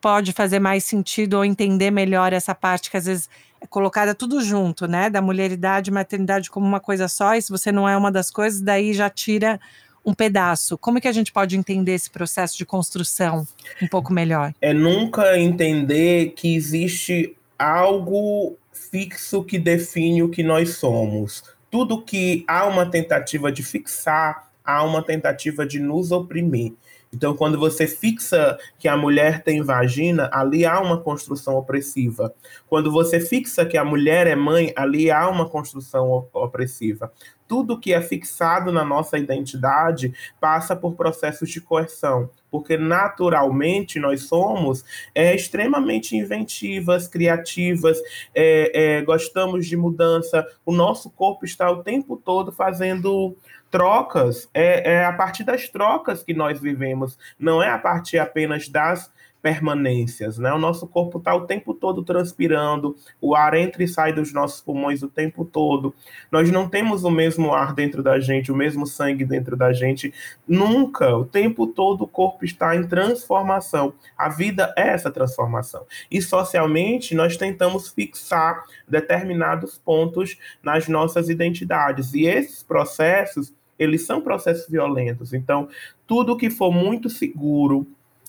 pode 0.00 0.32
fazer 0.32 0.58
mais 0.58 0.84
sentido 0.84 1.34
ou 1.34 1.44
entender 1.44 1.90
melhor 1.90 2.32
essa 2.32 2.54
parte 2.54 2.90
que 2.90 2.96
às 2.96 3.04
vezes 3.04 3.28
é 3.60 3.66
colocada 3.66 4.14
tudo 4.14 4.40
junto, 4.40 4.86
né? 4.86 5.10
Da 5.10 5.20
mulheridade 5.20 5.90
e 5.90 5.92
maternidade 5.92 6.50
como 6.50 6.66
uma 6.66 6.80
coisa 6.80 7.06
só, 7.06 7.34
e 7.34 7.42
se 7.42 7.50
você 7.50 7.70
não 7.70 7.88
é 7.88 7.96
uma 7.96 8.10
das 8.10 8.30
coisas, 8.30 8.60
daí 8.60 8.94
já 8.94 9.10
tira 9.10 9.60
um 10.04 10.14
pedaço. 10.14 10.78
Como 10.78 11.00
que 11.00 11.08
a 11.08 11.12
gente 11.12 11.30
pode 11.30 11.56
entender 11.56 11.92
esse 11.92 12.10
processo 12.10 12.56
de 12.56 12.64
construção 12.64 13.46
um 13.82 13.86
pouco 13.86 14.12
melhor? 14.12 14.54
É 14.60 14.72
nunca 14.72 15.38
entender 15.38 16.30
que 16.30 16.54
existe 16.54 17.36
algo 17.58 18.56
fixo 18.72 19.44
que 19.44 19.58
define 19.58 20.22
o 20.22 20.30
que 20.30 20.42
nós 20.42 20.76
somos. 20.76 21.44
Tudo 21.70 22.02
que 22.02 22.44
há 22.48 22.66
uma 22.66 22.86
tentativa 22.86 23.52
de 23.52 23.62
fixar, 23.62 24.50
há 24.64 24.82
uma 24.82 25.02
tentativa 25.02 25.66
de 25.66 25.78
nos 25.78 26.10
oprimir. 26.10 26.72
Então, 27.12 27.34
quando 27.34 27.58
você 27.58 27.88
fixa 27.88 28.56
que 28.78 28.86
a 28.86 28.96
mulher 28.96 29.42
tem 29.42 29.62
vagina, 29.62 30.30
ali 30.32 30.64
há 30.64 30.80
uma 30.80 31.00
construção 31.00 31.56
opressiva. 31.56 32.32
Quando 32.68 32.90
você 32.90 33.18
fixa 33.18 33.66
que 33.66 33.76
a 33.76 33.84
mulher 33.84 34.28
é 34.28 34.36
mãe, 34.36 34.72
ali 34.76 35.10
há 35.10 35.28
uma 35.28 35.48
construção 35.48 36.28
opressiva. 36.32 37.12
Tudo 37.48 37.80
que 37.80 37.92
é 37.92 38.00
fixado 38.00 38.70
na 38.70 38.84
nossa 38.84 39.18
identidade 39.18 40.14
passa 40.40 40.76
por 40.76 40.94
processos 40.94 41.50
de 41.50 41.60
coerção, 41.60 42.30
porque 42.48 42.76
naturalmente 42.76 43.98
nós 43.98 44.28
somos 44.28 44.84
é, 45.12 45.34
extremamente 45.34 46.16
inventivas, 46.16 47.08
criativas, 47.08 47.98
é, 48.32 48.98
é, 48.98 49.02
gostamos 49.02 49.66
de 49.66 49.76
mudança. 49.76 50.46
O 50.64 50.72
nosso 50.72 51.10
corpo 51.10 51.44
está 51.44 51.68
o 51.68 51.82
tempo 51.82 52.16
todo 52.16 52.52
fazendo 52.52 53.36
trocas, 53.70 54.48
é, 54.52 54.94
é 54.94 55.04
a 55.04 55.12
partir 55.12 55.44
das 55.44 55.68
trocas 55.68 56.22
que 56.22 56.34
nós 56.34 56.60
vivemos, 56.60 57.18
não 57.38 57.62
é 57.62 57.70
a 57.70 57.78
partir 57.78 58.18
apenas 58.18 58.68
das 58.68 59.10
permanências, 59.42 60.38
né? 60.38 60.52
O 60.52 60.58
nosso 60.58 60.86
corpo 60.86 61.18
está 61.18 61.34
o 61.34 61.46
tempo 61.46 61.74
todo 61.74 62.02
transpirando, 62.02 62.96
o 63.20 63.34
ar 63.34 63.54
entra 63.54 63.82
e 63.82 63.88
sai 63.88 64.12
dos 64.12 64.32
nossos 64.32 64.60
pulmões 64.60 65.02
o 65.02 65.08
tempo 65.08 65.44
todo. 65.44 65.94
Nós 66.30 66.50
não 66.50 66.68
temos 66.68 67.04
o 67.04 67.10
mesmo 67.10 67.52
ar 67.52 67.74
dentro 67.74 68.02
da 68.02 68.20
gente, 68.20 68.52
o 68.52 68.56
mesmo 68.56 68.86
sangue 68.86 69.24
dentro 69.24 69.56
da 69.56 69.72
gente, 69.72 70.12
nunca. 70.46 71.16
O 71.16 71.24
tempo 71.24 71.66
todo 71.66 72.04
o 72.04 72.08
corpo 72.08 72.44
está 72.44 72.76
em 72.76 72.86
transformação. 72.86 73.94
A 74.16 74.28
vida 74.28 74.72
é 74.76 74.88
essa 74.88 75.10
transformação. 75.10 75.86
E 76.10 76.20
socialmente 76.20 77.14
nós 77.14 77.36
tentamos 77.36 77.88
fixar 77.88 78.64
determinados 78.86 79.78
pontos 79.78 80.36
nas 80.62 80.86
nossas 80.88 81.28
identidades. 81.28 82.12
E 82.12 82.26
esses 82.26 82.62
processos 82.62 83.52
eles 83.80 84.04
são 84.04 84.20
processos 84.20 84.68
violentos. 84.68 85.32
Então, 85.32 85.68
tudo 86.06 86.36
que 86.36 86.50
for 86.50 86.70
muito 86.70 87.08
seguro, 87.08 87.86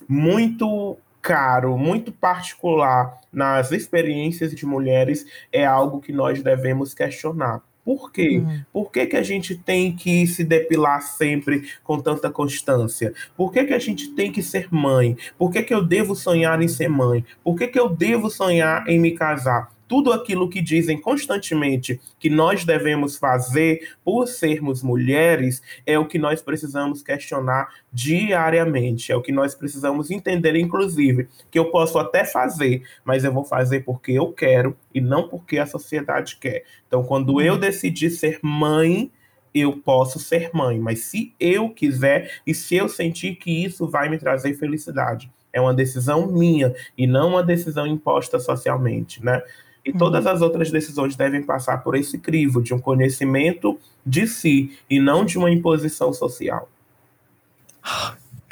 muito 0.07 0.97
caro, 1.21 1.77
muito 1.77 2.11
particular 2.11 3.19
nas 3.31 3.71
experiências 3.71 4.55
de 4.55 4.65
mulheres 4.65 5.25
é 5.51 5.65
algo 5.65 5.99
que 5.99 6.13
nós 6.13 6.41
devemos 6.41 6.93
questionar. 6.93 7.61
Por 7.83 8.11
quê? 8.11 8.37
Uhum. 8.37 8.61
Por 8.71 8.91
que, 8.91 9.07
que 9.07 9.17
a 9.17 9.23
gente 9.23 9.55
tem 9.55 9.95
que 9.95 10.25
se 10.27 10.43
depilar 10.43 11.01
sempre 11.01 11.67
com 11.83 11.99
tanta 11.99 12.29
constância? 12.29 13.13
Por 13.35 13.51
que, 13.51 13.65
que 13.65 13.73
a 13.73 13.79
gente 13.79 14.11
tem 14.13 14.31
que 14.31 14.43
ser 14.43 14.67
mãe? 14.71 15.17
Por 15.37 15.51
que, 15.51 15.63
que 15.63 15.73
eu 15.73 15.83
devo 15.83 16.15
sonhar 16.15 16.61
em 16.61 16.67
ser 16.67 16.87
mãe? 16.87 17.25
Por 17.43 17.57
que, 17.57 17.67
que 17.67 17.79
eu 17.79 17.89
devo 17.89 18.29
sonhar 18.29 18.87
em 18.87 18.99
me 18.99 19.11
casar? 19.11 19.71
Tudo 19.91 20.13
aquilo 20.13 20.47
que 20.47 20.61
dizem 20.61 20.97
constantemente 20.97 21.99
que 22.17 22.29
nós 22.29 22.63
devemos 22.63 23.17
fazer 23.17 23.89
por 24.05 24.25
sermos 24.25 24.81
mulheres 24.81 25.61
é 25.85 25.99
o 25.99 26.05
que 26.05 26.17
nós 26.17 26.41
precisamos 26.41 27.03
questionar 27.03 27.67
diariamente, 27.91 29.11
é 29.11 29.15
o 29.17 29.21
que 29.21 29.33
nós 29.33 29.53
precisamos 29.53 30.09
entender, 30.09 30.55
inclusive, 30.55 31.27
que 31.51 31.59
eu 31.59 31.71
posso 31.71 31.99
até 31.99 32.23
fazer, 32.23 32.83
mas 33.03 33.25
eu 33.25 33.33
vou 33.33 33.43
fazer 33.43 33.81
porque 33.81 34.13
eu 34.13 34.31
quero 34.31 34.77
e 34.95 35.01
não 35.01 35.27
porque 35.27 35.57
a 35.57 35.65
sociedade 35.65 36.37
quer. 36.37 36.63
Então, 36.87 37.03
quando 37.03 37.41
eu 37.41 37.57
decidir 37.57 38.11
ser 38.11 38.39
mãe, 38.41 39.11
eu 39.53 39.73
posso 39.73 40.19
ser 40.19 40.51
mãe, 40.53 40.79
mas 40.79 40.99
se 40.99 41.35
eu 41.37 41.69
quiser 41.69 42.39
e 42.47 42.53
se 42.53 42.77
eu 42.77 42.87
sentir 42.87 43.35
que 43.35 43.65
isso 43.65 43.85
vai 43.89 44.07
me 44.07 44.17
trazer 44.17 44.53
felicidade, 44.53 45.29
é 45.51 45.59
uma 45.59 45.73
decisão 45.73 46.31
minha 46.31 46.73
e 46.97 47.05
não 47.05 47.31
uma 47.31 47.43
decisão 47.43 47.85
imposta 47.85 48.39
socialmente, 48.39 49.21
né? 49.21 49.43
E 49.83 49.91
todas 49.91 50.25
uhum. 50.25 50.31
as 50.31 50.41
outras 50.41 50.71
decisões 50.71 51.15
devem 51.15 51.41
passar 51.41 51.83
por 51.83 51.95
esse 51.95 52.17
crivo 52.17 52.61
de 52.61 52.73
um 52.73 52.79
conhecimento 52.79 53.79
de 54.05 54.27
si 54.27 54.77
e 54.89 54.99
não 54.99 55.25
de 55.25 55.37
uma 55.37 55.49
imposição 55.49 56.13
social. 56.13 56.69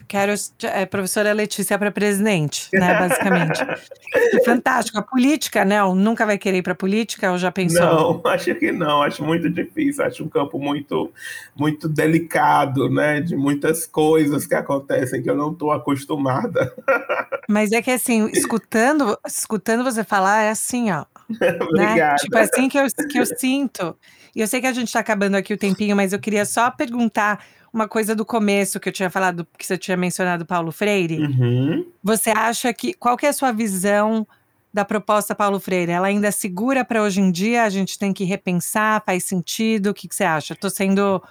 Quero 0.09 0.33
é, 0.63 0.87
professora 0.87 1.31
Letícia 1.33 1.77
para 1.77 1.91
presidente, 1.91 2.67
né, 2.73 2.97
basicamente. 2.97 3.59
Fantástico. 4.43 4.97
A 4.97 5.03
política, 5.03 5.63
né? 5.63 5.83
Nunca 5.93 6.25
vai 6.25 6.35
querer 6.35 6.57
ir 6.57 6.61
para 6.63 6.73
política 6.73 7.31
ou 7.31 7.37
já 7.37 7.51
pensou? 7.51 7.79
Não, 7.79 8.21
acho 8.33 8.55
que 8.55 8.71
não. 8.71 9.03
Acho 9.03 9.23
muito 9.23 9.47
difícil. 9.51 10.03
Acho 10.03 10.23
um 10.23 10.27
campo 10.27 10.57
muito, 10.57 11.11
muito 11.55 11.87
delicado, 11.87 12.89
né? 12.89 13.21
De 13.21 13.35
muitas 13.35 13.85
coisas 13.85 14.47
que 14.47 14.55
acontecem 14.55 15.21
que 15.21 15.29
eu 15.29 15.35
não 15.35 15.51
estou 15.51 15.71
acostumada. 15.71 16.73
Mas 17.47 17.71
é 17.71 17.79
que 17.79 17.91
assim, 17.91 18.31
escutando, 18.33 19.15
escutando 19.27 19.83
você 19.83 20.03
falar, 20.03 20.41
é 20.41 20.49
assim, 20.49 20.89
ó. 20.89 21.05
Né? 21.71 22.15
Tipo 22.15 22.37
assim 22.39 22.67
que 22.67 22.79
eu, 22.79 22.87
que 23.07 23.19
eu 23.19 23.25
sinto. 23.27 23.95
E 24.35 24.41
eu 24.41 24.47
sei 24.47 24.59
que 24.59 24.67
a 24.67 24.73
gente 24.73 24.87
está 24.87 25.01
acabando 25.01 25.35
aqui 25.35 25.53
o 25.53 25.57
tempinho, 25.57 25.95
mas 25.95 26.13
eu 26.13 26.19
queria 26.19 26.45
só 26.45 26.71
perguntar 26.71 27.43
uma 27.73 27.87
coisa 27.87 28.15
do 28.15 28.25
começo 28.25 28.79
que 28.79 28.89
eu 28.89 28.93
tinha 28.93 29.09
falado, 29.09 29.47
que 29.57 29.65
você 29.65 29.77
tinha 29.77 29.95
mencionado 29.95 30.45
Paulo 30.45 30.71
Freire. 30.71 31.19
Uhum. 31.19 31.85
Você 32.03 32.31
acha 32.31 32.73
que. 32.73 32.93
Qual 32.93 33.15
que 33.15 33.25
é 33.25 33.29
a 33.29 33.33
sua 33.33 33.51
visão 33.51 34.27
da 34.73 34.83
proposta 34.83 35.33
Paulo 35.35 35.59
Freire? 35.59 35.91
Ela 35.91 36.07
ainda 36.07 36.27
é 36.27 36.31
segura 36.31 36.83
para 36.83 37.01
hoje 37.01 37.21
em 37.21 37.31
dia? 37.31 37.63
A 37.63 37.69
gente 37.69 37.97
tem 37.97 38.13
que 38.13 38.23
repensar? 38.23 39.03
Faz 39.05 39.23
sentido? 39.23 39.87
O 39.87 39.93
que, 39.93 40.07
que 40.07 40.15
você 40.15 40.23
acha? 40.23 40.53
Estou 40.53 40.69
sendo 40.69 41.21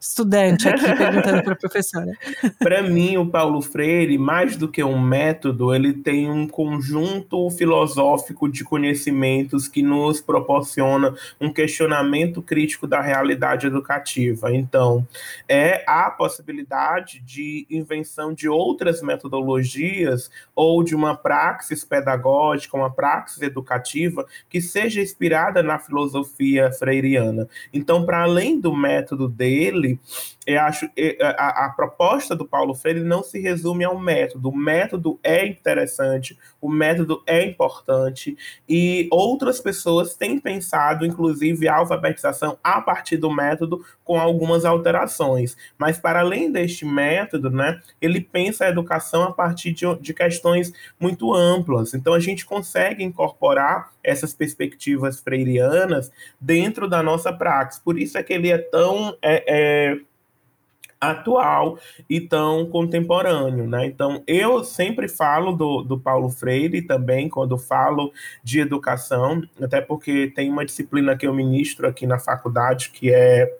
estudante 0.00 0.68
aqui 0.68 0.96
perguntando 0.96 1.42
para 1.42 1.52
a 1.52 1.56
professora. 1.56 2.12
para 2.58 2.82
mim, 2.82 3.16
o 3.16 3.26
Paulo 3.26 3.60
Freire, 3.60 4.16
mais 4.16 4.56
do 4.56 4.68
que 4.68 4.82
um 4.82 5.00
método, 5.00 5.74
ele 5.74 5.92
tem 5.92 6.30
um 6.30 6.46
conjunto 6.46 7.50
filosófico 7.50 8.48
de 8.48 8.64
conhecimentos 8.64 9.66
que 9.66 9.82
nos 9.82 10.20
proporciona 10.20 11.14
um 11.40 11.52
questionamento 11.52 12.40
crítico 12.40 12.86
da 12.86 13.00
realidade 13.00 13.66
educativa. 13.66 14.54
Então, 14.54 15.06
é 15.48 15.84
a 15.86 16.10
possibilidade 16.10 17.20
de 17.20 17.66
invenção 17.70 18.32
de 18.32 18.48
outras 18.48 19.02
metodologias 19.02 20.30
ou 20.54 20.82
de 20.82 20.94
uma 20.94 21.16
praxis 21.16 21.84
pedagógica, 21.84 22.76
uma 22.76 22.90
praxis 22.90 23.42
educativa 23.42 24.26
que 24.48 24.60
seja 24.60 25.00
inspirada 25.00 25.62
na 25.62 25.78
filosofia 25.78 26.70
freiriana. 26.72 27.48
Então, 27.72 28.04
para 28.04 28.22
além 28.22 28.60
do 28.60 28.74
método 28.74 29.28
dele, 29.28 29.87
ele, 29.88 30.00
eu 30.46 30.60
acho 30.60 30.90
a, 31.20 31.66
a, 31.66 31.70
proposta 31.70 32.34
do 32.34 32.46
Paulo 32.46 32.74
Freire 32.74 33.00
não 33.00 33.22
se 33.22 33.38
resume 33.40 33.84
ao 33.84 33.98
método. 33.98 34.48
O 34.48 34.56
método 34.56 35.18
é 35.22 35.46
interessante, 35.46 36.38
o 36.60 36.68
método 36.68 37.22
é 37.26 37.44
importante 37.44 38.36
e 38.68 39.08
outras 39.10 39.60
pessoas 39.60 40.14
têm 40.14 40.38
pensado, 40.38 41.06
inclusive, 41.06 41.68
a 41.68 41.76
alfabetização 41.76 42.58
a 42.62 42.80
partir 42.80 43.16
do 43.16 43.30
método 43.30 43.84
com 44.04 44.20
algumas 44.20 44.64
alterações. 44.64 45.56
Mas 45.76 45.98
para 45.98 46.20
além 46.20 46.50
deste 46.50 46.84
método, 46.84 47.50
né, 47.50 47.80
ele 48.00 48.20
pensa 48.20 48.64
a 48.64 48.68
educação 48.68 49.22
a 49.22 49.32
partir 49.32 49.72
de, 49.72 49.84
de 50.00 50.14
questões 50.14 50.72
muito 50.98 51.32
amplas. 51.34 51.94
Então 51.94 52.12
a 52.12 52.20
gente 52.20 52.44
consegue 52.44 53.04
incorporar 53.04 53.92
essas 54.02 54.32
perspectivas 54.34 55.20
freirianas 55.20 56.10
dentro 56.40 56.88
da 56.88 57.02
nossa 57.02 57.32
praxis. 57.32 57.80
Por 57.80 57.98
isso 57.98 58.16
é 58.18 58.22
que 58.22 58.32
ele 58.32 58.50
é 58.50 58.58
tão 58.58 59.16
é, 59.22 59.44
é, 59.46 60.00
atual 61.00 61.78
e 62.08 62.20
tão 62.20 62.66
contemporâneo, 62.66 63.66
né? 63.66 63.86
Então, 63.86 64.22
eu 64.26 64.64
sempre 64.64 65.08
falo 65.08 65.52
do, 65.52 65.82
do 65.82 65.98
Paulo 65.98 66.28
Freire 66.28 66.82
também, 66.82 67.28
quando 67.28 67.56
falo 67.56 68.12
de 68.42 68.60
educação, 68.60 69.42
até 69.60 69.80
porque 69.80 70.32
tem 70.34 70.50
uma 70.50 70.64
disciplina 70.64 71.16
que 71.16 71.26
eu 71.26 71.34
ministro 71.34 71.86
aqui 71.86 72.06
na 72.06 72.18
faculdade, 72.18 72.90
que 72.90 73.12
é 73.12 73.56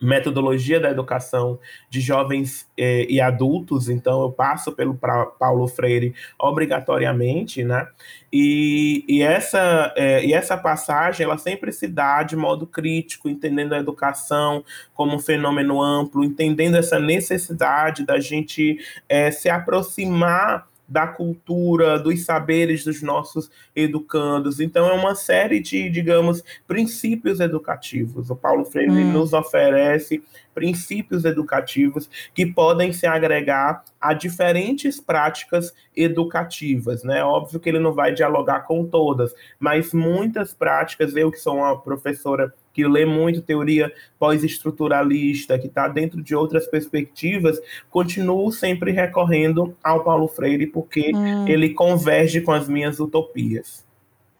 metodologia 0.00 0.78
da 0.78 0.90
educação 0.90 1.58
de 1.90 2.00
jovens 2.00 2.68
eh, 2.76 3.06
e 3.08 3.20
adultos, 3.20 3.88
então 3.88 4.22
eu 4.22 4.30
passo 4.30 4.72
pelo 4.72 4.94
pra, 4.94 5.26
Paulo 5.26 5.66
Freire 5.66 6.14
obrigatoriamente, 6.38 7.64
né? 7.64 7.88
E, 8.32 9.04
e, 9.08 9.22
essa, 9.22 9.92
eh, 9.96 10.24
e 10.24 10.32
essa 10.32 10.56
passagem 10.56 11.24
ela 11.24 11.38
sempre 11.38 11.72
se 11.72 11.88
dá 11.88 12.22
de 12.22 12.36
modo 12.36 12.66
crítico, 12.66 13.28
entendendo 13.28 13.72
a 13.72 13.78
educação 13.78 14.64
como 14.94 15.16
um 15.16 15.18
fenômeno 15.18 15.82
amplo, 15.82 16.24
entendendo 16.24 16.76
essa 16.76 16.98
necessidade 16.98 18.04
da 18.04 18.20
gente 18.20 18.78
eh, 19.08 19.30
se 19.30 19.48
aproximar 19.48 20.68
da 20.88 21.06
cultura, 21.06 21.98
dos 21.98 22.24
saberes 22.24 22.82
dos 22.82 23.02
nossos 23.02 23.50
educandos. 23.76 24.58
Então, 24.58 24.88
é 24.88 24.92
uma 24.92 25.14
série 25.14 25.60
de, 25.60 25.90
digamos, 25.90 26.42
princípios 26.66 27.40
educativos. 27.40 28.30
O 28.30 28.36
Paulo 28.36 28.64
Freire 28.64 28.90
hum. 28.90 29.12
nos 29.12 29.32
oferece 29.32 30.22
princípios 30.54 31.24
educativos 31.24 32.10
que 32.34 32.44
podem 32.44 32.92
se 32.92 33.06
agregar 33.06 33.84
a 34.00 34.12
diferentes 34.12 35.00
práticas 35.00 35.72
educativas, 35.94 37.04
né? 37.04 37.22
Óbvio 37.22 37.60
que 37.60 37.68
ele 37.68 37.78
não 37.78 37.92
vai 37.92 38.12
dialogar 38.12 38.60
com 38.60 38.84
todas, 38.84 39.32
mas 39.58 39.92
muitas 39.92 40.52
práticas, 40.52 41.14
eu 41.14 41.30
que 41.30 41.38
sou 41.38 41.58
uma 41.58 41.80
professora 41.80 42.52
que 42.78 42.86
lê 42.86 43.04
muito 43.04 43.42
teoria 43.42 43.92
pós-estruturalista, 44.20 45.58
que 45.58 45.66
está 45.66 45.88
dentro 45.88 46.22
de 46.22 46.32
outras 46.32 46.64
perspectivas, 46.68 47.60
continuo 47.90 48.52
sempre 48.52 48.92
recorrendo 48.92 49.76
ao 49.82 50.04
Paulo 50.04 50.28
Freire, 50.28 50.68
porque 50.68 51.10
hum. 51.12 51.48
ele 51.48 51.70
converge 51.70 52.40
com 52.40 52.52
as 52.52 52.68
minhas 52.68 53.00
utopias. 53.00 53.84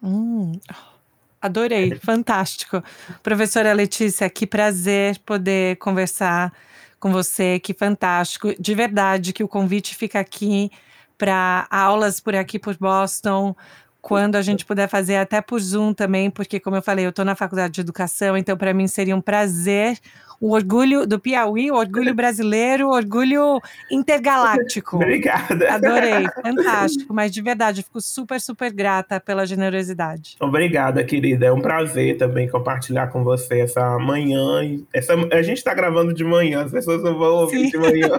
Hum. 0.00 0.52
Adorei, 1.42 1.96
fantástico. 1.96 2.80
Professora 3.24 3.72
Letícia, 3.72 4.30
que 4.30 4.46
prazer 4.46 5.18
poder 5.26 5.74
conversar 5.78 6.52
com 7.00 7.10
você, 7.10 7.58
que 7.58 7.74
fantástico. 7.74 8.54
De 8.56 8.72
verdade, 8.72 9.32
que 9.32 9.42
o 9.42 9.48
convite 9.48 9.96
fica 9.96 10.20
aqui 10.20 10.70
para 11.18 11.66
aulas 11.72 12.20
por 12.20 12.36
aqui 12.36 12.56
por 12.56 12.76
Boston, 12.76 13.56
quando 14.00 14.36
a 14.36 14.42
gente 14.42 14.64
puder 14.64 14.88
fazer 14.88 15.16
até 15.16 15.40
por 15.40 15.60
Zoom 15.60 15.92
também, 15.92 16.30
porque 16.30 16.60
como 16.60 16.76
eu 16.76 16.82
falei, 16.82 17.04
eu 17.04 17.10
estou 17.10 17.24
na 17.24 17.34
faculdade 17.34 17.74
de 17.74 17.80
educação, 17.80 18.36
então 18.36 18.56
para 18.56 18.72
mim 18.72 18.86
seria 18.86 19.16
um 19.16 19.20
prazer 19.20 19.98
o 20.40 20.52
orgulho 20.52 21.06
do 21.06 21.18
Piauí, 21.18 21.70
o 21.70 21.74
orgulho 21.74 22.14
brasileiro, 22.14 22.88
o 22.88 22.92
orgulho 22.92 23.60
intergaláctico. 23.90 24.96
Obrigada. 25.02 25.72
Adorei, 25.72 26.26
fantástico. 26.42 27.12
Mas 27.12 27.32
de 27.32 27.42
verdade, 27.42 27.82
fico 27.82 28.00
super, 28.00 28.40
super 28.40 28.72
grata 28.72 29.18
pela 29.18 29.44
generosidade. 29.46 30.36
Obrigada, 30.40 31.02
querida. 31.02 31.46
É 31.46 31.52
um 31.52 31.60
prazer 31.60 32.16
também 32.16 32.48
compartilhar 32.48 33.08
com 33.08 33.24
você 33.24 33.60
essa 33.60 33.98
manhã. 33.98 34.60
Essa, 34.92 35.14
a 35.32 35.42
gente 35.42 35.58
está 35.58 35.74
gravando 35.74 36.14
de 36.14 36.24
manhã, 36.24 36.64
as 36.64 36.70
pessoas 36.70 37.02
não 37.02 37.18
vão 37.18 37.34
ouvir 37.34 37.64
sim. 37.64 37.70
de 37.70 37.78
manhã. 37.78 38.08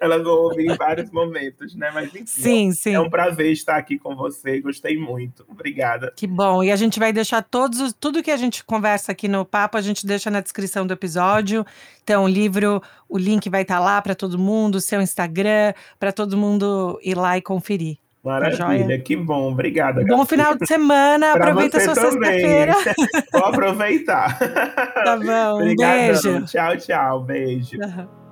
Elas 0.00 0.22
vão 0.22 0.32
ouvir 0.32 0.70
em 0.70 0.76
vários 0.76 1.10
momentos, 1.10 1.74
né? 1.74 1.90
Mas 1.92 2.14
enfim, 2.14 2.24
sim, 2.26 2.72
sim. 2.72 2.94
é 2.94 3.00
um 3.00 3.10
prazer 3.10 3.50
estar 3.50 3.76
aqui 3.76 3.98
com 3.98 4.14
você. 4.14 4.60
Gostei 4.60 4.96
muito. 4.96 5.44
Obrigada. 5.48 6.12
Que 6.14 6.26
bom. 6.26 6.62
E 6.62 6.70
a 6.70 6.76
gente 6.76 7.00
vai 7.00 7.12
deixar 7.12 7.42
todos, 7.42 7.92
tudo 7.98 8.22
que 8.22 8.30
a 8.30 8.36
gente 8.36 8.64
conversa 8.64 9.10
aqui 9.10 9.26
no 9.26 9.44
papo, 9.44 9.76
a 9.76 9.80
gente 9.80 10.06
deixa 10.06 10.30
na 10.30 10.40
descrição 10.40 10.86
do 10.86 10.92
episódio 10.92 11.27
episódio. 11.28 11.66
Então, 12.02 12.24
o 12.24 12.28
livro, 12.28 12.82
o 13.08 13.18
link 13.18 13.48
vai 13.50 13.62
estar 13.62 13.76
tá 13.76 13.80
lá 13.80 14.00
para 14.00 14.14
todo 14.14 14.38
mundo, 14.38 14.80
seu 14.80 15.00
Instagram, 15.00 15.74
para 15.98 16.12
todo 16.12 16.36
mundo 16.36 16.98
ir 17.02 17.14
lá 17.14 17.36
e 17.36 17.42
conferir. 17.42 17.96
Tá 18.24 18.30
Maravilha, 18.30 18.98
que 18.98 19.16
bom, 19.16 19.52
obrigada. 19.52 20.04
Bom 20.04 20.26
final 20.26 20.54
de 20.56 20.66
semana, 20.66 21.32
aproveita 21.32 21.80
sua 21.80 21.94
sexta-feira. 21.94 22.74
Vou 23.32 23.44
aproveitar. 23.44 24.38
Tá 24.38 25.16
bom, 25.16 25.74
beijo. 25.76 26.44
Tchau, 26.44 26.76
tchau, 26.76 27.22
beijo. 27.22 27.78
Uhum. 27.78 28.27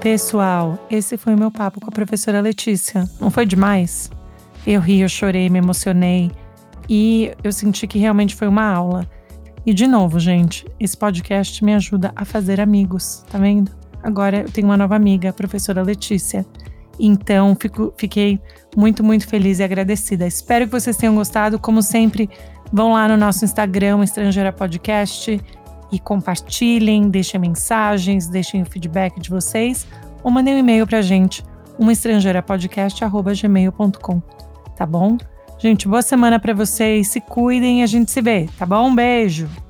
Pessoal, 0.00 0.78
esse 0.90 1.18
foi 1.18 1.34
o 1.34 1.38
meu 1.38 1.50
papo 1.50 1.78
com 1.78 1.88
a 1.88 1.92
professora 1.92 2.40
Letícia. 2.40 3.04
Não 3.20 3.30
foi 3.30 3.44
demais? 3.44 4.10
Eu 4.66 4.80
ri, 4.80 5.00
eu 5.00 5.08
chorei, 5.10 5.50
me 5.50 5.58
emocionei 5.58 6.30
e 6.88 7.30
eu 7.44 7.52
senti 7.52 7.86
que 7.86 7.98
realmente 7.98 8.34
foi 8.34 8.48
uma 8.48 8.64
aula. 8.64 9.06
E 9.66 9.74
de 9.74 9.86
novo, 9.86 10.18
gente, 10.18 10.66
esse 10.80 10.96
podcast 10.96 11.62
me 11.62 11.74
ajuda 11.74 12.12
a 12.16 12.24
fazer 12.24 12.62
amigos, 12.62 13.26
tá 13.30 13.38
vendo? 13.38 13.70
Agora 14.02 14.38
eu 14.38 14.50
tenho 14.50 14.68
uma 14.68 14.76
nova 14.76 14.96
amiga, 14.96 15.28
a 15.28 15.32
professora 15.34 15.82
Letícia. 15.82 16.46
Então, 16.98 17.54
fico, 17.60 17.92
fiquei 17.98 18.40
muito, 18.74 19.04
muito 19.04 19.28
feliz 19.28 19.58
e 19.58 19.62
agradecida. 19.62 20.26
Espero 20.26 20.64
que 20.64 20.72
vocês 20.72 20.96
tenham 20.96 21.14
gostado. 21.14 21.58
Como 21.58 21.82
sempre, 21.82 22.28
vão 22.72 22.94
lá 22.94 23.06
no 23.06 23.18
nosso 23.18 23.44
Instagram, 23.44 24.02
Estrangeira 24.02 24.50
Podcast, 24.50 25.38
e 25.92 25.98
compartilhem, 25.98 27.08
deixem 27.08 27.40
mensagens, 27.40 28.28
deixem 28.28 28.62
o 28.62 28.66
feedback 28.66 29.18
de 29.20 29.30
vocês 29.30 29.86
ou 30.22 30.30
mandem 30.30 30.54
um 30.54 30.58
e-mail 30.58 30.86
para 30.86 30.98
a 30.98 31.02
gente, 31.02 31.42
umaestrangeirapodcast.gmail.com, 31.78 34.22
tá 34.76 34.86
bom? 34.86 35.18
Gente, 35.58 35.88
boa 35.88 36.02
semana 36.02 36.38
para 36.38 36.54
vocês, 36.54 37.08
se 37.08 37.20
cuidem 37.20 37.80
e 37.80 37.82
a 37.82 37.86
gente 37.86 38.10
se 38.10 38.22
vê, 38.22 38.48
tá 38.58 38.64
bom? 38.64 38.94
Beijo! 38.94 39.69